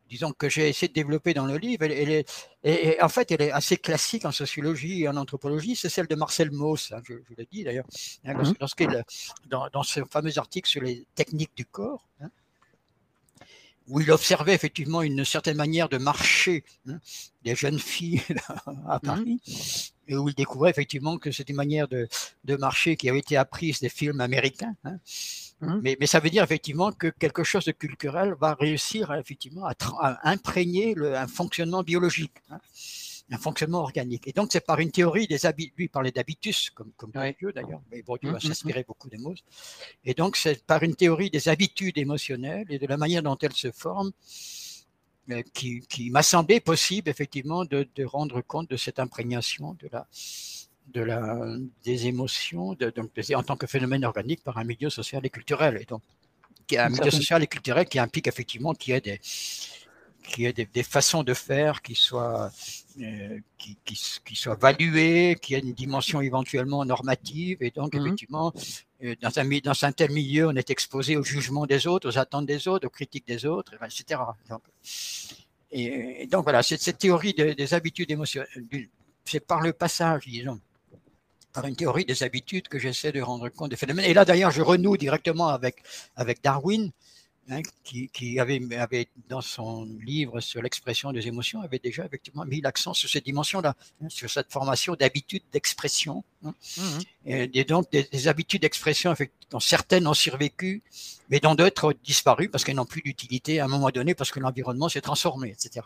disons, 0.08 0.32
que 0.32 0.48
j'ai 0.48 0.68
essayé 0.68 0.88
de 0.88 0.92
développer 0.92 1.32
dans 1.32 1.46
le 1.46 1.56
livre, 1.56 1.84
elle, 1.84 1.92
elle 1.92 2.10
est, 2.10 2.48
et, 2.64 3.02
en 3.02 3.08
fait, 3.08 3.30
elle 3.32 3.42
est 3.42 3.52
assez 3.52 3.78
classique 3.78 4.24
en 4.26 4.32
sociologie 4.32 5.02
et 5.02 5.08
en 5.08 5.16
anthropologie, 5.16 5.74
c'est 5.74 5.88
celle 5.88 6.06
de 6.06 6.14
Marcel 6.14 6.50
Mauss, 6.50 6.92
hein, 6.92 7.00
je, 7.04 7.14
je 7.28 7.34
l'ai 7.36 7.48
dit 7.50 7.64
d'ailleurs, 7.64 7.86
hein, 8.24 8.34
mmh. 8.34 8.54
lorsqu'il, 8.60 9.04
dans, 9.46 9.68
dans 9.72 9.82
ce 9.82 10.04
fameux 10.04 10.38
article 10.38 10.68
sur 10.68 10.82
les 10.82 11.06
techniques 11.14 11.56
du 11.56 11.64
corps, 11.64 12.06
hein, 12.20 12.30
où 13.88 14.00
il 14.00 14.10
observait 14.10 14.54
effectivement 14.54 15.02
une 15.02 15.24
certaine 15.24 15.56
manière 15.56 15.88
de 15.88 15.98
marcher 15.98 16.64
hein, 16.88 16.98
des 17.44 17.54
jeunes 17.54 17.78
filles 17.78 18.22
à 18.88 19.00
Paris, 19.00 19.40
mmh. 19.46 19.52
et 20.08 20.16
où 20.16 20.28
il 20.28 20.34
découvrait 20.34 20.70
effectivement 20.70 21.18
que 21.18 21.30
c'était 21.30 21.52
une 21.52 21.56
manière 21.56 21.88
de, 21.88 22.08
de, 22.44 22.56
marcher 22.56 22.96
qui 22.96 23.08
avait 23.08 23.18
été 23.18 23.36
apprise 23.36 23.80
des 23.80 23.88
films 23.88 24.20
américains. 24.20 24.74
Hein. 24.84 24.98
Mmh. 25.60 25.80
Mais, 25.82 25.96
mais, 26.00 26.06
ça 26.06 26.20
veut 26.20 26.30
dire 26.30 26.42
effectivement 26.42 26.92
que 26.92 27.08
quelque 27.08 27.44
chose 27.44 27.64
de 27.64 27.72
culturel 27.72 28.34
va 28.40 28.54
réussir 28.54 29.12
effectivement 29.14 29.66
à, 29.66 29.74
à 30.00 30.30
imprégner 30.30 30.94
le, 30.94 31.16
un 31.16 31.28
fonctionnement 31.28 31.82
biologique. 31.82 32.34
Hein 32.50 32.58
un 33.30 33.38
fonctionnement 33.38 33.80
organique. 33.80 34.28
Et 34.28 34.32
donc, 34.32 34.50
c'est 34.52 34.64
par 34.64 34.78
une 34.78 34.90
théorie 34.90 35.26
des 35.26 35.46
habitudes, 35.46 35.74
lui 35.76 35.88
parlait 35.88 36.11
d'habitus, 36.11 36.70
comme, 36.70 36.92
comme 36.96 37.11
Bourdieu 37.11 37.48
ouais. 37.48 37.52
d'ailleurs, 37.52 37.82
mais 37.90 38.02
Bourdieu 38.02 38.30
mmh, 38.30 38.32
va 38.32 38.40
s'inspirer 38.40 38.85
beaucoup 38.87 39.08
de 39.08 39.16
mots. 39.16 39.35
Et 40.04 40.14
donc, 40.14 40.37
c'est 40.37 40.64
par 40.64 40.82
une 40.82 40.94
théorie 40.94 41.30
des 41.30 41.48
habitudes 41.48 41.98
émotionnelles 41.98 42.66
et 42.68 42.78
de 42.78 42.87
la 42.87 42.96
manière 42.96 43.22
dont 43.22 43.38
elles 43.40 43.54
se 43.54 43.70
forment 43.70 44.12
euh, 45.30 45.42
qui, 45.54 45.80
qui 45.88 46.11
m'a 46.11 46.22
semblé 46.22 46.61
possible, 46.61 47.08
effectivement, 47.08 47.64
de, 47.64 47.88
de, 47.94 48.04
rendre 48.04 48.40
compte 48.42 48.68
de 48.68 48.76
cette 48.76 48.98
imprégnation 48.98 49.74
de 49.74 49.88
la, 49.92 50.06
de 50.92 51.00
la, 51.00 51.56
des 51.85 52.06
émotions 52.08 52.74
de, 52.74 52.90
donc, 52.90 53.11
en 53.35 53.42
tant 53.42 53.56
que 53.56 53.66
phénomène 53.66 54.04
organique 54.04 54.42
par 54.42 54.58
un 54.58 54.64
milieu 54.64 54.90
social 54.90 55.24
et 55.24 55.30
culturel. 55.30 55.78
Et 55.80 55.85
donc, 55.85 56.02
un 56.76 56.88
milieu 56.88 57.11
social 57.11 57.42
et 57.42 57.46
culturel 57.46 57.87
qui 57.87 57.98
implique 57.98 58.26
effectivement 58.26 58.74
qu'il 58.74 58.94
y 58.94 58.96
ait 58.96 59.00
des 59.00 59.20
qu'il 60.22 60.44
y 60.44 60.46
ait 60.46 60.52
des, 60.52 60.66
des, 60.66 60.82
façons 60.82 61.22
de 61.22 61.35
faire 61.35 61.82
qui 61.82 61.94
soient, 61.94 62.50
euh, 63.00 63.38
qui, 63.58 63.76
qui, 63.85 64.00
qui, 64.24 64.37
soient 64.37 64.54
valuées, 64.54 65.37
qui 65.40 65.54
ait 65.54 65.61
une 65.61 65.72
dimension 65.72 66.20
éventuellement 66.20 66.85
normative. 66.85 67.58
Et 67.61 67.70
donc, 67.70 67.94
mmh. 67.94 67.98
effectivement, 67.98 68.52
euh, 69.04 69.14
dans, 69.20 69.38
un, 69.38 69.58
dans 69.62 69.85
un 69.85 69.92
tel 69.92 70.11
milieu, 70.12 70.48
on 70.48 70.56
est 70.56 70.70
exposé 70.70 71.16
au 71.16 71.22
jugement 71.22 71.66
des 71.66 71.87
autres, 71.87 72.08
aux 72.08 72.18
attentes 72.18 72.46
des 72.46 72.68
autres, 72.68 72.87
aux 72.87 72.90
critiques 72.90 73.26
des 73.26 73.44
autres, 73.46 73.74
etc. 73.74 74.20
Donc, 74.48 74.62
et, 75.70 76.22
et, 76.22 76.26
donc, 76.26 76.44
voilà, 76.44 76.62
c'est 76.62 76.80
cette 76.80 76.98
théorie 76.98 77.32
de, 77.32 77.52
des 77.52 77.74
habitudes 77.74 78.11
émotionnelles. 78.11 78.48
C'est 79.24 79.40
par 79.40 79.61
le 79.61 79.72
passage, 79.72 80.26
disons, 80.26 80.61
par 81.52 81.66
une 81.66 81.76
théorie 81.76 82.04
des 82.04 82.22
habitudes 82.22 82.68
que 82.68 82.78
j'essaie 82.78 83.12
de 83.12 83.20
rendre 83.20 83.48
compte 83.48 83.70
des 83.70 83.76
phénomènes. 83.76 84.04
Et 84.04 84.14
là, 84.14 84.24
d'ailleurs, 84.24 84.50
je 84.50 84.62
renoue 84.62 84.96
directement 84.96 85.48
avec, 85.48 85.82
avec 86.16 86.42
Darwin 86.42 86.90
Hein, 87.50 87.61
qui, 87.83 88.09
qui 88.09 88.38
avait, 88.38 88.61
avait, 88.76 89.09
dans 89.28 89.40
son 89.40 89.85
livre 90.07 90.40
sur 90.40 90.62
l'expression 90.62 91.11
des 91.11 91.26
émotions, 91.26 91.61
avait 91.61 91.81
déjà 91.81 92.05
effectivement 92.05 92.44
mis 92.44 92.61
l'accent 92.61 92.94
sur 92.94 93.11
cette 93.11 93.24
dimension-là, 93.24 93.74
hein, 94.00 94.09
sur 94.09 94.31
cette 94.31 94.52
formation 94.52 94.94
d'habitude 94.94 95.42
d'expression. 95.52 96.22
Hein, 96.44 96.55
mmh. 96.76 96.83
et, 97.26 97.61
et, 97.61 97.64
donc 97.64 97.90
des, 97.90 98.05
des 98.05 98.28
habitudes 98.28 98.62
d'expression, 98.62 99.12
dont 99.50 99.59
certaines 99.59 100.07
ont 100.07 100.14
survécu, 100.14 100.83
mais 101.31 101.40
dont 101.40 101.57
d'autres 101.57 101.88
ont 101.88 101.94
disparu 102.05 102.48
parce 102.48 102.62
qu'elles 102.62 102.76
n'ont 102.76 102.87
plus 102.87 103.02
d'utilité 103.02 103.59
à 103.59 103.64
un 103.64 103.68
moment 103.68 103.90
donné, 103.90 104.14
parce 104.14 104.31
que 104.31 104.38
l'environnement 104.38 104.88
s'est 104.88 105.00
transformé, 105.00 105.50
etc. 105.50 105.85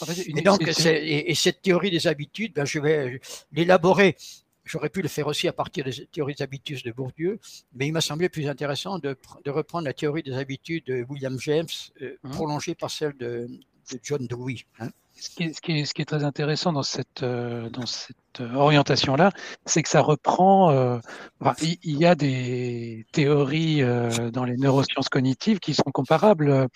En 0.00 0.04
fait, 0.06 0.26
et 0.26 0.42
donc, 0.42 0.62
et, 0.84 1.30
et, 1.30 1.34
cette 1.36 1.62
théorie 1.62 1.92
des 1.92 2.08
habitudes, 2.08 2.54
ben, 2.54 2.64
je 2.64 2.80
vais 2.80 3.20
l'élaborer 3.52 4.16
J'aurais 4.64 4.90
pu 4.90 5.02
le 5.02 5.08
faire 5.08 5.26
aussi 5.26 5.48
à 5.48 5.52
partir 5.52 5.84
des 5.84 6.06
théories 6.06 6.34
des 6.34 6.42
habitudes 6.42 6.84
de 6.84 6.92
Bourdieu, 6.92 7.40
mais 7.74 7.88
il 7.88 7.92
m'a 7.92 8.00
semblé 8.00 8.28
plus 8.28 8.48
intéressant 8.48 8.98
de, 8.98 9.16
de, 9.44 9.50
reprendre 9.50 9.84
la 9.84 9.92
théorie 9.92 10.22
des 10.22 10.34
habitudes 10.34 10.84
de 10.86 11.04
William 11.08 11.38
James, 11.40 11.66
euh, 12.00 12.16
mmh. 12.22 12.30
prolongée 12.30 12.74
par 12.74 12.90
celle 12.90 13.16
de, 13.16 13.48
de 13.90 13.98
John 14.02 14.26
Dewey. 14.26 14.64
Hein. 14.78 14.90
Ce, 15.14 15.30
qui 15.30 15.44
est, 15.44 15.52
ce, 15.52 15.60
qui 15.60 15.72
est, 15.72 15.84
ce 15.84 15.94
qui, 15.94 16.02
est, 16.02 16.06
très 16.06 16.24
intéressant 16.24 16.72
dans 16.72 16.82
cette, 16.82 17.22
euh, 17.22 17.68
dans 17.70 17.86
cette 17.86 18.40
orientation-là, 18.40 19.30
c'est 19.66 19.82
que 19.82 19.88
ça 19.88 20.00
reprend. 20.00 20.70
Euh, 20.70 20.98
enfin, 21.40 21.54
il, 21.62 21.78
il, 21.82 21.98
y 21.98 22.06
a 22.06 22.14
des 22.14 23.06
théories 23.12 23.82
euh, 23.82 24.30
dans 24.30 24.44
les 24.44 24.56
neurosciences 24.56 25.08
cognitives 25.08 25.58
qui 25.58 25.74
sont 25.74 25.90
comparables 25.92 26.68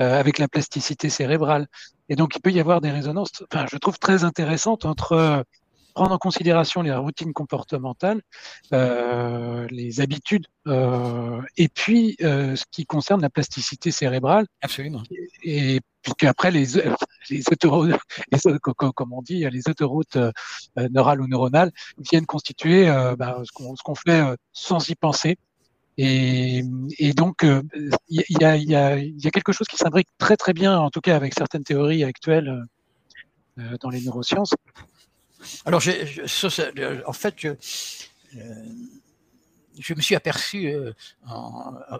euh, 0.00 0.18
avec 0.18 0.38
la 0.38 0.48
plasticité 0.48 1.10
cérébrale. 1.10 1.68
Et 2.08 2.16
donc, 2.16 2.34
il 2.34 2.40
peut 2.40 2.50
y 2.50 2.60
avoir 2.60 2.80
des 2.80 2.90
résonances, 2.90 3.44
enfin, 3.52 3.66
je 3.70 3.76
trouve 3.76 3.98
très 3.98 4.24
intéressantes 4.24 4.84
entre 4.86 5.44
prendre 5.92 6.12
en 6.12 6.18
considération 6.18 6.82
les 6.82 6.92
routines 6.94 7.32
comportementales, 7.32 8.20
euh, 8.72 9.66
les 9.70 10.00
habitudes, 10.00 10.46
euh, 10.66 11.40
et 11.56 11.68
puis 11.68 12.16
euh, 12.22 12.56
ce 12.56 12.64
qui 12.70 12.86
concerne 12.86 13.20
la 13.20 13.30
plasticité 13.30 13.90
cérébrale. 13.90 14.46
Absolument. 14.62 15.02
Et, 15.44 15.76
et 15.76 15.80
puisque 16.02 16.24
après 16.24 16.50
les, 16.50 16.66
les 17.30 17.44
autoroutes, 17.50 17.94
les, 18.32 18.58
comme 18.60 19.12
on 19.12 19.22
dit, 19.22 19.48
les 19.50 19.68
autoroutes 19.68 20.16
euh, 20.16 20.32
neurales 20.90 21.20
ou 21.20 21.26
neuronales 21.26 21.70
viennent 21.98 22.26
constituer 22.26 22.88
euh, 22.88 23.16
bah, 23.16 23.40
ce 23.44 23.52
qu'on 23.52 23.74
qu 23.74 24.00
fait 24.04 24.20
euh, 24.20 24.36
sans 24.52 24.88
y 24.88 24.94
penser. 24.94 25.36
Et, 25.98 26.64
et 26.98 27.12
donc, 27.12 27.44
il 27.44 27.92
y, 28.08 28.44
a, 28.44 28.56
y, 28.56 28.74
a, 28.74 28.96
y, 28.96 29.26
a, 29.26 29.30
quelque 29.30 29.52
chose 29.52 29.66
qui 29.68 29.76
s'imbrique 29.76 30.08
très 30.16 30.38
très 30.38 30.54
bien, 30.54 30.78
en 30.78 30.88
tout 30.88 31.02
cas 31.02 31.14
avec 31.14 31.34
certaines 31.34 31.64
théories 31.64 32.02
actuelles 32.02 32.64
dans 33.82 33.90
les 33.90 34.00
neurosciences, 34.00 34.54
alors, 35.64 35.82
en 37.06 37.12
fait, 37.12 37.34
je, 37.38 37.48
euh, 37.48 38.64
je, 39.78 39.94
me 39.94 40.00
suis 40.00 40.14
aperçu, 40.14 40.68
euh, 40.68 40.92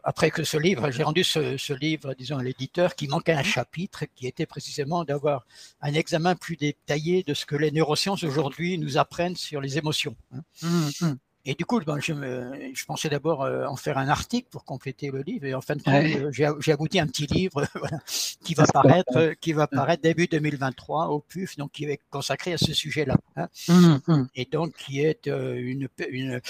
après 0.05 0.31
que 0.31 0.44
ce 0.44 0.57
livre, 0.57 0.90
j'ai 0.90 1.02
rendu 1.02 1.24
ce, 1.24 1.57
ce, 1.57 1.72
livre, 1.72 2.14
disons, 2.14 2.38
à 2.38 2.42
l'éditeur, 2.42 2.94
qui 2.94 3.09
manquait 3.09 3.33
un 3.33 3.42
chapitre 3.42 4.05
qui 4.14 4.26
était 4.26 4.46
précisément 4.46 5.05
d'avoir 5.05 5.46
un 5.81 5.94
examen 5.94 6.35
plus 6.35 6.57
détaillé 6.57 7.22
de 7.22 7.35
ce 7.35 7.46
que 7.46 7.57
les 7.57 7.70
neurosciences 7.70 8.24
aujourd'hui 8.24 8.78
nous 8.78 8.98
apprennent 8.98 9.37
sur 9.37 9.61
les 9.61 9.78
émotions. 9.78 10.16
Hein. 10.35 10.42
Mmh, 10.62 11.07
mmh. 11.07 11.18
Et 11.44 11.55
du 11.55 11.64
coup, 11.64 11.81
ben, 11.81 11.98
je, 12.00 12.12
me, 12.12 12.72
je, 12.72 12.85
pensais 12.85 13.09
d'abord 13.09 13.42
euh, 13.42 13.66
en 13.66 13.74
faire 13.74 13.98
un 13.98 14.09
article 14.09 14.48
pour 14.48 14.64
compléter 14.64 15.11
le 15.11 15.22
livre, 15.22 15.44
et 15.44 15.55
en 15.55 15.61
fin 15.61 15.74
de 15.74 15.83
compte, 15.83 15.94
ouais. 15.94 16.16
euh, 16.16 16.57
j'ai 16.61 16.72
abouti 16.72 17.00
à 17.00 17.02
un 17.02 17.09
petit 17.09 17.26
livre 17.26 17.66
voilà, 17.74 17.98
qui 18.44 18.55
va 18.55 18.64
paraître, 18.64 19.33
qui 19.40 19.52
va 19.52 19.66
paraître 19.66 20.02
début 20.02 20.28
2023 20.28 21.09
au 21.09 21.18
PUF, 21.20 21.57
donc 21.57 21.72
qui 21.72 21.85
est 21.85 22.00
consacré 22.11 22.52
à 22.52 22.59
ce 22.59 22.72
sujet-là, 22.72 23.16
hein, 23.35 23.48
mmh, 23.68 23.96
mmh. 24.07 24.28
et 24.37 24.44
donc 24.44 24.74
qui 24.74 25.00
est 25.00 25.26
euh, 25.26 25.55
une, 25.57 25.88
une, 26.11 26.40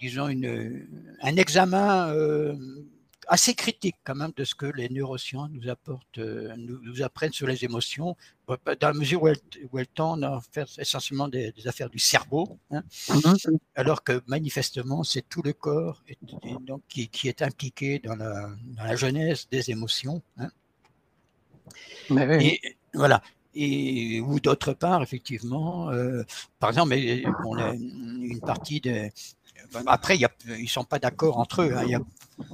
disons 0.00 0.28
une, 0.28 0.88
un 1.22 1.36
examen 1.36 2.08
euh, 2.08 2.56
assez 3.28 3.54
critique 3.54 3.96
quand 4.04 4.14
même 4.14 4.32
de 4.36 4.44
ce 4.44 4.54
que 4.54 4.66
les 4.66 4.88
neurosciences 4.88 5.50
nous 5.50 5.68
apportent, 5.68 6.18
euh, 6.18 6.54
nous, 6.56 6.80
nous, 6.82 7.02
apprennent 7.02 7.32
sur 7.32 7.46
les 7.46 7.64
émotions, 7.64 8.16
dans 8.48 8.56
la 8.80 8.92
mesure 8.92 9.22
où 9.22 9.28
elles, 9.28 9.40
où 9.70 9.78
elles 9.78 9.86
tendent 9.86 10.24
à 10.24 10.40
faire 10.52 10.66
essentiellement 10.78 11.28
des, 11.28 11.52
des 11.52 11.68
affaires 11.68 11.88
du 11.88 11.98
cerveau, 11.98 12.58
hein, 12.70 12.82
mmh. 13.08 13.56
alors 13.74 14.02
que 14.04 14.20
manifestement 14.26 15.04
c'est 15.04 15.28
tout 15.28 15.42
le 15.42 15.52
corps 15.52 16.02
et, 16.08 16.18
et 16.44 16.56
donc, 16.60 16.82
qui, 16.88 17.08
qui, 17.08 17.28
est 17.28 17.42
impliqué 17.42 17.98
dans 17.98 18.16
la, 18.16 18.50
dans 18.76 18.84
la 18.84 18.96
jeunesse 18.96 19.48
des 19.50 19.70
émotions. 19.70 20.22
Hein. 20.38 20.50
Oui. 22.10 22.60
Et 22.62 22.76
voilà. 22.94 23.22
Et, 23.54 24.20
ou 24.20 24.40
d'autre 24.40 24.72
part, 24.72 25.02
effectivement, 25.02 25.90
euh, 25.90 26.22
par 26.58 26.70
exemple, 26.70 26.96
bon, 27.42 27.56
une 27.74 28.40
partie 28.40 28.80
de, 28.80 29.10
après, 29.86 30.18
y 30.18 30.24
a, 30.24 30.30
ils 30.46 30.62
ne 30.62 30.68
sont 30.68 30.84
pas 30.84 30.98
d'accord 30.98 31.38
entre 31.38 31.62
eux. 31.62 31.72
Hein. 31.76 31.82
Il 31.84 31.90
y 31.90 31.94
a 31.94 32.00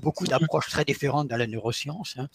beaucoup 0.02 0.26
d'approches 0.26 0.68
très 0.68 0.84
différentes 0.84 1.28
dans 1.28 1.36
la 1.36 1.46
neuroscience. 1.46 2.16
Hein. 2.18 2.28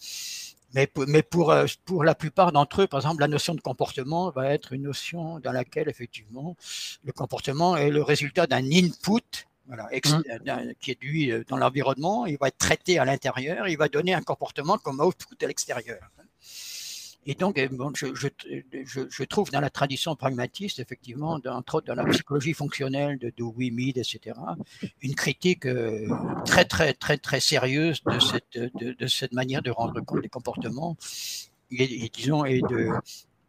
Mais, 0.74 0.90
mais 1.06 1.22
pour, 1.22 1.52
euh, 1.52 1.66
pour 1.84 2.02
la 2.02 2.14
plupart 2.14 2.50
d'entre 2.50 2.82
eux, 2.82 2.86
par 2.88 3.00
exemple, 3.00 3.20
la 3.20 3.28
notion 3.28 3.54
de 3.54 3.60
comportement 3.60 4.30
va 4.30 4.52
être 4.52 4.72
une 4.72 4.82
notion 4.82 5.38
dans 5.38 5.52
laquelle, 5.52 5.88
effectivement, 5.88 6.56
le 7.04 7.12
comportement 7.12 7.76
est 7.76 7.90
le 7.90 8.02
résultat 8.02 8.46
d'un 8.46 8.64
input 8.64 9.46
voilà, 9.66 9.84
mmh. 9.84 10.74
qui 10.80 10.90
est 10.90 11.02
lui 11.02 11.32
euh, 11.32 11.42
dans 11.48 11.56
l'environnement, 11.56 12.26
il 12.26 12.36
va 12.38 12.48
être 12.48 12.58
traité 12.58 12.98
à 12.98 13.04
l'intérieur, 13.04 13.66
il 13.68 13.78
va 13.78 13.88
donner 13.88 14.12
un 14.12 14.20
comportement 14.20 14.76
comme 14.78 15.00
output 15.00 15.42
à 15.42 15.46
l'extérieur. 15.46 16.00
Et 17.26 17.34
donc, 17.34 17.60
bon, 17.72 17.92
je, 17.94 18.06
je, 18.14 19.24
trouve 19.24 19.50
dans 19.50 19.60
la 19.60 19.70
tradition 19.70 20.14
pragmatiste, 20.14 20.78
effectivement, 20.78 21.40
entre 21.46 21.76
autres 21.76 21.86
dans 21.86 21.94
la 21.94 22.04
psychologie 22.04 22.52
fonctionnelle 22.52 23.18
de 23.18 23.32
Dewey, 23.36 23.72
etc., 23.96 24.36
une 25.00 25.14
critique 25.14 25.66
très, 26.44 26.64
très, 26.64 26.92
très, 26.92 27.16
très 27.16 27.40
sérieuse 27.40 28.02
de 28.04 28.18
cette, 28.18 28.58
de, 28.58 29.06
cette 29.06 29.32
manière 29.32 29.62
de 29.62 29.70
rendre 29.70 30.00
compte 30.02 30.22
des 30.22 30.28
comportements 30.28 30.96
et, 31.70 32.10
disons, 32.12 32.44
et 32.44 32.60
de, 32.60 32.90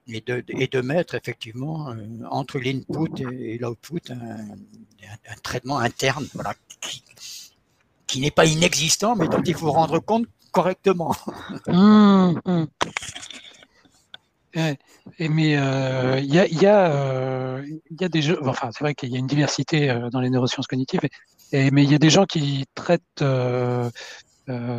et 0.08 0.22
de, 0.22 0.44
et 0.48 0.68
de 0.68 0.82
mettre 0.82 1.16
effectivement 1.16 1.94
entre 2.30 2.60
l'input 2.60 3.22
et, 3.32 3.58
l'output 3.58 4.02
un, 4.10 4.56
un, 5.30 5.36
traitement 5.44 5.80
interne 5.80 6.28
voilà, 6.34 6.54
qui, 6.80 7.04
qui 8.08 8.22
n'est 8.22 8.32
pas 8.32 8.46
inexistant, 8.46 9.16
mais 9.16 9.28
dont 9.28 9.44
il 9.44 9.56
faut 9.56 9.72
rendre 9.72 10.00
compte 10.00 10.28
correctement. 10.52 11.14
Mmh, 11.68 12.40
mmh. 12.46 12.66
Mais 14.56 15.58
euh, 15.58 16.20
il 16.20 16.34
y, 16.34 16.40
a, 16.40 16.48
y, 16.48 16.66
a, 16.66 16.92
euh, 16.94 17.66
y, 17.92 18.04
a, 18.04 18.10
des 18.10 18.22
jeux, 18.22 18.40
enfin 18.46 18.70
c'est 18.72 18.84
vrai 18.84 18.96
qu'il 18.96 19.10
y 19.12 19.16
a 19.16 19.20
une 19.20 19.28
diversité 19.28 19.90
euh, 19.90 20.10
dans 20.10 20.22
les 20.22 20.30
neurosciences 20.30 20.68
cognitives, 20.68 21.02
et, 21.52 21.72
mais 21.72 21.84
il 21.84 21.92
y 21.92 21.96
a 21.96 22.00
des 22.00 22.10
gens 22.10 22.26
qui 22.26 22.66
traitent 22.74 23.24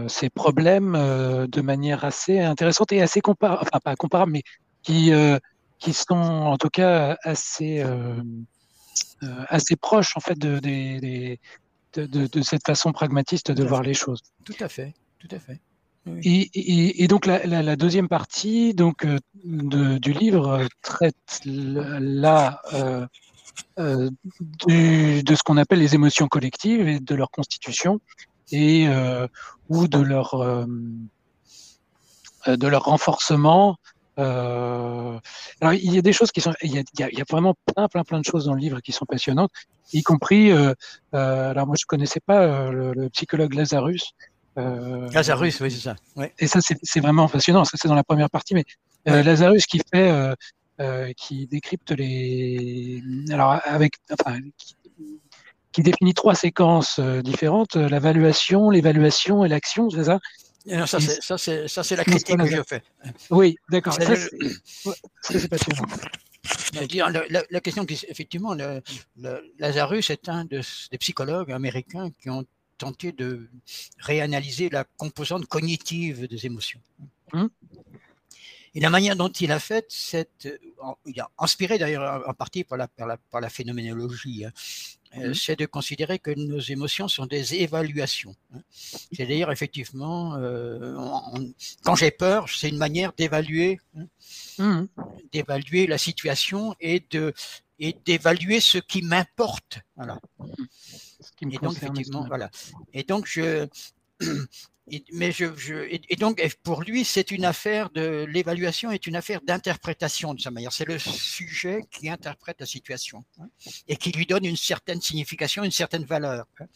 ces 0.08 0.30
problèmes 0.30 0.92
de 0.92 1.60
manière 1.60 2.04
assez 2.04 2.40
intéressante 2.40 2.92
et 2.92 3.02
assez 3.02 3.20
comparable, 3.20 3.62
enfin 3.62 3.80
pas 3.80 3.96
comparable, 3.96 4.32
mais 4.32 4.42
qui, 4.82 5.12
qui 5.78 5.92
sont 5.92 6.14
en 6.14 6.56
tout 6.56 6.70
cas 6.70 7.18
assez, 7.22 7.84
assez 9.48 9.76
proches 9.76 10.16
en 10.16 10.20
fait 10.20 10.38
de, 10.38 10.58
de, 10.58 11.36
de, 12.06 12.26
de, 12.26 12.42
cette 12.42 12.64
façon 12.64 12.92
pragmatiste 12.92 13.50
de 13.50 13.64
voir 13.64 13.82
les 13.82 13.94
choses. 13.94 14.22
Tout 14.44 14.54
à 14.60 14.68
fait, 14.68 14.94
tout 15.18 15.28
à 15.30 15.38
fait. 15.38 15.60
Et, 16.22 17.08
donc 17.08 17.26
la, 17.26 17.76
deuxième 17.76 18.08
partie 18.08 18.74
donc 18.74 19.04
euh, 19.04 19.18
du 19.44 20.12
livre 20.12 20.66
traite 20.82 21.40
là 21.44 22.60
euh, 22.74 23.06
euh, 23.78 24.10
de 24.68 25.34
ce 25.34 25.42
qu'on 25.42 25.56
appelle 25.56 25.78
les 25.78 25.94
émotions 25.94 26.28
collectives 26.28 26.88
et 26.88 26.98
de 27.00 27.14
leur 27.14 27.30
constitution 27.30 28.00
et 28.52 28.86
euh, 28.88 29.26
ou 29.68 29.88
de 29.88 29.98
leur 29.98 30.34
euh, 30.34 30.66
de 32.46 32.66
leur 32.66 32.84
renforcement. 32.84 33.76
alors 34.16 35.20
il 35.74 35.94
y 35.94 35.98
a 35.98 36.02
des 36.02 36.12
choses 36.12 36.32
qui 36.32 36.40
sont 36.40 36.54
il 36.62 36.72
y 36.74 37.02
a, 37.02 37.24
vraiment 37.30 37.54
plein 37.74 37.88
plein 37.88 38.04
plein 38.04 38.20
de 38.20 38.24
choses 38.24 38.46
dans 38.46 38.54
le 38.54 38.60
livre 38.60 38.80
qui 38.80 38.92
sont 38.92 39.04
passionnantes, 39.06 39.52
y 39.92 40.02
compris 40.02 40.52
alors 41.12 41.66
moi 41.66 41.76
je 41.78 41.86
connaissais 41.86 42.20
pas 42.20 42.70
le, 42.70 43.08
psychologue 43.10 43.54
Lazarus 43.54 44.14
euh, 44.14 44.35
Lazarus, 44.56 45.60
oui, 45.60 45.70
c'est 45.70 45.80
ça. 45.80 45.96
Et 46.38 46.46
ça, 46.46 46.60
c'est 46.60 47.00
vraiment 47.00 47.28
fascinant. 47.28 47.64
Ça, 47.64 47.76
c'est 47.80 47.88
dans 47.88 47.94
la 47.94 48.04
première 48.04 48.30
partie. 48.30 48.54
Mais 48.54 48.64
euh, 49.08 49.22
Lazarus 49.22 49.66
qui 49.66 49.78
fait, 49.78 50.10
euh, 50.10 50.34
euh, 50.80 51.12
qui 51.16 51.46
décrypte 51.46 51.92
les, 51.92 53.02
alors 53.30 53.60
avec, 53.64 53.94
enfin, 54.12 54.38
qui, 55.72 55.82
définit 55.82 56.14
trois 56.14 56.34
séquences 56.34 56.98
euh, 56.98 57.20
différentes 57.20 57.76
la 57.76 57.98
valuation, 57.98 58.70
l'évaluation 58.70 59.44
et 59.44 59.48
l'action, 59.48 59.90
c'est 59.90 60.04
ça? 60.04 60.18
Non, 60.66 60.86
ça, 60.86 60.98
c'est, 61.00 61.68
ça, 61.68 61.96
la 61.96 62.04
critique 62.04 62.36
que 62.36 62.46
je 62.46 62.62
fais. 62.66 62.82
Oui, 63.30 63.56
d'accord. 63.70 63.92
Ça, 63.92 64.16
c'est 65.22 65.48
passionnant. 65.48 65.84
La, 67.30 67.42
la, 67.50 67.60
question, 67.60 67.84
effectivement, 68.08 68.54
le, 68.54 68.82
le, 69.16 69.52
Lazarus 69.58 70.10
est 70.10 70.28
un 70.28 70.44
de, 70.44 70.60
des 70.90 70.98
psychologues 70.98 71.52
américains 71.52 72.10
qui 72.20 72.30
ont 72.30 72.44
tenter 72.78 73.12
de 73.12 73.48
réanalyser 73.98 74.68
la 74.68 74.84
composante 74.84 75.46
cognitive 75.46 76.26
des 76.26 76.46
émotions. 76.46 76.80
Hum. 77.32 77.50
Et 78.74 78.80
la 78.80 78.90
manière 78.90 79.16
dont 79.16 79.30
il 79.30 79.52
a 79.52 79.58
fait, 79.58 79.86
cette, 79.88 80.48
il 81.06 81.18
a 81.18 81.30
inspiré 81.38 81.78
d'ailleurs 81.78 82.22
en 82.28 82.34
partie 82.34 82.62
par 82.62 82.76
la, 82.76 82.88
par 82.88 83.06
la, 83.06 83.16
par 83.16 83.40
la 83.40 83.48
phénoménologie, 83.48 84.44
hein, 84.44 84.52
euh, 85.16 85.28
hum. 85.28 85.34
c'est 85.34 85.56
de 85.56 85.64
considérer 85.64 86.18
que 86.18 86.30
nos 86.32 86.60
émotions 86.60 87.08
sont 87.08 87.24
des 87.24 87.54
évaluations. 87.54 88.36
Hein. 88.54 88.60
C'est-à-dire, 88.70 89.50
effectivement, 89.50 90.36
euh, 90.36 90.94
quand 91.84 91.94
j'ai 91.94 92.10
peur, 92.10 92.50
c'est 92.50 92.68
une 92.68 92.76
manière 92.76 93.14
d'évaluer, 93.14 93.80
hein, 93.96 94.06
hum. 94.58 94.88
d'évaluer 95.32 95.86
la 95.86 95.98
situation 95.98 96.74
et 96.80 97.02
de 97.10 97.32
et 97.78 97.94
d'évaluer 98.06 98.60
ce 98.60 98.78
qui 98.78 99.02
m'importe. 99.02 99.80
Voilà 99.96 100.18
et 101.42 101.58
donc, 101.58 101.76
effectivement, 101.76 102.26
voilà. 102.26 102.50
Et 102.92 103.02
donc, 103.02 103.26
je. 103.26 103.66
mais 105.12 105.32
je, 105.32 105.46
je 105.56 105.74
et, 105.90 106.16
donc, 106.16 106.42
pour 106.62 106.82
lui, 106.82 107.04
c'est 107.04 107.30
une 107.30 107.44
affaire 107.44 107.90
de 107.90 108.24
l'évaluation 108.28 108.90
est 108.90 109.06
une 109.06 109.16
affaire 109.16 109.40
d'interprétation 109.42 110.34
de 110.34 110.40
sa 110.40 110.50
manière. 110.50 110.72
C'est 110.72 110.84
le 110.84 110.98
sujet 110.98 111.82
qui 111.90 112.08
interprète 112.08 112.60
la 112.60 112.66
situation 112.66 113.24
hein, 113.40 113.48
et 113.88 113.96
qui 113.96 114.12
lui 114.12 114.26
donne 114.26 114.44
une 114.44 114.56
certaine 114.56 115.00
signification, 115.00 115.64
une 115.64 115.70
certaine 115.70 116.04
valeur. 116.04 116.46
Hein, 116.60 116.66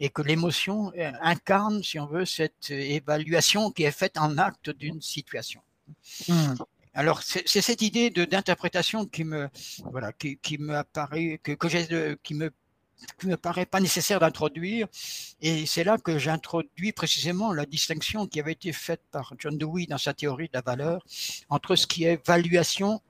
et 0.00 0.10
que 0.10 0.22
l'émotion 0.22 0.92
euh, 0.96 1.10
incarne, 1.20 1.82
si 1.82 1.98
on 1.98 2.06
veut, 2.06 2.24
cette 2.24 2.70
évaluation 2.70 3.72
qui 3.72 3.82
est 3.82 3.90
faite 3.90 4.16
en 4.16 4.38
acte 4.38 4.70
d'une 4.70 5.00
situation. 5.00 5.60
Mmh. 6.28 6.54
Alors, 6.94 7.22
c'est 7.22 7.46
cette 7.46 7.82
idée 7.82 8.10
d'interprétation 8.10 9.06
qui 9.06 9.24
me, 9.24 9.48
voilà, 9.84 10.12
qui, 10.12 10.36
qui 10.38 10.58
me 10.58 10.74
apparaît, 10.74 11.38
que, 11.42 11.52
que 11.52 11.68
j'ai, 11.68 12.16
qui 12.22 12.34
me 12.34 12.50
ne 13.22 13.30
me 13.30 13.36
paraît 13.36 13.66
pas 13.66 13.80
nécessaire 13.80 14.20
d'introduire. 14.20 14.88
Et 15.40 15.66
c'est 15.66 15.84
là 15.84 15.98
que 15.98 16.18
j'introduis 16.18 16.92
précisément 16.92 17.52
la 17.52 17.66
distinction 17.66 18.26
qui 18.26 18.40
avait 18.40 18.52
été 18.52 18.72
faite 18.72 19.02
par 19.10 19.34
John 19.38 19.56
Dewey 19.56 19.86
dans 19.86 19.98
sa 19.98 20.14
théorie 20.14 20.48
de 20.48 20.54
la 20.54 20.62
valeur 20.62 21.04
entre 21.48 21.76
ce 21.76 21.86
qui 21.86 22.04
est 22.04 22.24
valuation 22.26 23.00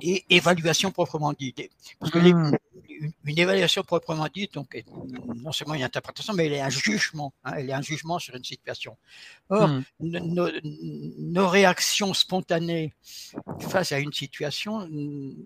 et 0.00 0.24
évaluation 0.30 0.90
proprement 0.90 1.32
hmm. 1.32 2.56
Une 3.24 3.38
évaluation 3.38 3.82
proprement 3.82 4.28
dite, 4.32 4.54
donc, 4.54 4.82
non 5.36 5.52
seulement 5.52 5.74
une 5.74 5.82
interprétation, 5.82 6.32
mais 6.34 6.46
elle 6.46 6.54
est 6.54 6.60
un 6.60 6.70
jugement. 6.70 7.32
Hein, 7.44 7.54
elle 7.58 7.70
est 7.70 7.72
un 7.72 7.82
jugement 7.82 8.18
sur 8.18 8.34
une 8.34 8.44
situation. 8.44 8.96
Or, 9.50 9.68
hmm. 9.68 9.82
nos, 10.00 11.48
réactions 11.48 12.14
spontanées 12.14 12.92
face 13.60 13.92
à 13.92 13.98
une 13.98 14.12
situation 14.12 14.88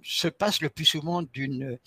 se 0.02 0.28
passent 0.28 0.61
le 0.61 0.70
plus 0.70 0.84
souvent 0.84 1.22
d'une 1.22 1.78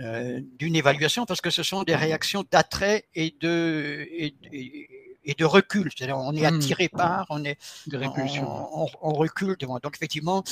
euh, 0.00 0.40
d'une 0.58 0.76
évaluation 0.76 1.26
parce 1.26 1.40
que 1.40 1.50
ce 1.50 1.62
sont 1.62 1.82
des 1.84 1.96
réactions 1.96 2.44
d'attrait 2.50 3.06
et 3.14 3.34
de 3.40 4.06
et, 4.10 4.34
et 5.24 5.34
de 5.34 5.44
recul. 5.44 5.90
C'est-à-dire, 5.96 6.18
on 6.18 6.34
est 6.34 6.42
hmm. 6.42 6.56
attiré 6.56 6.88
par, 6.88 7.26
on 7.30 7.44
est, 7.44 7.58
on, 7.92 8.86
on, 9.00 9.12
recule 9.12 9.56
devant. 9.58 9.78
Donc, 9.78 9.96
effectivement, 9.96 10.42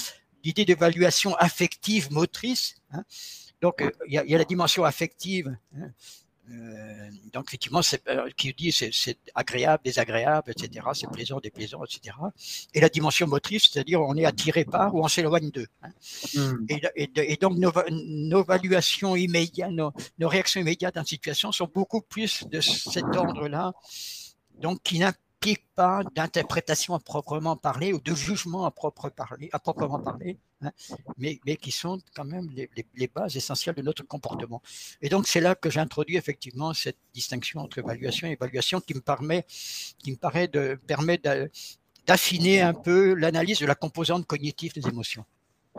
l'idée 0.45 0.65
d'évaluation 0.65 1.35
affective 1.37 2.13
motrice. 2.13 2.77
Hein. 2.93 3.05
Donc, 3.61 3.83
euh, 3.83 3.91
il 4.07 4.15
y, 4.15 4.35
a 4.35 4.39
la 4.39 4.45
dimension 4.45 4.85
affective. 4.85 5.57
Hein. 5.77 5.91
Euh, 6.51 7.11
donc, 7.33 7.45
effectivement, 7.49 7.83
c'est, 7.83 8.07
euh, 8.09 8.29
qui 8.37 8.53
dit 8.55 8.73
c'est, 8.73 9.19
agréable, 9.35 9.83
désagréable, 9.85 10.51
etc. 10.51 10.87
C'est 10.95 11.09
plaisant, 11.11 11.39
déplaisant, 11.39 11.85
etc. 11.85 12.17
Et 12.75 12.81
la 12.81 12.89
dimension 12.89 13.27
motrice, 13.29 13.69
c'est-à-dire 13.71 14.01
on 14.01 14.17
est 14.17 14.25
attiré 14.25 14.65
par 14.65 14.95
ou 14.95 15.05
on 15.05 15.09
s'éloigne 15.09 15.51
d'eux. 15.51 15.69
Hein. 15.83 15.91
Hmm. 16.35 16.67
Et, 16.69 17.37
donc, 17.37 17.57
nos, 17.59 17.73
nos 17.91 18.43
évaluations 18.43 19.15
immédiates, 19.15 19.71
nos, 19.71 19.93
nos 20.19 20.29
réactions 20.29 20.61
immédiates 20.61 20.97
en 20.97 21.05
situation 21.05 21.53
sont 21.53 21.71
beaucoup 21.73 22.01
plus 22.01 22.45
de 22.49 22.61
cet 22.61 23.05
ordre-là, 23.15 23.73
donc 24.59 24.83
qui 24.83 24.99
n'a 25.47 25.55
pas 25.75 26.03
d'interprétation 26.15 26.95
à 26.95 26.99
proprement 26.99 27.57
parler 27.57 27.93
ou 27.93 28.01
de 28.01 28.15
jugement 28.15 28.65
à, 28.65 28.71
propre 28.71 29.11
proprement 29.63 29.99
parler, 29.99 30.39
hein, 30.63 30.71
mais, 31.19 31.41
mais, 31.47 31.57
qui 31.57 31.71
sont 31.71 31.99
quand 32.15 32.25
même 32.25 32.49
les, 32.51 32.69
les, 32.95 33.09
bases 33.09 33.37
essentielles 33.37 33.75
de 33.75 33.83
notre 33.83 34.03
comportement. 34.03 34.63
Et 35.01 35.09
donc 35.09 35.27
c'est 35.27 35.41
là 35.41 35.55
que 35.55 35.71
j'introduis 35.71 36.17
effectivement 36.17 36.75
cette 36.75 36.99
distinction 37.15 37.61
entre 37.61 37.79
évaluation 37.79 38.29
et 38.29 38.33
évaluation 38.33 38.81
qui 38.81 38.95
me 38.95 39.01
permet, 39.01 39.47
qui 39.99 40.11
me 40.13 40.17
paraît 40.17 40.49
de, 40.49 40.79
permet 40.87 41.21
d'affiner 42.07 42.61
un 42.61 42.75
peu 42.75 43.15
l'analyse 43.15 43.61
de 43.61 43.67
la 43.67 43.75
composante 43.75 44.27
cognitive 44.27 44.75
des 44.75 44.87
émotions. 44.89 45.25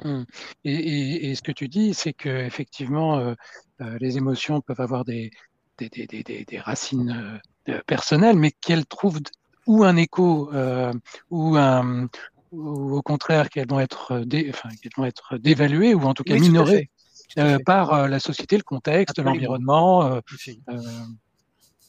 Mmh. 0.03 0.23
Et, 0.63 1.31
et, 1.31 1.35
ce 1.35 1.41
que 1.41 1.51
tu 1.51 1.67
dis, 1.67 1.93
c'est 1.93 2.13
que 2.13 2.29
effectivement, 2.29 3.17
euh, 3.17 3.33
euh, 3.81 3.97
les 3.99 4.17
émotions 4.17 4.61
peuvent 4.61 4.79
avoir 4.79 5.03
des, 5.03 5.31
des, 5.77 5.89
des, 5.89 6.07
des, 6.07 6.45
des 6.45 6.59
racines 6.59 7.41
euh, 7.69 7.81
personnelles, 7.85 8.37
mais 8.37 8.51
qu'elles 8.51 8.85
trouvent 8.85 9.19
ou 9.67 9.83
un 9.83 9.95
écho 9.95 10.51
euh, 10.53 10.93
ou 11.29 11.55
un 11.55 12.07
ou 12.51 12.97
au 12.97 13.01
contraire 13.01 13.49
qu'elles 13.49 13.67
vont 13.67 13.79
être 13.79 14.19
dé, 14.19 14.49
enfin, 14.49 14.69
qu'elles 14.81 14.91
vont 14.97 15.05
être 15.05 15.37
dévaluées 15.37 15.93
ou 15.93 16.01
en 16.01 16.13
tout 16.13 16.23
cas 16.23 16.37
minorées 16.37 16.89
euh, 17.37 17.57
par 17.65 17.93
euh, 17.93 18.07
la 18.07 18.19
société, 18.19 18.57
le 18.57 18.63
contexte, 18.63 19.19
l'environnement, 19.19 20.21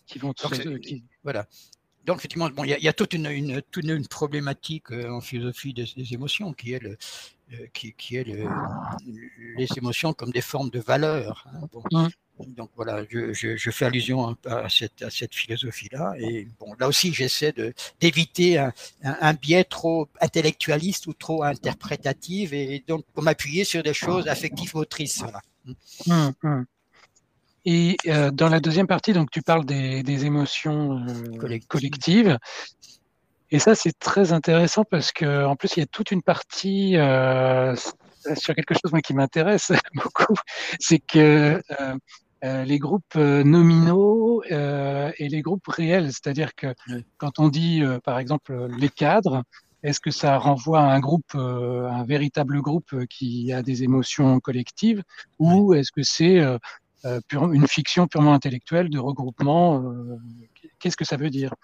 qui 0.06 0.18
vont 0.18 0.32
Donc, 0.32 0.80
qui... 0.80 1.04
voilà. 1.24 1.46
Donc 2.04 2.18
effectivement, 2.18 2.48
bon, 2.50 2.64
il 2.64 2.70
y, 2.70 2.84
y, 2.84 2.88
a 2.88 2.92
toute 2.92 3.14
une, 3.14 3.26
une, 3.26 3.62
toute 3.70 3.84
une 3.84 4.06
problématique 4.06 4.90
en 4.92 5.20
philosophie 5.20 5.72
des, 5.72 5.86
des 5.96 6.14
émotions 6.14 6.52
qui 6.52 6.72
est 6.72 6.80
le, 6.80 6.96
qui, 7.72 7.94
qui, 7.94 8.16
est 8.16 8.24
le, 8.24 8.48
les 9.56 9.68
émotions 9.76 10.12
comme 10.12 10.30
des 10.30 10.40
formes 10.40 10.70
de 10.70 10.80
valeur. 10.80 11.46
Hein, 11.52 11.68
bon. 11.72 11.82
mmh 11.90 12.08
donc 12.46 12.70
voilà, 12.76 13.04
je, 13.08 13.70
fais 13.70 13.84
allusion 13.84 14.36
à 14.46 14.68
cette, 14.68 15.02
à 15.02 15.10
cette 15.10 15.34
philosophie-là. 15.34 16.14
Et 16.18 16.48
bon, 16.58 16.74
là 16.78 16.88
aussi, 16.88 17.12
j'essaie 17.12 17.54
d'éviter 18.00 18.58
un, 18.58 18.72
un, 19.02 19.34
biais 19.34 19.64
trop 19.64 20.08
intellectualiste 20.20 21.06
ou 21.06 21.12
trop 21.12 21.42
interprétatif, 21.44 22.52
et 22.52 22.82
donc 22.86 23.04
pour 23.12 23.22
m'appuyer 23.22 23.64
sur 23.64 23.82
des 23.82 23.94
choses 23.94 24.28
affectives 24.28 24.74
motrices. 24.74 25.22
Hum, 26.08 26.32
hum. 26.42 26.66
Et 27.64 27.96
euh, 28.08 28.32
dans 28.32 28.48
la 28.48 28.58
deuxième 28.58 28.88
partie, 28.88 29.12
donc 29.12 29.30
tu 29.30 29.40
parles 29.40 29.64
des, 29.64 30.02
des 30.02 30.24
émotions 30.24 30.98
euh, 31.06 31.58
collectives. 31.68 32.36
Et 33.52 33.58
ça, 33.58 33.74
c'est 33.74 33.96
très 33.98 34.32
intéressant 34.32 34.82
parce 34.84 35.12
que 35.12 35.44
en 35.44 35.54
plus, 35.54 35.76
il 35.76 35.80
y 35.80 35.82
a 35.82 35.86
toute 35.86 36.10
une 36.10 36.22
partie 36.22 36.96
euh, 36.96 37.76
sur 38.36 38.54
quelque 38.54 38.74
chose 38.74 38.92
moi, 38.92 39.00
qui 39.00 39.14
m'intéresse 39.14 39.72
beaucoup, 39.94 40.34
c'est 40.80 40.98
que 40.98 41.62
euh, 41.80 41.96
les 42.42 42.78
groupes 42.78 43.16
euh, 43.16 43.44
nominaux 43.44 44.42
euh, 44.50 45.12
et 45.18 45.28
les 45.28 45.42
groupes 45.42 45.66
réels. 45.68 46.06
C'est-à-dire 46.06 46.54
que 46.54 46.74
quand 47.18 47.38
on 47.38 47.48
dit, 47.48 47.82
par 48.04 48.18
exemple, 48.18 48.68
les 48.78 48.88
cadres, 48.88 49.44
est-ce 49.82 50.00
que 50.00 50.10
ça 50.10 50.38
renvoie 50.38 50.80
à 50.80 50.92
un 50.94 51.00
groupe, 51.00 51.34
un 51.34 52.04
véritable 52.04 52.60
groupe 52.60 53.06
qui 53.06 53.52
a 53.52 53.62
des 53.62 53.82
émotions 53.82 54.38
collectives, 54.40 55.02
ou 55.38 55.74
est-ce 55.74 55.90
que 55.90 56.02
c'est 56.02 56.40
une 57.32 57.66
fiction 57.66 58.06
purement 58.06 58.32
intellectuelle 58.32 58.90
de 58.90 58.98
regroupement 58.98 59.82
Qu'est-ce 60.78 60.96
que 60.96 61.04
ça 61.04 61.16
veut 61.16 61.30
dire? 61.30 61.54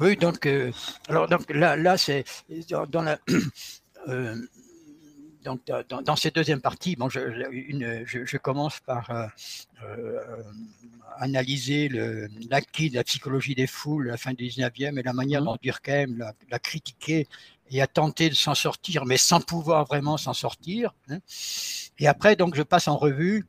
Oui, 0.00 0.16
donc, 0.16 0.48
alors 1.08 1.28
donc 1.28 1.48
là, 1.50 1.76
là 1.76 1.96
c'est 1.96 2.24
dans 2.90 3.02
la 3.02 3.18
donc, 5.44 5.60
dans, 5.88 6.02
dans, 6.02 6.16
cette 6.16 6.34
deuxième 6.34 6.60
partie, 6.60 6.96
bon, 6.96 7.08
je, 7.08 7.20
une, 7.50 8.04
je, 8.06 8.24
je 8.24 8.36
commence 8.36 8.80
par 8.80 9.10
euh, 9.10 9.26
euh, 9.82 10.20
analyser 11.18 11.88
l'acquis 12.50 12.90
de 12.90 12.96
la 12.96 13.04
psychologie 13.04 13.54
des 13.54 13.66
foules 13.66 14.08
à 14.08 14.12
la 14.12 14.16
fin 14.16 14.32
du 14.32 14.44
19e 14.44 14.98
et 14.98 15.02
la 15.02 15.12
manière 15.12 15.42
mmh. 15.42 15.44
dont 15.44 15.56
Durkheim 15.62 16.16
l'a, 16.18 16.34
l'a 16.50 16.58
critiqué 16.58 17.26
et 17.70 17.80
a 17.80 17.86
tenté 17.86 18.28
de 18.28 18.34
s'en 18.34 18.54
sortir, 18.54 19.04
mais 19.06 19.16
sans 19.16 19.40
pouvoir 19.40 19.86
vraiment 19.86 20.16
s'en 20.16 20.34
sortir. 20.34 20.94
Hein. 21.08 21.18
Et 21.98 22.06
après, 22.06 22.36
donc, 22.36 22.54
je 22.54 22.62
passe 22.62 22.88
en 22.88 22.96
revue 22.96 23.46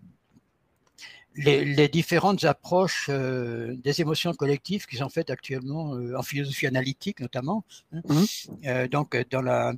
les, 1.35 1.63
les 1.65 1.87
différentes 1.87 2.43
approches 2.43 3.07
euh, 3.09 3.75
des 3.83 4.01
émotions 4.01 4.33
collectives 4.33 4.85
qui 4.85 4.97
sont 4.97 5.09
faites 5.09 5.29
actuellement 5.29 5.95
euh, 5.95 6.17
en 6.17 6.23
philosophie 6.23 6.67
analytique 6.67 7.19
notamment. 7.19 7.63
Hein. 7.93 8.01
Mmh. 8.07 8.23
Euh, 8.65 8.87
donc, 8.87 9.17
dans 9.29 9.41
la 9.41 9.73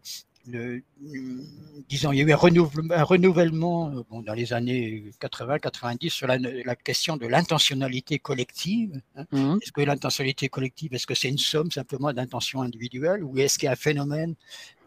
disons, 0.45 2.12
il 2.12 2.17
y 2.17 2.21
a 2.21 2.25
eu 2.25 2.32
un 2.34 2.36
renouvellement, 2.36 2.93
un 2.93 3.03
renouvellement 3.03 3.89
euh, 3.89 4.03
bon, 4.10 4.21
dans 4.21 4.34
les 4.34 4.51
années 4.51 5.06
80-90 5.21 6.10
sur 6.10 6.27
la, 6.27 6.38
la, 6.38 6.75
question 6.75 7.15
de 7.17 7.27
l'intentionnalité 7.27 8.19
collective. 8.19 9.01
Hein. 9.15 9.25
Mmh. 9.32 9.58
Est-ce 9.62 9.71
que 9.71 9.82
l'intentionnalité 9.82 10.49
collective, 10.49 10.93
est-ce 10.93 11.08
que 11.08 11.15
c'est 11.15 11.29
une 11.29 11.38
somme 11.38 11.71
simplement 11.71 12.12
d'intentions 12.12 12.62
individuelles 12.62 13.23
ou 13.23 13.38
est-ce 13.38 13.58
qu'il 13.58 13.67
y 13.67 13.69
a 13.69 13.71
un 13.71 13.75
phénomène 13.75 14.36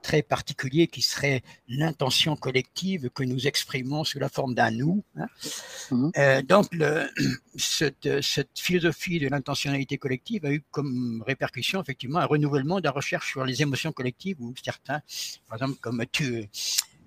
très 0.02 0.22
particulier 0.22 0.86
qui 0.86 1.02
serait 1.02 1.42
l'intention 1.68 2.36
collective 2.36 3.10
que 3.10 3.24
nous 3.24 3.46
exprimons 3.46 4.04
sous 4.04 4.18
la 4.18 4.28
forme 4.28 4.54
d'un 4.54 4.70
nous. 4.70 5.04
Hein. 5.16 5.26
Mmh. 5.90 6.10
Euh, 6.16 6.42
donc, 6.42 6.66
le, 6.72 7.08
cette, 7.56 8.22
cette, 8.22 8.58
philosophie 8.58 9.18
de 9.18 9.28
l'intentionnalité 9.28 9.98
collective 9.98 10.44
a 10.44 10.52
eu 10.52 10.62
comme 10.70 11.22
répercussion 11.26 11.80
effectivement 11.80 12.18
un 12.18 12.26
renouvellement 12.26 12.78
de 12.78 12.84
la 12.84 12.90
recherche 12.90 13.30
sur 13.30 13.44
les 13.44 13.62
émotions 13.62 13.92
collectives 13.92 14.36
où 14.40 14.54
certains, 14.62 15.00
par 15.48 15.56
exemple 15.58 15.78
comme 15.80 16.04
tu, 16.10 16.48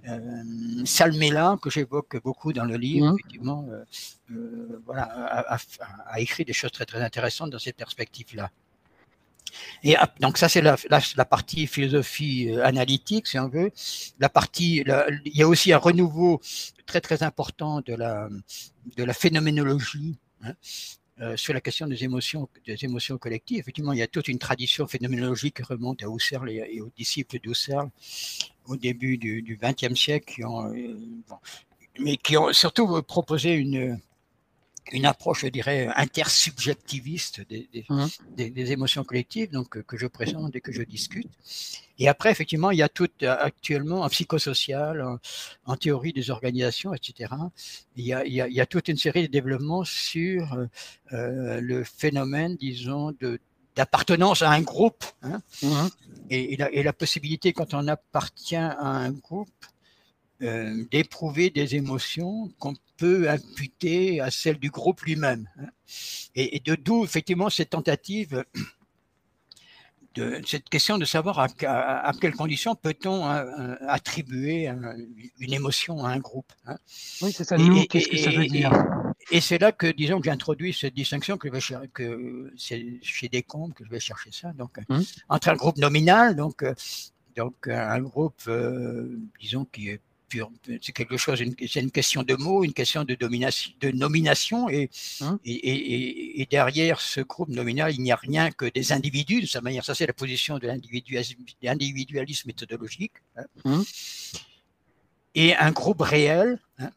euh, 0.07 0.85
Salmela, 0.85 1.57
que 1.61 1.69
j'évoque 1.69 2.21
beaucoup 2.23 2.53
dans 2.53 2.65
le 2.65 2.77
livre, 2.77 3.11
mmh. 3.11 3.15
effectivement, 3.15 3.65
euh, 3.69 3.83
euh, 4.31 4.81
voilà, 4.85 5.03
a, 5.03 5.55
a, 5.55 5.59
a, 6.07 6.19
écrit 6.19 6.45
des 6.45 6.53
choses 6.53 6.71
très 6.71 6.85
très 6.85 7.01
intéressantes 7.01 7.49
dans 7.49 7.59
cette 7.59 7.75
perspective-là. 7.75 8.49
Et 9.83 9.95
donc 10.19 10.37
ça 10.37 10.49
c'est 10.49 10.61
la, 10.61 11.25
partie 11.25 11.67
philosophie 11.67 12.49
euh, 12.49 12.65
analytique, 12.65 13.27
si 13.27 13.39
on 13.39 13.49
veut. 13.49 13.71
La 14.19 14.29
partie, 14.29 14.83
il 15.25 15.37
y 15.37 15.43
a 15.43 15.47
aussi 15.47 15.73
un 15.73 15.77
renouveau 15.77 16.41
très 16.85 17.01
très 17.01 17.23
important 17.23 17.81
de 17.81 17.93
la 17.93 18.29
de 18.97 19.03
la 19.03 19.13
phénoménologie. 19.13 20.17
Hein, 20.43 20.53
euh, 21.21 21.35
sur 21.35 21.53
la 21.53 21.59
question 21.59 21.85
des 21.85 22.05
émotions, 22.05 22.47
des 22.65 22.85
émotions 22.85 23.17
collectives. 23.17 23.59
Effectivement, 23.59 23.91
il 23.91 23.99
y 23.99 24.01
a 24.01 24.07
toute 24.07 24.29
une 24.29 24.39
tradition 24.39 24.87
phénoménologique 24.87 25.57
qui 25.57 25.63
remonte 25.63 26.01
à 26.01 26.07
Husserl 26.07 26.49
et, 26.49 26.79
aux 26.79 26.91
disciples 26.95 27.39
d'Husserl 27.39 27.89
au 28.67 28.77
début 28.77 29.17
du 29.17 29.59
XXe 29.61 29.99
siècle, 29.99 30.33
qui 30.33 30.45
ont, 30.45 30.73
euh, 30.73 30.97
mais 31.99 32.15
qui 32.15 32.37
ont 32.37 32.53
surtout 32.53 33.01
proposé 33.01 33.51
une, 33.55 33.99
une 34.91 35.05
approche, 35.05 35.41
je 35.41 35.47
dirais, 35.47 35.87
intersubjectiviste 35.95 37.47
des, 37.47 37.67
des, 37.73 37.85
mmh. 37.89 38.05
des, 38.35 38.49
des, 38.49 38.71
émotions 38.71 39.03
collectives, 39.03 39.51
donc 39.51 39.81
que 39.83 39.97
je 39.97 40.07
présente 40.07 40.55
et 40.55 40.61
que 40.61 40.71
je 40.71 40.81
discute. 40.81 41.29
Et 41.99 42.07
après, 42.07 42.31
effectivement, 42.31 42.71
il 42.71 42.77
y 42.77 42.83
a 42.83 42.89
tout 42.89 43.09
euh, 43.23 43.35
actuellement 43.39 44.01
en 44.01 44.09
psychosocial, 44.09 45.01
en, 45.01 45.19
en 45.65 45.75
théorie 45.75 46.13
des 46.13 46.29
organisations, 46.29 46.93
etc. 46.93 47.33
Il 47.95 48.05
y, 48.05 48.13
a, 48.13 48.25
il, 48.25 48.33
y 48.33 48.41
a, 48.41 48.47
il 48.47 48.53
y 48.53 48.61
a, 48.61 48.65
toute 48.65 48.87
une 48.87 48.97
série 48.97 49.23
de 49.27 49.31
développements 49.31 49.83
sur 49.83 50.53
euh, 50.53 50.65
euh 51.13 51.61
le 51.61 51.83
phénomène, 51.83 52.55
disons, 52.55 53.11
de 53.19 53.39
d'appartenance 53.75 54.41
à 54.41 54.49
un 54.49 54.61
groupe 54.61 55.05
hein, 55.21 55.41
mmh. 55.61 55.87
et, 56.31 56.53
et, 56.53 56.57
la, 56.57 56.71
et 56.71 56.83
la 56.83 56.91
possibilité 56.91 57.53
quand 57.53 57.73
on 57.73 57.87
appartient 57.87 58.55
à 58.55 58.85
un 58.85 59.11
groupe 59.11 59.47
euh, 60.41 60.85
d'éprouver 60.91 61.49
des 61.49 61.75
émotions 61.75 62.49
qu'on 62.59 62.73
peut 62.97 63.29
imputer 63.29 64.21
à 64.21 64.31
celles 64.31 64.57
du 64.57 64.69
groupe 64.69 65.01
lui-même. 65.01 65.49
Hein. 65.59 65.67
Et, 66.35 66.55
et, 66.55 66.59
de 66.59 66.75
d'où 66.75 67.03
effectivement 67.03 67.49
cette 67.49 67.71
tentative 67.71 68.45
de 70.15 70.41
cette 70.45 70.69
question 70.69 70.97
de 70.97 71.05
savoir 71.05 71.39
à, 71.39 71.47
à, 71.63 72.07
à 72.07 72.13
quelles 72.13 72.35
conditions 72.35 72.75
peut-on 72.75 73.25
hein, 73.25 73.77
attribuer 73.87 74.69
une 75.39 75.53
émotion 75.53 76.03
à 76.05 76.09
un 76.11 76.19
groupe. 76.19 76.51
Hein. 76.65 76.77
Oui, 77.21 77.31
c'est 77.31 77.43
ça. 77.43 77.57
Nous, 77.57 77.85
qu'est-ce 77.85 78.07
que 78.07 78.17
ça 78.17 78.31
veut 78.31 78.47
dire? 78.47 78.71
Et, 79.31 79.41
c'est 79.41 79.59
là 79.59 79.71
que, 79.71 79.87
disons, 79.87 80.19
que 80.19 80.25
j'introduis 80.25 80.73
cette 80.73 80.93
distinction 80.93 81.37
que, 81.37 81.47
je 81.59 81.75
vais 81.75 81.87
que 81.89 82.51
c'est 82.57 82.99
chez 83.01 83.27
Descombes 83.27 83.73
que 83.73 83.85
je 83.85 83.89
vais 83.89 83.99
chercher 83.99 84.31
ça. 84.31 84.53
Donc, 84.53 84.77
hum. 84.89 85.03
entre 85.27 85.49
un 85.49 85.55
groupe 85.55 85.77
nominal, 85.77 86.35
donc, 86.35 86.63
donc 87.35 87.67
un 87.67 87.99
groupe, 87.99 88.41
euh, 88.47 89.19
disons, 89.39 89.65
qui 89.65 89.89
est 89.89 90.01
c'est 90.81 90.91
quelque 90.91 91.17
chose, 91.17 91.41
c'est 91.67 91.81
une 91.81 91.91
question 91.91 92.23
de 92.23 92.35
mots, 92.35 92.63
une 92.63 92.73
question 92.73 93.03
de, 93.03 93.15
domination, 93.15 93.71
de 93.79 93.91
nomination, 93.91 94.67
hein 94.67 95.39
et, 95.43 95.53
et, 95.53 96.41
et, 96.41 96.45
derrière 96.45 97.01
ce 97.01 97.21
groupe 97.21 97.49
nominal, 97.49 97.93
il 97.93 98.01
n'y 98.01 98.11
a 98.11 98.15
rien 98.15 98.51
que 98.51 98.65
des 98.65 98.91
individus, 98.91 99.41
de 99.41 99.47
sa 99.47 99.61
manière, 99.61 99.83
ça 99.83 99.95
c'est 99.95 100.07
la 100.07 100.13
position 100.13 100.57
de 100.59 100.67
l'individualisme 101.61 102.47
méthodologique, 102.47 103.13
hein. 103.37 103.45
hein 103.65 103.83
et 105.35 105.55
un 105.55 105.71
groupe 105.71 106.01
réel, 106.01 106.59
hein. 106.79 106.91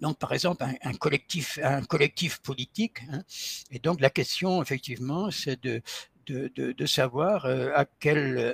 donc, 0.00 0.18
par 0.18 0.32
exemple, 0.32 0.62
un, 0.64 0.74
un, 0.82 0.94
collectif, 0.94 1.58
un 1.62 1.82
collectif 1.82 2.38
politique. 2.38 2.98
Hein, 3.10 3.22
et 3.70 3.78
donc, 3.78 4.00
la 4.00 4.10
question, 4.10 4.62
effectivement, 4.62 5.30
c'est 5.30 5.60
de, 5.62 5.82
de, 6.26 6.52
de, 6.54 6.72
de, 6.72 6.86
savoir 6.86 7.46
euh, 7.46 7.70
à 7.74 7.84
quel 7.84 8.38
euh, 8.38 8.52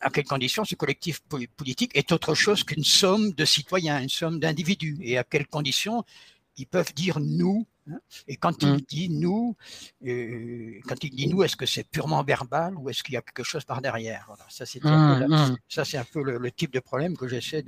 à 0.00 0.10
quelles 0.10 0.24
conditions 0.24 0.64
ce 0.64 0.74
collectif 0.74 1.20
politique 1.56 1.90
est 1.94 2.12
autre 2.12 2.34
chose 2.34 2.64
qu'une 2.64 2.84
somme 2.84 3.32
de 3.32 3.44
citoyens, 3.44 4.00
une 4.00 4.08
somme 4.08 4.38
d'individus, 4.38 4.98
et 5.02 5.18
à 5.18 5.24
quelles 5.24 5.46
conditions 5.46 6.04
ils 6.56 6.66
peuvent 6.66 6.94
dire 6.94 7.18
nous. 7.20 7.66
Hein. 7.90 7.98
et 8.28 8.36
quand 8.36 8.62
il 8.62 8.74
mmh. 8.74 8.80
dit 8.82 9.08
nous, 9.08 9.56
euh, 10.06 10.78
quand 10.86 11.02
il 11.02 11.10
dit 11.10 11.28
nous, 11.28 11.42
est-ce 11.42 11.56
que 11.56 11.66
c'est 11.66 11.82
purement 11.82 12.22
verbal 12.22 12.76
ou 12.76 12.90
est-ce 12.90 13.02
qu'il 13.02 13.14
y 13.14 13.16
a 13.16 13.22
quelque 13.22 13.42
chose 13.42 13.64
par 13.64 13.80
derrière? 13.80 14.24
Voilà, 14.28 14.44
Ça, 14.48 14.66
c'est 14.66 14.84
mmh, 14.84 14.86
un, 14.86 15.28
mmh. 15.28 15.56
un, 15.94 16.04
peu 16.12 16.22
le, 16.22 16.38
le, 16.38 16.50
type 16.52 16.72
de 16.72 16.78
problème 16.80 17.16
que 17.16 17.26
j'essaie 17.26 17.64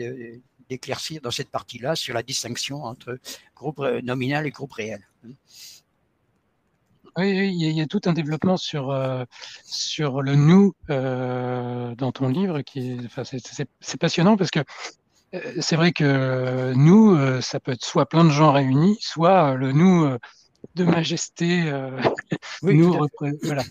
d'éclaircir 0.68 1.22
dans 1.22 1.30
cette 1.30 1.48
partie-là 1.50 1.96
sur 1.96 2.14
la 2.14 2.22
distinction 2.22 2.84
entre 2.84 3.18
groupe 3.56 3.80
euh, 3.80 4.00
nominal 4.02 4.46
et 4.46 4.50
groupe 4.50 4.72
réel. 4.72 5.02
Oui, 7.18 7.54
il 7.54 7.72
y, 7.72 7.80
a 7.82 7.86
tout 7.86 8.00
un 8.06 8.14
développement 8.14 8.56
sur, 8.56 8.90
euh, 8.90 9.24
sur 9.64 10.22
le 10.22 10.34
nous 10.34 10.72
euh, 10.88 11.94
dans 11.94 12.10
ton 12.10 12.28
livre 12.28 12.62
qui 12.62 12.98
enfin, 13.04 13.22
c'est 13.24 13.96
passionnant 13.98 14.38
parce 14.38 14.50
que 14.50 14.60
euh, 15.34 15.40
c'est 15.60 15.76
vrai 15.76 15.92
que 15.92 16.72
nous, 16.74 17.14
euh, 17.14 17.42
ça 17.42 17.60
peut 17.60 17.72
être 17.72 17.84
soit 17.84 18.06
plein 18.06 18.24
de 18.24 18.30
gens 18.30 18.52
réunis, 18.52 18.96
soit 19.00 19.54
le 19.54 19.72
nous 19.72 20.16
de 20.74 20.84
majesté, 20.84 21.70
oui, 22.62 22.78
nous, 22.78 23.06
voilà. 23.42 23.62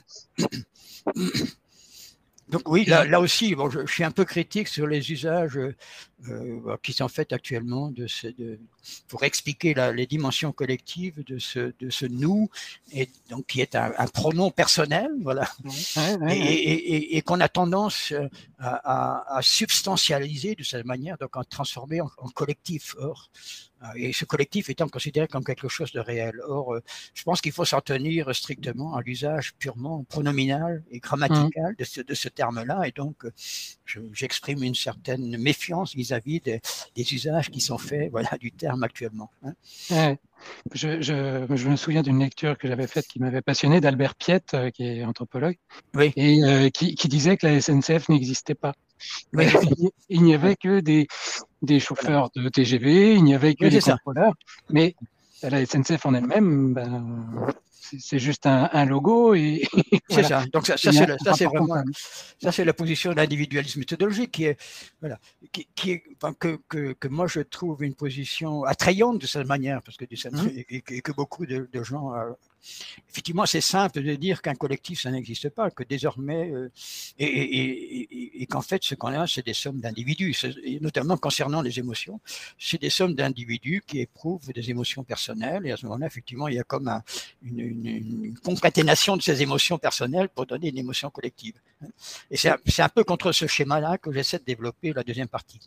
Donc 2.52 2.68
oui, 2.68 2.84
là, 2.84 3.06
là 3.06 3.22
aussi, 3.22 3.56
bon, 3.56 3.70
je, 3.70 3.86
je, 3.86 3.92
suis 3.92 4.04
un 4.04 4.12
peu 4.12 4.26
critique 4.26 4.68
sur 4.68 4.86
les 4.86 5.12
usages 5.12 5.58
euh, 5.58 6.78
qui 6.84 6.92
sont 6.92 7.08
faites 7.08 7.32
actuellement 7.32 7.90
de 7.90 8.08
ce, 8.08 8.28
de, 8.28 8.60
pour 9.08 9.24
expliquer 9.24 9.74
la, 9.74 9.94
les 9.94 10.06
dimensions 10.06 10.52
collectives 10.52 11.24
de 11.24 11.40
ce, 11.40 11.74
de 11.80 11.90
ce 11.90 12.06
nous, 12.06 12.50
et 12.92 13.10
donc 13.30 13.48
qui 13.48 13.62
est 13.62 13.74
un, 13.76 13.94
un 13.98 14.08
pronom 14.08 14.52
personnel, 14.52 15.10
voilà, 15.22 15.50
ouais, 15.64 16.16
ouais, 16.18 16.38
et, 16.38 16.96
et, 16.96 17.18
et 17.18 17.22
qu'on 17.22 17.40
a 17.40 17.48
tendance 17.48 18.14
à, 18.60 18.76
à, 18.76 19.38
à, 19.38 19.42
substantialiser 19.42 20.56
de 20.56 20.64
cette 20.64 20.86
manière, 20.86 21.18
donc 21.18 21.32
à 21.36 21.46
transformer 21.46 22.02
en, 22.02 22.12
en 22.18 22.28
collectif. 22.30 22.96
Or, 23.00 23.30
et 23.96 24.14
ce 24.14 24.26
collectif 24.26 24.70
étant 24.70 24.88
considéré 24.88 25.28
comme 25.28 25.44
quelque 25.44 25.68
chose 25.68 25.92
de 25.92 26.00
réel. 26.00 26.40
Or, 26.48 26.76
euh, 26.76 26.84
je 27.14 27.24
pense 27.24 27.42
qu'il 27.42 27.52
faut 27.52 27.66
s'en 27.66 27.82
tenir 27.82 28.34
strictement 28.36 28.96
à 28.96 29.02
l'usage 29.02 29.54
purement 29.56 30.04
pronominal 30.04 30.84
et 30.92 31.00
grammatical 31.00 31.74
mmh. 31.74 31.76
de 31.80 31.84
ce, 31.84 32.02
de 32.02 32.14
ce 32.14 32.30
terme-là, 32.30 32.88
et 32.88 32.92
donc 32.92 33.26
j'exprime 34.14 34.60
je, 34.60 34.66
une 34.66 34.76
certaine 34.76 35.38
méfiance 35.38 35.96
vis-à-vis 35.96 36.40
-vis 36.40 36.44
des, 36.44 36.62
des, 36.96 37.14
usages 37.14 37.50
qui 37.50 37.62
sont 37.62 37.78
faits 37.78 38.12
voilà, 38.12 38.38
du 38.40 38.52
terme 38.52 38.84
actuellement. 38.84 39.32
Hein. 39.44 39.54
Ouais. 39.90 40.20
Je, 40.74 41.02
je, 41.02 41.46
je, 41.56 41.70
me 41.70 41.76
souviens 41.76 42.02
d'une 42.02 42.20
lecture 42.20 42.58
que 42.58 42.68
j'avais 42.68 42.88
faite 42.88 43.08
qui 43.08 43.20
m'avait 43.20 43.42
passionné 43.42 43.82
d'Albert 43.82 44.16
Piette, 44.16 44.54
euh, 44.54 44.70
qui 44.70 44.84
est 44.84 45.04
anthropologue, 45.04 45.58
oui. 45.94 46.14
et 46.16 46.44
euh, 46.44 46.70
qui, 46.70 46.96
qui, 46.96 47.08
disait 47.08 47.38
que 47.38 47.48
la 47.48 47.62
SNCF 47.62 48.10
n'existait 48.10 48.56
pas. 48.56 48.74
Oui. 49.34 49.46
il 50.10 50.24
n'y 50.24 50.34
avait 50.34 50.56
que 50.56 50.80
des, 50.80 51.08
des 51.62 51.80
chauffeurs 51.80 52.30
de 52.36 52.50
TGV, 52.50 53.16
il 53.16 53.24
n'y 53.24 53.36
avait 53.36 53.56
que 53.56 53.66
oui, 53.66 53.72
des 53.72 53.82
contrôleurs, 53.82 54.34
mais 54.70 54.96
la 55.44 55.66
SNCF 55.66 56.06
en 56.06 56.14
elle-même, 56.14 56.74
ben, 56.74 57.54
c'est 58.00 58.20
juste 58.20 58.46
un, 58.46 58.70
un, 58.72 58.86
logo 58.86 59.34
et, 59.34 59.64
c'est 60.10 60.24
ça. 60.24 60.46
Donc 60.54 60.68
ça, 60.68 60.78
ça 60.78 60.92
c'est 61.34 61.46
vraiment 61.46 61.84
ça 62.42 62.52
c'est 62.52 62.66
la 62.66 62.74
position 62.74 63.12
de 63.12 63.18
l'individualisme 63.18 63.80
méthodologique 63.80 64.32
qui 64.32 64.46
est 64.46 64.58
voilà 65.02 65.20
qui, 65.52 65.68
qui 65.76 65.92
est 65.92 66.04
enfin, 66.22 66.34
que, 66.34 66.60
que, 66.70 66.94
que 66.94 67.08
moi 67.08 67.28
je 67.28 67.42
trouve 67.42 67.84
une 67.84 67.96
position 67.96 68.64
attrayante 68.64 69.20
de 69.20 69.28
cette 69.28 69.48
manière 69.48 69.82
parce 69.82 69.98
que, 69.98 70.06
mmh. 70.06 70.50
et, 70.70 70.82
que, 70.82 70.94
et 70.94 71.02
que 71.02 71.12
beaucoup 71.12 71.46
de, 71.46 71.70
de 71.72 71.84
gens 71.84 72.14
euh, 72.14 72.32
effectivement, 73.10 73.46
c'est 73.46 73.62
simple 73.62 74.02
de 74.02 74.16
dire 74.16 74.42
qu'un 74.42 74.56
collectif, 74.56 75.02
ça 75.02 75.12
n'existe 75.12 75.50
pas, 75.50 75.72
que 75.72 75.84
désormais, 75.84 76.52
euh, 76.52 76.70
et, 77.20 78.46
qu'en 78.50 78.62
fait, 78.62 78.84
ce 78.84 78.96
qu'on 78.96 79.10
a, 79.10 79.28
c'est 79.28 79.46
des 79.46 79.54
sommes 79.54 79.80
d'individus, 79.80 80.36
notamment 80.82 81.18
concernant 81.18 81.62
les 81.62 81.80
émotions. 81.80 82.20
C'est 82.58 82.82
des 82.82 82.90
sommes 82.90 83.16
d'individus 83.16 83.84
qui 83.86 84.00
éprouvent 84.00 84.52
des 84.54 84.70
émotions 84.70 85.04
personnelles, 85.04 85.66
et 85.66 85.72
à 85.72 85.78
ce 85.78 85.86
moment-là, 85.86 86.08
effectivement, 86.08 86.48
il 86.48 86.56
y 86.56 86.60
a 86.60 86.64
comme 86.64 86.88
un, 86.88 87.04
une, 87.44 87.60
une, 87.60 88.38
concaténation 88.44 89.18
de 89.18 89.22
ces 89.22 89.42
émotions 89.42 89.78
personnelles 89.78 90.30
pour 90.30 90.46
donner 90.46 90.70
une 90.70 90.78
émotion 90.78 91.10
collective. 91.10 91.56
Et 92.30 92.38
c'est 92.38 92.50
un, 92.82 92.90
peu 92.90 93.04
contre 93.04 93.32
ce 93.32 93.48
schéma-là 93.48 93.98
que 93.98 94.12
j'essaie 94.12 94.40
de 94.40 94.44
développer 94.44 94.94
la 94.94 95.04
deuxième 95.04 95.28
partie. 95.28 95.60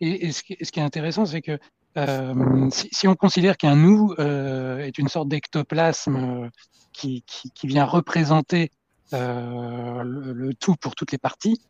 Et, 0.00 0.32
ce 0.32 0.42
qui 0.42 0.54
est 0.54 0.78
intéressant, 0.78 1.26
c'est 1.26 1.42
que 1.42 1.58
euh, 1.96 2.70
si, 2.70 2.88
si, 2.90 3.06
on 3.08 3.14
considère 3.14 3.56
qu'un 3.56 3.76
nous 3.76 4.14
euh, 4.18 4.78
est 4.78 4.98
une 4.98 5.08
sorte 5.08 5.28
d'ectoplasme 5.28 6.16
euh, 6.16 6.48
qui, 6.92 7.22
qui, 7.26 7.50
qui, 7.50 7.66
vient 7.66 7.84
représenter 7.84 8.70
le, 9.12 10.32
le, 10.32 10.54
tout 10.54 10.74
pour 10.76 10.94
toutes 10.94 11.12
les 11.12 11.18
parties, 11.18 11.60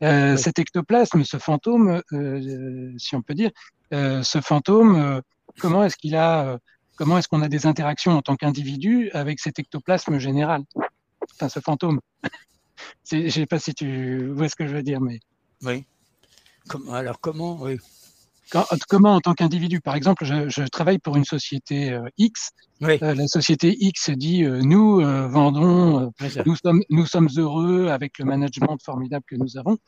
cet 0.00 0.58
ectoplasme, 0.58 1.22
ce 1.24 1.38
fantôme, 1.38 2.02
si 2.96 3.14
on 3.14 3.22
peut 3.22 3.34
dire, 3.34 3.50
ce 3.90 4.40
fantôme, 4.42 5.20
comment 5.60 5.84
est-ce 5.84 5.96
qu'il 5.96 6.16
a, 6.16 6.58
comment 6.96 7.18
est-ce 7.18 7.28
qu'on 7.28 7.42
a 7.42 7.48
des 7.48 7.66
interactions 7.66 8.12
en 8.12 8.22
tant 8.22 8.36
qu'individu 8.36 9.10
avec 9.12 9.40
cet 9.40 9.58
ectoplasme 9.58 10.18
général, 10.18 10.62
enfin 11.34 11.50
ce 11.50 11.60
fantôme. 11.60 12.00
Je 13.10 13.16
ne 13.16 13.28
sais 13.28 13.46
pas 13.46 13.58
si 13.58 13.74
tu 13.74 14.28
vois 14.32 14.48
ce 14.48 14.56
que 14.56 14.66
je 14.66 14.74
veux 14.74 14.82
dire, 14.82 15.00
mais. 15.00 15.20
Oui. 15.62 15.84
alors 16.90 17.20
comment, 17.20 17.60
oui 17.60 17.78
comment 18.88 19.14
en 19.14 19.20
tant 19.20 19.34
qu'individu 19.34 19.80
Par 19.80 19.94
exemple, 19.94 20.24
je, 20.24 20.48
je, 20.48 20.62
travaille 20.62 20.98
pour 20.98 21.16
une 21.16 21.24
société 21.24 21.92
euh, 21.92 22.02
X. 22.18 22.50
Oui. 22.80 22.98
Euh, 23.02 23.14
la 23.14 23.26
société 23.26 23.76
X 23.78 24.10
dit 24.10 24.44
euh, 24.44 24.60
nous 24.62 25.00
vendons, 25.28 26.12
nous 26.46 26.56
sommes 26.56 26.82
nous 26.90 27.06
sommes 27.06 27.28
heureux 27.36 27.88
avec 27.88 28.18
le 28.18 28.24
management 28.24 28.78
formidable 28.82 29.24
que 29.28 29.36
nous 29.36 29.56
avons. 29.56 29.78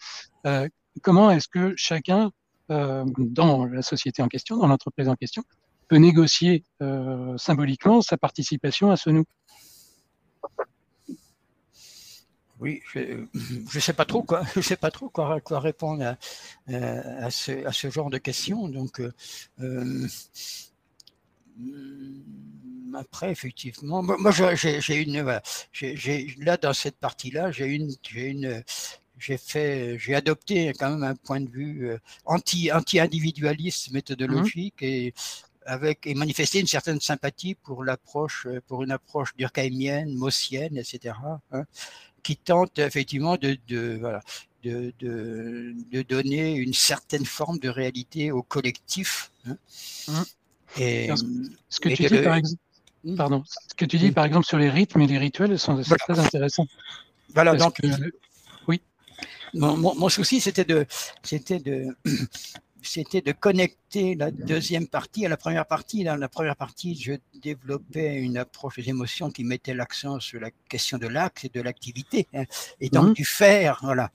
Comment 1.02 1.30
est-ce 1.30 1.48
que 1.48 1.74
chacun 1.76 2.30
dans 2.68 3.66
la 3.66 3.82
société 3.82 4.22
en 4.22 4.28
question, 4.28 4.56
dans 4.56 4.66
l'entreprise 4.66 5.08
en 5.08 5.14
question, 5.14 5.42
peut 5.88 5.96
négocier 5.96 6.64
symboliquement 7.36 8.00
sa 8.00 8.16
participation 8.16 8.90
à 8.90 8.96
ce 8.96 9.10
nous? 9.10 9.24
Oui, 12.60 12.80
je 12.94 13.00
ne 13.74 13.80
sais 13.80 13.92
pas 13.92 14.04
trop 14.04 14.22
quoi, 14.22 14.42
je 14.54 14.60
sais 14.60 14.76
pas 14.76 14.90
trop 14.90 15.08
quoi, 15.08 15.40
quoi 15.40 15.60
répondre 15.60 16.02
à, 16.02 16.16
à, 16.68 17.30
ce, 17.30 17.66
à, 17.66 17.72
ce, 17.72 17.90
genre 17.90 18.10
de 18.10 18.18
questions. 18.18 18.68
Donc, 18.68 19.00
euh, 19.60 20.08
après, 22.94 23.30
effectivement, 23.30 24.02
moi, 24.02 24.32
j'ai 24.32 25.02
une, 25.02 26.44
là 26.44 26.56
dans 26.56 26.72
cette 26.72 26.96
partie-là, 26.96 27.52
j'ai 27.52 27.66
une, 27.66 27.94
j'ai 28.02 28.28
une, 28.28 28.62
j'ai 29.18 29.36
fait, 29.36 29.98
j'ai 29.98 30.14
adopté 30.14 30.72
quand 30.78 30.90
même 30.90 31.02
un 31.02 31.14
point 31.14 31.40
de 31.40 31.50
vue 31.50 31.88
euh, 31.90 31.98
anti, 32.24 32.72
anti-individualiste 32.72 33.90
méthodologique 33.92 34.80
mmh. 34.80 34.84
et 34.84 35.14
avec 35.68 36.06
et 36.06 36.14
manifester 36.14 36.60
une 36.60 36.66
certaine 36.68 37.00
sympathie 37.00 37.54
pour 37.56 37.82
l'approche, 37.82 38.46
pour 38.68 38.84
une 38.84 38.92
approche 38.92 39.34
durkheimienne, 39.36 40.14
maussienne, 40.14 40.76
etc. 40.76 41.16
Hein 41.50 41.64
qui 42.26 42.36
tente 42.36 42.80
effectivement 42.80 43.36
de, 43.36 43.56
de, 43.68 43.98
voilà, 44.00 44.20
de, 44.64 44.92
de, 44.98 45.76
de, 45.92 46.02
donner 46.02 46.56
une 46.56 46.74
certaine 46.74 47.24
forme 47.24 47.60
de 47.60 47.68
réalité 47.68 48.32
au 48.32 48.42
collectif. 48.42 49.30
Hein. 49.46 49.56
Mmh. 50.08 50.22
Et, 50.78 51.08
ce 51.68 51.78
que, 51.78 51.88
tu 51.88 52.02
dis, 52.02 52.08
le... 52.08 52.22
par 52.24 52.34
exemple, 52.34 52.60
pardon, 53.16 53.44
ce 53.46 53.74
que 53.76 53.84
tu 53.84 53.98
dis, 53.98 54.10
par 54.10 54.24
exemple, 54.24 54.44
sur 54.44 54.58
les 54.58 54.68
rythmes 54.68 55.02
et 55.02 55.06
les 55.06 55.18
rituels 55.18 55.56
sont 55.56 55.74
voilà. 55.74 55.96
très 55.98 56.18
intéressants. 56.18 56.66
Voilà, 57.32 57.54
donc, 57.54 57.74
que... 57.80 57.86
oui. 58.66 58.80
Mon, 59.54 59.76
mon, 59.76 59.94
mon 59.94 60.08
souci, 60.08 60.40
c'était 60.40 60.64
de, 60.64 60.84
c'était 61.22 61.60
de, 61.60 61.96
c'était 62.86 63.20
de 63.20 63.32
connecter 63.32 64.14
la 64.14 64.30
deuxième 64.30 64.86
partie 64.88 65.26
à 65.26 65.28
la 65.28 65.36
première 65.36 65.66
partie. 65.66 66.04
Dans 66.04 66.16
la 66.16 66.28
première 66.28 66.56
partie, 66.56 66.94
je 66.94 67.14
développais 67.34 68.16
une 68.16 68.36
approche 68.36 68.76
des 68.76 68.88
émotions 68.88 69.30
qui 69.30 69.44
mettait 69.44 69.74
l'accent 69.74 70.20
sur 70.20 70.40
la 70.40 70.50
question 70.68 70.98
de 70.98 71.06
l'acte 71.06 71.44
et 71.44 71.48
de 71.48 71.60
l'activité, 71.60 72.28
hein, 72.34 72.44
et 72.80 72.88
donc 72.88 73.10
mmh. 73.10 73.12
du 73.14 73.24
faire. 73.24 73.78
Voilà. 73.82 74.10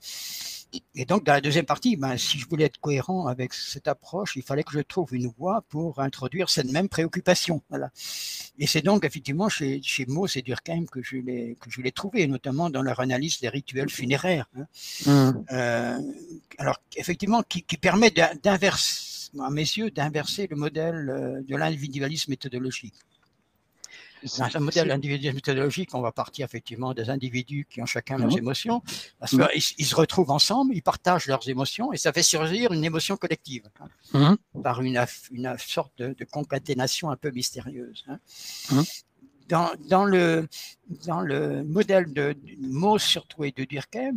Et 0.94 1.04
donc, 1.04 1.24
dans 1.24 1.32
la 1.32 1.40
deuxième 1.40 1.66
partie, 1.66 1.96
ben, 1.96 2.16
si 2.16 2.38
je 2.38 2.48
voulais 2.48 2.64
être 2.64 2.78
cohérent 2.78 3.26
avec 3.26 3.52
cette 3.52 3.88
approche, 3.88 4.36
il 4.36 4.42
fallait 4.42 4.62
que 4.62 4.72
je 4.72 4.80
trouve 4.80 5.14
une 5.14 5.28
voie 5.38 5.64
pour 5.68 6.00
introduire 6.00 6.48
cette 6.48 6.70
même 6.70 6.88
préoccupation. 6.88 7.62
Voilà. 7.68 7.90
Et 8.58 8.66
c'est 8.66 8.82
donc 8.82 9.04
effectivement 9.04 9.48
chez, 9.48 9.80
chez 9.82 10.06
Mauss 10.06 10.36
et 10.36 10.42
Durkheim 10.42 10.86
que 10.86 11.02
je 11.02 11.16
l'ai 11.16 11.56
que 11.60 11.70
je 11.70 11.80
l'ai 11.80 11.92
trouvé, 11.92 12.26
notamment 12.26 12.70
dans 12.70 12.82
leur 12.82 13.00
analyse 13.00 13.40
des 13.40 13.48
rituels 13.48 13.90
funéraires. 13.90 14.48
Hein. 14.56 14.66
Mmh. 15.06 15.44
Euh, 15.52 15.98
alors, 16.58 16.80
effectivement, 16.96 17.42
qui, 17.42 17.62
qui 17.62 17.76
permet 17.76 18.10
d'inverser, 18.10 19.30
à 19.40 19.50
mes 19.50 19.62
yeux, 19.62 19.90
d'inverser 19.90 20.46
le 20.50 20.56
modèle 20.56 21.10
euh, 21.10 21.42
de 21.42 21.56
l'individualisme 21.56 22.30
méthodologique. 22.30 22.94
Dans 24.38 24.56
un 24.56 24.60
modèle 24.60 24.90
individuel 24.90 25.34
méthodologique, 25.34 25.94
on 25.94 26.00
va 26.00 26.12
partir 26.12 26.44
effectivement 26.44 26.94
des 26.94 27.10
individus 27.10 27.66
qui 27.68 27.82
ont 27.82 27.86
chacun 27.86 28.18
leurs 28.18 28.34
mmh. 28.34 28.38
émotions, 28.38 28.82
parce 29.18 29.32
qu'ils 29.32 29.62
ils 29.78 29.86
se 29.86 29.94
retrouvent 29.94 30.30
ensemble, 30.30 30.74
ils 30.74 30.82
partagent 30.82 31.26
leurs 31.26 31.48
émotions, 31.48 31.92
et 31.92 31.96
ça 31.96 32.12
fait 32.12 32.22
surgir 32.22 32.72
une 32.72 32.84
émotion 32.84 33.16
collective, 33.16 33.64
hein, 34.14 34.38
mmh. 34.54 34.62
par 34.62 34.82
une, 34.82 35.04
une, 35.30 35.56
sorte 35.58 35.92
de, 35.98 36.14
de, 36.18 36.24
concaténation 36.24 37.10
un 37.10 37.16
peu 37.16 37.30
mystérieuse. 37.30 38.04
Hein. 38.08 38.18
Dans, 39.48 39.70
dans, 39.88 40.04
le, 40.04 40.48
dans 41.06 41.20
le 41.20 41.64
modèle 41.64 42.12
de, 42.12 42.32
de 42.32 42.66
Mauss 42.66 43.02
surtout 43.02 43.44
et 43.44 43.52
de 43.52 43.64
Durkheim, 43.64 44.14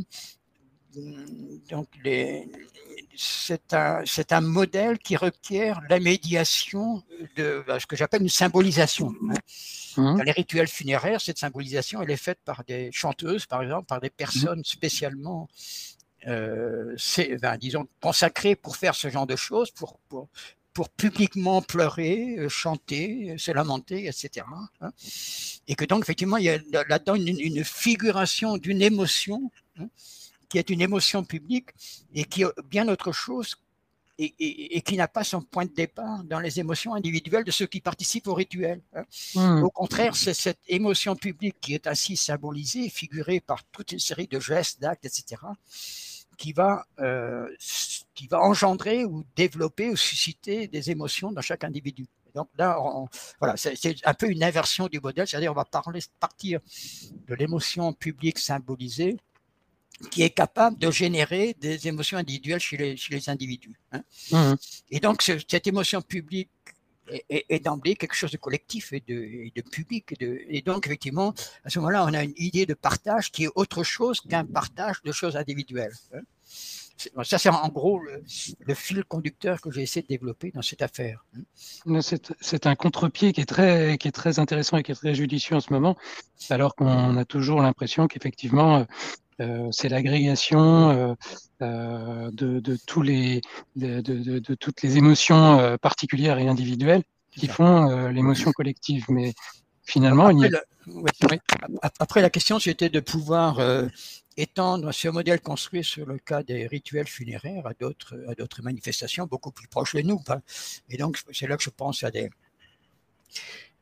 donc 1.70 1.88
les, 2.04 2.48
c'est 3.18 3.74
un, 3.74 4.04
un 4.30 4.42
modèle 4.42 5.00
qui 5.00 5.16
requiert 5.16 5.82
la 5.90 6.00
médiation 6.00 7.04
de 7.36 7.64
ce 7.80 7.86
que 7.86 7.96
j'appelle 7.96 8.22
une 8.22 8.30
symbolisation. 8.30 9.14
Hein. 9.30 9.34
Mmh. 9.98 10.18
Dans 10.18 10.24
les 10.24 10.32
rituels 10.32 10.68
funéraires, 10.68 11.22
cette 11.22 11.38
symbolisation, 11.38 12.02
elle 12.02 12.12
est 12.12 12.18
faite 12.18 12.40
par 12.44 12.64
des 12.66 12.90
chanteuses, 12.92 13.46
par 13.46 13.64
exemple, 13.64 13.86
par 13.86 14.02
des 14.02 14.10
personnes 14.10 14.64
spécialement, 14.66 15.48
euh, 16.28 16.96
enfin, 17.36 17.58
disons, 17.58 17.88
consacrées 18.02 18.56
pour 18.56 18.76
faire 18.76 18.96
ce 18.96 19.10
genre 19.10 19.28
de 19.28 19.38
choses, 19.38 19.72
pour, 19.72 20.00
pour, 20.10 20.28
pour 20.74 20.90
publiquement 20.90 21.62
pleurer, 21.62 22.36
euh, 22.38 22.50
chanter, 22.50 23.36
se 23.38 23.52
lamenter, 23.52 24.08
etc. 24.08 24.46
Hein. 24.82 24.92
Et 25.68 25.76
que 25.76 25.86
donc, 25.86 26.04
effectivement, 26.04 26.38
il 26.38 26.44
y 26.44 26.50
a 26.50 26.60
là-dedans 26.90 27.16
une, 27.16 27.40
une 27.40 27.64
figuration 27.64 28.58
d'une 28.58 28.82
émotion. 28.82 29.50
Qui 30.50 30.58
est 30.58 30.70
une 30.70 30.82
émotion 30.82 31.24
publique 31.24 31.70
et 32.14 32.24
qui 32.26 32.44
est 32.44 32.62
bien 32.70 32.88
autre 32.88 33.12
chose 33.12 33.56
et, 34.18 34.34
et, 34.40 34.78
et 34.78 34.82
qui 34.82 34.96
n'a 34.96 35.08
pas 35.08 35.24
son 35.24 35.42
point 35.42 35.66
de 35.66 35.74
départ 35.74 36.24
dans 36.24 36.40
les 36.40 36.60
émotions 36.60 36.94
individuelles 36.94 37.44
de 37.44 37.52
ceux 37.52 37.66
qui 37.66 37.82
participent 37.82 38.28
au 38.28 38.34
rituel. 38.34 38.82
Hein. 38.96 39.04
Mmh. 39.36 39.64
Au 39.64 39.70
contraire, 39.70 40.16
c'est 40.16 40.34
cette 40.34 40.62
émotion 40.68 41.16
publique 41.16 41.58
qui 41.60 41.74
est 41.74 41.88
ainsi 41.88 42.16
symbolisée, 42.16 42.90
figurée 42.90 43.40
par 43.40 43.64
toute 43.66 43.92
une 43.92 44.00
série 44.00 44.28
de 44.28 44.40
gestes, 44.40 44.82
d'actes, 44.82 45.06
etc., 45.06 45.42
qui 46.38 46.52
va 46.52 46.86
euh, 47.00 47.48
qui 48.14 48.28
va 48.28 48.42
engendrer 48.42 49.06
ou 49.06 49.24
développer 49.36 49.90
ou 49.90 49.96
susciter 49.96 50.68
des 50.68 50.92
émotions 50.92 51.32
dans 51.32 51.42
chaque 51.42 51.64
individu. 51.64 52.08
Donc 52.34 52.50
là, 52.58 52.78
voilà, 53.40 53.56
c'est 53.56 53.96
un 54.06 54.14
peu 54.14 54.30
une 54.30 54.44
inversion 54.44 54.88
du 54.88 55.00
modèle, 55.00 55.26
c'est-à-dire 55.26 55.52
on 55.52 55.56
va 55.56 55.64
parler, 55.64 56.02
partir 56.20 56.60
de 57.28 57.34
l'émotion 57.34 57.94
publique 57.94 58.40
symbolisée 58.40 59.16
qui 60.12 60.24
est 60.24 60.30
capable 60.30 60.78
de 60.78 60.92
générer 60.92 61.56
des 61.60 61.88
émotions 61.88 62.18
individuelles 62.18 62.60
chez 62.60 62.78
les, 62.78 62.98
chez 62.98 63.14
les 63.14 63.30
individus. 63.30 63.80
Hein. 63.92 64.04
Mmh. 64.32 64.54
Et 64.92 65.00
donc 65.00 65.22
cette 65.22 65.68
émotion 65.68 66.02
publique 66.02 66.50
est, 67.30 67.64
d'emblée 67.64 67.96
quelque 67.96 68.16
chose 68.16 68.32
de 68.32 68.38
collectif 68.38 68.94
et 68.94 69.04
de, 69.08 69.52
de 69.56 69.62
public. 69.62 70.12
Et, 70.12 70.26
de, 70.26 70.40
et, 70.48 70.62
donc, 70.62 70.88
effectivement, 70.88 71.34
à 71.64 71.70
ce 71.70 71.80
moment-là, 71.80 72.06
on 72.06 72.14
a 72.14 72.24
une 72.24 72.34
idée 72.38 72.66
de 72.66 72.74
partage 72.74 73.32
qui 73.32 73.46
est 73.46 73.50
autre 73.56 73.84
chose 73.84 74.22
qu'un 74.22 74.46
partage 74.46 75.02
de 75.04 75.12
choses 75.12 75.36
individuelles. 75.36 75.94
Hein. 76.14 76.22
Ça, 77.24 77.38
c'est 77.38 77.50
en 77.50 77.68
gros 77.68 78.00
le, 78.00 78.74
fil 78.74 79.04
conducteur 79.04 79.60
que 79.60 79.70
j'ai 79.70 79.82
essayé 79.82 80.02
de 80.02 80.08
développer 80.08 80.52
dans 80.52 80.62
cette 80.62 80.82
affaire. 80.82 81.26
Hein. 81.38 82.00
C'est 82.02 82.68
un 82.68 82.76
contre-pied 82.76 83.34
qui, 83.34 83.42
est 83.42 83.46
très, 83.46 83.98
qui 83.98 84.08
est 84.08 84.14
très 84.14 84.40
intéressant 84.40 84.78
et 84.78 84.84
qui 84.84 84.94
est 84.94 84.96
très 84.96 85.14
judicieux 85.14 85.58
en 85.58 85.60
ce 85.60 85.74
moment, 85.74 85.98
alors 86.50 86.74
qu'on 86.74 87.18
a 87.18 87.26
toujours 87.26 87.62
l'impression 87.62 88.08
qu'effectivement, 88.08 88.88
euh, 89.42 89.68
c'est 89.72 89.90
l'agrégation 89.90 90.90
euh, 90.92 91.14
euh, 91.62 92.32
de, 92.32 92.60
de, 92.60 92.78
tous 92.88 93.02
les, 93.02 93.42
de, 93.76 94.02
de, 94.02 94.40
de, 94.40 94.56
toutes 94.56 94.82
les 94.82 94.98
émotions 94.98 95.78
particulières 95.82 96.38
et 96.38 96.48
individuelles 96.48 97.04
qui 97.32 97.48
font 97.48 98.08
l'émotion 98.10 98.52
collective. 98.52 99.06
Mais 99.10 99.34
finalement, 99.84 100.28
après, 100.28 100.48
il 100.48 100.56
a... 100.56 101.92
après 102.00 102.22
la 102.22 102.30
question, 102.30 102.60
c'était 102.60 102.90
de 102.90 103.00
pouvoir 103.02 103.60
étendre 104.38 104.92
ce 104.94 105.08
modèle 105.10 105.42
construit 105.42 105.84
sur 105.84 106.06
le 106.06 106.18
cas 106.18 106.44
des 106.44 106.68
rituels 106.68 107.08
funéraires 107.08 107.68
à 107.68 107.74
d'autres 107.74 108.18
à 108.28 108.36
d'autres 108.36 108.62
manifestations 108.62 109.26
beaucoup 109.26 109.52
plus 109.52 109.68
proches 109.68 109.96
de 109.96 110.02
nous. 110.02 110.22
Hein. 110.30 110.42
Et 110.90 110.98
donc, 110.98 111.20
c'est 111.32 111.48
là 111.48 111.58
que 111.58 111.64
je 111.64 111.70
pense 111.70 112.04
à 112.04 112.12
des 112.12 112.30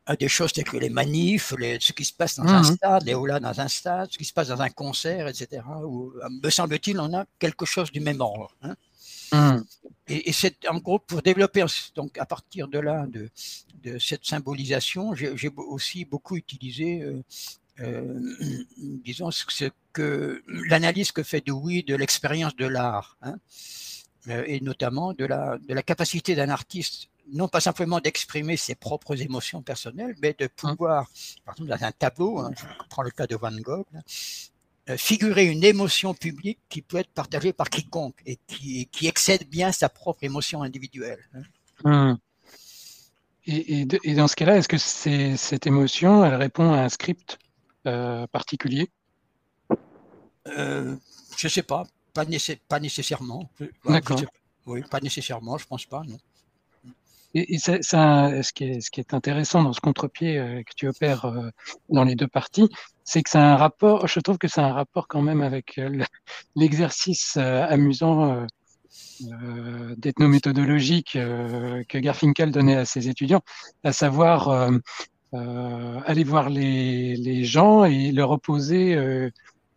à 0.06 0.16
des 0.16 0.28
choses 0.28 0.52
telles 0.52 0.66
que 0.66 0.78
les 0.78 0.90
manifs, 0.90 1.54
les, 1.58 1.78
ce 1.80 1.94
qui 1.94 2.04
se 2.04 2.14
passe 2.14 2.38
dans 2.38 2.48
un 2.48 2.62
mmh 2.62 2.76
stade, 2.76 3.04
les 3.04 3.14
aulas 3.14 3.40
dans 3.40 3.60
un 3.60 3.68
stade, 3.68 4.12
ce 4.12 4.18
qui 4.18 4.26
se 4.26 4.34
passe 4.34 4.50
dans 4.50 4.62
un 4.62 4.70
concert, 4.70 5.28
etc. 5.28 5.64
Où, 5.84 6.14
me 6.44 6.50
semble-t-il, 6.50 7.00
on 7.00 7.14
a 7.14 7.26
quelque 7.40 7.66
chose 7.66 7.92
du 7.92 8.00
même 8.00 8.22
ordre. 8.22 8.56
Hein. 8.62 8.76
Mmh. 9.32 9.64
Et, 10.08 10.30
et 10.30 10.34
c'est 10.34 10.68
en 10.68 10.78
gros 10.78 11.00
pour 11.00 11.22
développer, 11.22 11.66
donc 11.96 12.18
à 12.18 12.26
partir 12.26 12.68
de 12.68 12.80
là, 12.80 13.06
de, 13.08 13.30
de 13.84 13.98
cette 14.00 14.26
symbolisation, 14.26 15.14
j'ai 15.16 15.50
aussi 15.56 16.06
beaucoup 16.06 16.36
utilisé, 16.36 17.02
euh, 17.02 17.24
euh, 17.80 18.20
disons, 19.04 19.32
ce 19.32 19.70
que 19.94 20.44
l'analyse 20.48 21.12
que 21.12 21.24
fait 21.24 21.46
Dewey 21.46 21.84
de 21.84 21.96
l'expérience 21.96 22.56
de 22.56 22.66
l'art, 22.66 23.18
hein, 23.22 23.36
euh, 23.36 23.38
et 24.28 24.62
notamment 24.62 25.14
de 25.14 25.26
la, 25.26 25.58
de 25.58 25.74
la 25.74 25.84
capacité 25.84 26.36
d'un 26.36 26.50
artiste 26.50 27.10
non 27.32 27.48
pas 27.48 27.60
simplement 27.60 28.00
d'exprimer 28.00 28.58
ses 28.58 28.76
propres 28.76 29.22
émotions 29.22 29.62
personnelles, 29.62 30.16
mais 30.22 30.36
de 30.38 30.46
mmh. 30.46 30.50
pouvoir, 30.50 31.10
par 31.46 31.56
exemple 31.56 31.70
dans 31.70 31.86
un 31.86 31.92
tableau, 31.92 32.40
hein, 32.40 32.52
je 32.56 32.66
prends 32.90 33.04
le 33.04 33.12
cas 33.12 33.28
de 33.28 33.36
Van 33.36 33.52
Gogh, 33.52 33.86
euh, 34.90 34.98
figurer 34.98 35.46
une 35.46 35.64
émotion 35.64 36.14
publique 36.14 36.60
qui 36.70 36.82
peut 36.82 36.98
être 36.98 37.12
partagée 37.12 37.54
par 37.54 37.70
quiconque 37.70 38.22
et 38.26 38.38
qui, 38.48 38.88
qui 38.88 39.08
excède 39.08 39.48
bien 39.48 39.72
sa 39.72 39.90
propre 39.90 40.24
émotion 40.24 40.62
individuelle. 40.62 41.24
Hein. 41.34 41.44
Mmh. 42.12 42.18
Et, 43.46 43.86
et, 44.04 44.16
dans 44.16 44.30
ce 44.30 44.38
cas-là, 44.38 44.58
est-ce 44.58 44.70
que 44.70 44.78
cette 44.78 45.68
émotion, 45.68 46.24
elle 46.24 46.36
répond 46.36 46.72
à 46.72 46.78
un 46.78 46.88
script 46.88 47.38
euh, 47.86 48.26
particulier? 48.28 48.90
Euh, 50.48 50.96
Je 51.36 51.48
ne 51.48 51.52
sais 51.52 51.64
pas, 51.64 51.84
pas, 52.14 52.26
pas 52.68 52.80
nécessairement. 52.80 53.50
D'accord. 53.86 54.22
Oui, 54.66 54.82
pas 54.90 55.02
nécessairement, 55.02 55.58
je 55.58 55.66
pense 55.66 55.86
pas, 55.86 56.04
non. 56.08 56.18
Et, 57.36 57.58
ça, 57.58 57.82
ce, 57.82 58.54
qui 58.54 58.66
est, 58.66 58.82
ce 58.82 58.92
qui 58.92 59.00
est 59.00 59.14
intéressant 59.14 59.64
dans 59.64 59.74
ce 59.74 59.82
contre-pied 59.82 60.38
euh, 60.38 60.62
que 60.62 60.72
tu 60.76 60.88
opères 60.88 61.26
euh, 61.26 61.50
dans 61.90 62.04
les 62.04 62.14
deux 62.14 62.28
parties, 62.28 62.70
c'est 63.04 63.24
que 63.24 63.30
c'est 63.30 63.40
un 63.40 63.56
rapport, 63.56 64.08
je 64.08 64.20
trouve 64.20 64.38
que 64.38 64.48
c'est 64.48 64.62
un 64.62 64.72
rapport 64.72 65.08
quand 65.08 65.24
même 65.24 65.42
avec 65.42 65.80
euh, 65.80 66.04
l'exercice 66.56 67.38
amusant 67.38 68.46
d'ethnométhodologique 69.98 71.14
que 71.14 71.98
Garfinkel 71.98 72.52
donnait 72.52 72.76
à 72.76 72.86
ses 72.86 73.10
étudiants, 73.10 73.42
à 73.84 73.94
savoir 73.94 74.50
aller 75.32 76.24
voir 76.24 76.50
les, 76.50 77.16
les, 77.16 77.44
gens 77.44 77.86
et 77.86 78.12
leur 78.12 78.32
opposer 78.32 78.94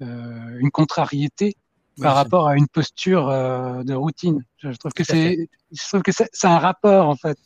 une 0.00 0.70
contrariété 0.72 1.56
par 2.00 2.14
rapport 2.14 2.48
à 2.48 2.56
une 2.56 2.68
posture 2.68 3.28
euh, 3.28 3.82
de 3.82 3.94
routine. 3.94 4.44
Je, 4.58 4.70
trouve 4.70 4.92
que 4.92 5.04
c'est, 5.04 5.48
je 5.72 5.88
trouve 5.88 6.02
que 6.02 6.12
c'est 6.12 6.46
un 6.46 6.58
rapport 6.58 7.08
en 7.08 7.16
fait. 7.16 7.38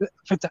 En 0.00 0.26
fait, 0.26 0.46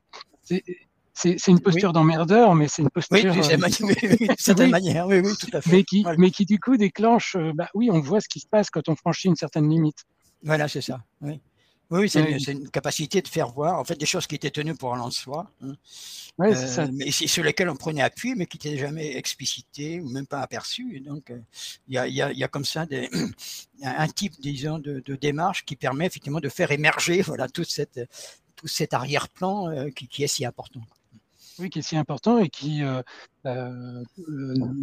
c'est 1.13 1.47
une 1.47 1.61
posture 1.61 1.93
d'emmerdeur, 1.93 2.55
mais 2.55 2.67
c'est 2.67 2.81
une 2.81 2.89
posture. 2.89 3.17
Oui, 3.17 3.23
d'une 3.23 4.35
certaine 4.37 4.71
manière, 4.71 5.07
oui, 5.07 5.19
oui, 5.19 5.33
tout 5.39 5.55
à 5.55 5.61
fait. 5.61 5.71
Mais 5.71 5.83
qui, 5.83 6.05
mais 6.17 6.31
qui 6.31 6.45
du 6.45 6.59
coup 6.59 6.77
déclenche, 6.77 7.35
euh, 7.35 7.51
bah 7.55 7.69
oui, 7.73 7.89
on 7.91 7.99
voit 7.99 8.19
ce 8.19 8.27
qui 8.27 8.39
se 8.39 8.47
passe 8.47 8.69
quand 8.69 8.89
on 8.89 8.95
franchit 8.95 9.27
une 9.27 9.35
certaine 9.35 9.69
limite. 9.69 10.03
Voilà, 10.43 10.67
c'est 10.67 10.81
ça. 10.81 10.99
Oui. 11.21 11.39
Oui, 11.91 12.09
c'est 12.09 12.51
une, 12.51 12.69
capacité 12.69 13.21
de 13.21 13.27
faire 13.27 13.49
voir, 13.49 13.79
en 13.79 13.83
fait, 13.83 13.95
des 13.95 14.07
choses 14.07 14.25
qui 14.25 14.36
étaient 14.36 14.49
tenues 14.49 14.75
pour 14.75 14.95
l'en 14.95 15.11
soi, 15.11 15.51
hein. 15.61 15.75
euh, 16.41 16.88
mais 16.93 17.11
sur 17.11 17.43
lesquelles 17.43 17.69
on 17.69 17.75
prenait 17.75 18.01
appui, 18.01 18.33
mais 18.36 18.47
qui 18.47 18.57
n'étaient 18.57 18.77
jamais 18.77 19.15
explicitées 19.15 19.99
ou 19.99 20.09
même 20.09 20.25
pas 20.25 20.39
aperçues. 20.39 20.99
donc, 21.01 21.29
euh, 21.29 21.39
il 21.88 21.93
y, 21.93 21.97
a, 21.99 22.07
y, 22.07 22.21
a, 22.21 22.31
y, 22.31 22.43
a, 22.43 22.47
comme 22.47 22.65
ça 22.65 22.88
des, 22.88 23.07
un 23.83 24.07
type, 24.07 24.33
disons, 24.39 24.79
de, 24.79 25.03
de, 25.05 25.15
démarche 25.15 25.63
qui 25.63 25.75
permet 25.75 26.07
effectivement 26.07 26.39
de 26.39 26.49
faire 26.49 26.71
émerger, 26.71 27.21
voilà, 27.27 27.47
toute 27.47 27.69
cette, 27.69 27.99
tout 28.55 28.67
cet 28.67 28.95
arrière-plan 28.95 29.69
euh, 29.69 29.89
qui, 29.89 30.07
qui, 30.07 30.23
est 30.23 30.27
si 30.27 30.43
important. 30.43 30.81
Oui, 31.59 31.69
qui 31.69 31.79
est 31.79 31.83
si 31.83 31.97
important 31.97 32.39
et 32.39 32.49
qui 32.49 32.81
nous, 33.45 34.05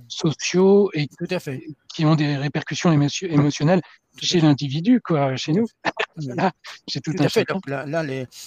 sociaux 0.07 0.89
et 0.93 1.07
tout 1.07 1.27
à 1.29 1.39
fait. 1.39 1.63
qui 1.93 2.05
ont 2.05 2.15
des 2.15 2.37
répercussions 2.37 2.91
émotionnelles 2.91 3.81
chez 4.21 4.41
l'individu, 4.41 5.01
quoi, 5.01 5.35
chez 5.35 5.53
nous. 5.53 5.65
là, 6.35 6.51
tout, 6.91 6.99
tout 6.99 7.23
à 7.23 7.29
fait. 7.29 7.47
Donc 7.47 7.67
là, 7.67 7.85
là 7.85 8.03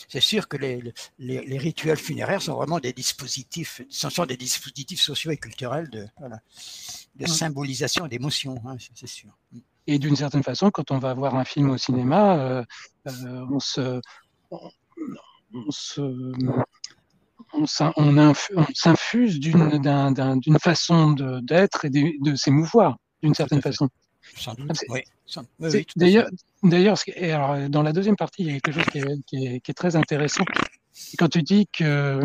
c'est 0.08 0.20
sûr 0.20 0.48
que 0.48 0.56
les, 0.56 0.82
les, 1.18 1.44
les, 1.44 1.58
rituels 1.58 1.96
funéraires 1.96 2.42
sont 2.42 2.54
vraiment 2.54 2.78
des 2.78 2.92
dispositifs, 2.92 3.82
ce 3.88 4.10
sont 4.10 4.26
des 4.26 4.36
dispositifs 4.36 5.00
sociaux 5.00 5.30
et 5.30 5.36
culturels 5.36 5.88
de, 5.90 6.06
voilà, 6.18 6.40
de 7.16 7.26
symbolisation 7.26 8.06
d'émotion, 8.06 8.62
hein, 8.66 8.76
c'est 8.94 9.06
sûr. 9.06 9.30
Et 9.86 9.98
d'une 9.98 10.16
certaine 10.16 10.42
façon, 10.42 10.70
quand 10.70 10.90
on 10.90 10.98
va 10.98 11.12
voir 11.14 11.34
un 11.34 11.44
film 11.44 11.70
au 11.70 11.78
cinéma, 11.78 12.38
euh, 12.38 12.64
euh, 13.08 13.46
on 13.50 13.58
se, 13.58 14.00
on 14.50 15.70
se 15.70 16.00
on 17.52 17.66
s'infuse 18.74 19.40
d'une 19.40 20.58
façon 20.60 21.12
d'être 21.42 21.84
et 21.84 21.90
de, 21.90 22.34
s'émouvoir 22.34 22.96
d'une 23.22 23.34
certaine 23.34 23.62
façon. 23.62 23.88
D'ailleurs, 25.96 26.28
d'ailleurs, 26.62 26.98
dans 27.68 27.82
la 27.82 27.92
deuxième 27.92 28.16
partie, 28.16 28.42
il 28.42 28.46
y 28.46 28.50
a 28.50 28.60
quelque 28.60 28.72
chose 28.72 29.20
qui 29.26 29.36
est, 29.36 29.74
très 29.74 29.96
intéressant. 29.96 30.44
Quand 31.18 31.28
tu 31.28 31.42
dis 31.42 31.66
que, 31.72 32.20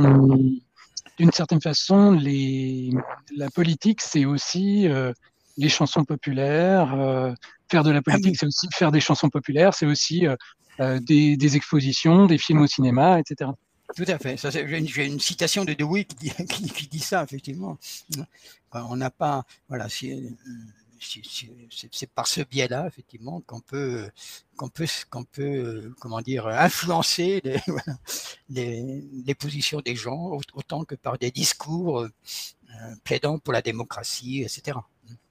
d'une 1.18 1.32
certaine 1.32 1.62
façon, 1.62 2.12
les, 2.12 2.92
la 3.36 3.50
politique, 3.50 4.02
c'est 4.02 4.26
aussi 4.26 4.88
euh, 4.88 5.14
les 5.58 5.70
chansons 5.70 6.04
populaires. 6.04 6.94
Euh, 6.94 7.34
faire 7.70 7.84
de 7.84 7.92
la 7.92 8.00
ah 8.00 8.02
politique, 8.02 8.38
c'est 8.38 8.46
aussi 8.46 8.68
faire 8.72 8.92
des 8.92 9.00
chansons 9.00 9.30
populaires, 9.30 9.74
c'est 9.74 9.86
aussi 9.86 10.28
euh, 10.80 11.00
des, 11.00 11.36
des 11.36 11.56
expositions, 11.56 12.28
des 12.28 12.38
films 12.38 12.62
au 12.62 12.68
cinéma, 12.68 13.20
etc. 13.20 13.52
Tout 13.96 14.06
à 14.08 14.18
fait. 14.18 14.38
J'ai 14.38 15.06
une, 15.06 15.20
citation 15.20 15.66
de 15.66 15.74
Dewey 15.74 16.04
qui 16.50 16.88
dit, 16.88 17.00
ça, 17.00 17.24
effectivement. 17.24 17.78
On 18.74 18.96
n'a 18.96 19.10
pas. 19.10 19.46
Voilà, 19.70 19.88
c'est 19.90 20.18
par 22.14 22.28
ce 22.28 22.42
biais-là, 22.42 22.88
effectivement, 22.88 23.42
qu'on 23.42 23.60
peut, 23.60 24.10
peut, 24.74 24.88
peut, 25.32 25.94
comment 26.00 26.22
dire, 26.22 26.48
influencer 26.48 27.42
les, 28.50 29.36
positions 29.40 29.82
des 29.82 29.96
gens 29.96 30.38
autant 30.54 30.84
que 30.84 30.96
par 30.96 31.18
des 31.18 31.32
discours 31.32 32.02
euh, 32.02 32.10
plaidant 33.04 33.40
pour 33.40 33.54
la 33.54 33.62
démocratie, 33.62 34.42
etc. 34.42 34.78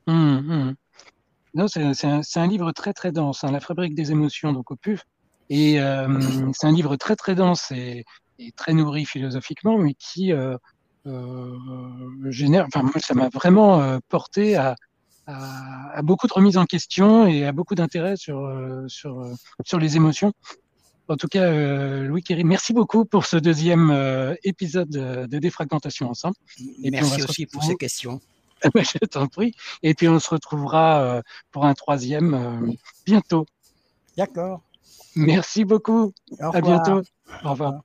Hum, 0.07 0.51
hum. 0.51 0.75
Non, 1.55 1.69
c'est 1.69 1.83
un, 1.83 2.21
un, 2.35 2.47
livre 2.47 2.73
très 2.73 2.93
très 2.93 3.13
dense, 3.13 3.45
hein, 3.45 3.51
La 3.51 3.61
fabrique 3.61 3.95
des 3.95 4.13
émotions, 4.13 4.53
donc 4.53 4.71
au 4.71 4.77
PUF. 4.77 5.05
Et 5.49 5.81
euh, 5.81 6.51
c'est 6.53 6.67
un 6.67 6.73
livre 6.73 6.97
très 6.97 7.17
très 7.17 7.35
dense 7.35 7.71
et 7.71 8.05
est 8.39 8.55
très 8.57 8.73
nourri 8.73 9.05
philosophiquement, 9.05 9.79
mais 9.79 9.95
qui 9.95 10.33
euh, 10.33 10.57
euh, 11.07 12.31
génère. 12.31 12.67
Enfin, 12.67 12.83
moi, 12.83 12.93
ça 12.99 13.15
m'a 13.15 13.29
vraiment 13.29 13.81
euh, 13.81 13.99
porté 14.09 14.57
à, 14.57 14.77
à, 15.27 15.99
à, 15.99 16.03
beaucoup 16.03 16.27
de 16.27 16.33
remises 16.33 16.57
en 16.57 16.65
question 16.65 17.27
et 17.27 17.45
à 17.45 17.53
beaucoup 17.53 17.75
d'intérêt 17.75 18.17
sur, 18.17 18.45
euh, 18.45 18.85
sur, 18.89 19.21
euh, 19.21 19.33
sur 19.65 19.79
les 19.79 19.97
émotions. 19.97 20.33
En 21.09 21.17
tout 21.17 21.29
cas, 21.29 21.53
Louis 22.03 22.21
Kerry, 22.25 22.43
merci 22.43 22.73
beaucoup 22.73 23.05
pour 23.05 23.27
ce 23.27 23.37
deuxième 23.37 24.37
épisode 24.43 24.89
de 24.89 25.39
Défragmentation 25.39 26.11
ensemble. 26.11 26.35
Et 26.83 26.91
merci 26.91 27.23
aussi 27.23 27.47
pour 27.47 27.63
ces 27.63 27.77
questions. 27.77 28.21
Je 28.75 28.99
t'en 29.07 29.29
prie. 29.29 29.55
Et 29.85 29.95
puis 29.95 30.09
on 30.09 30.19
se 30.19 30.29
retrouvera 30.29 31.23
pour 31.53 31.65
un 31.65 31.75
troisième 31.75 32.75
bientôt. 33.07 33.47
D'accord. 34.17 34.63
Merci 35.15 35.65
beaucoup. 35.65 36.13
à 36.41 36.61
bientôt. 36.61 37.03
Au 37.45 37.51
revoir. 37.51 37.83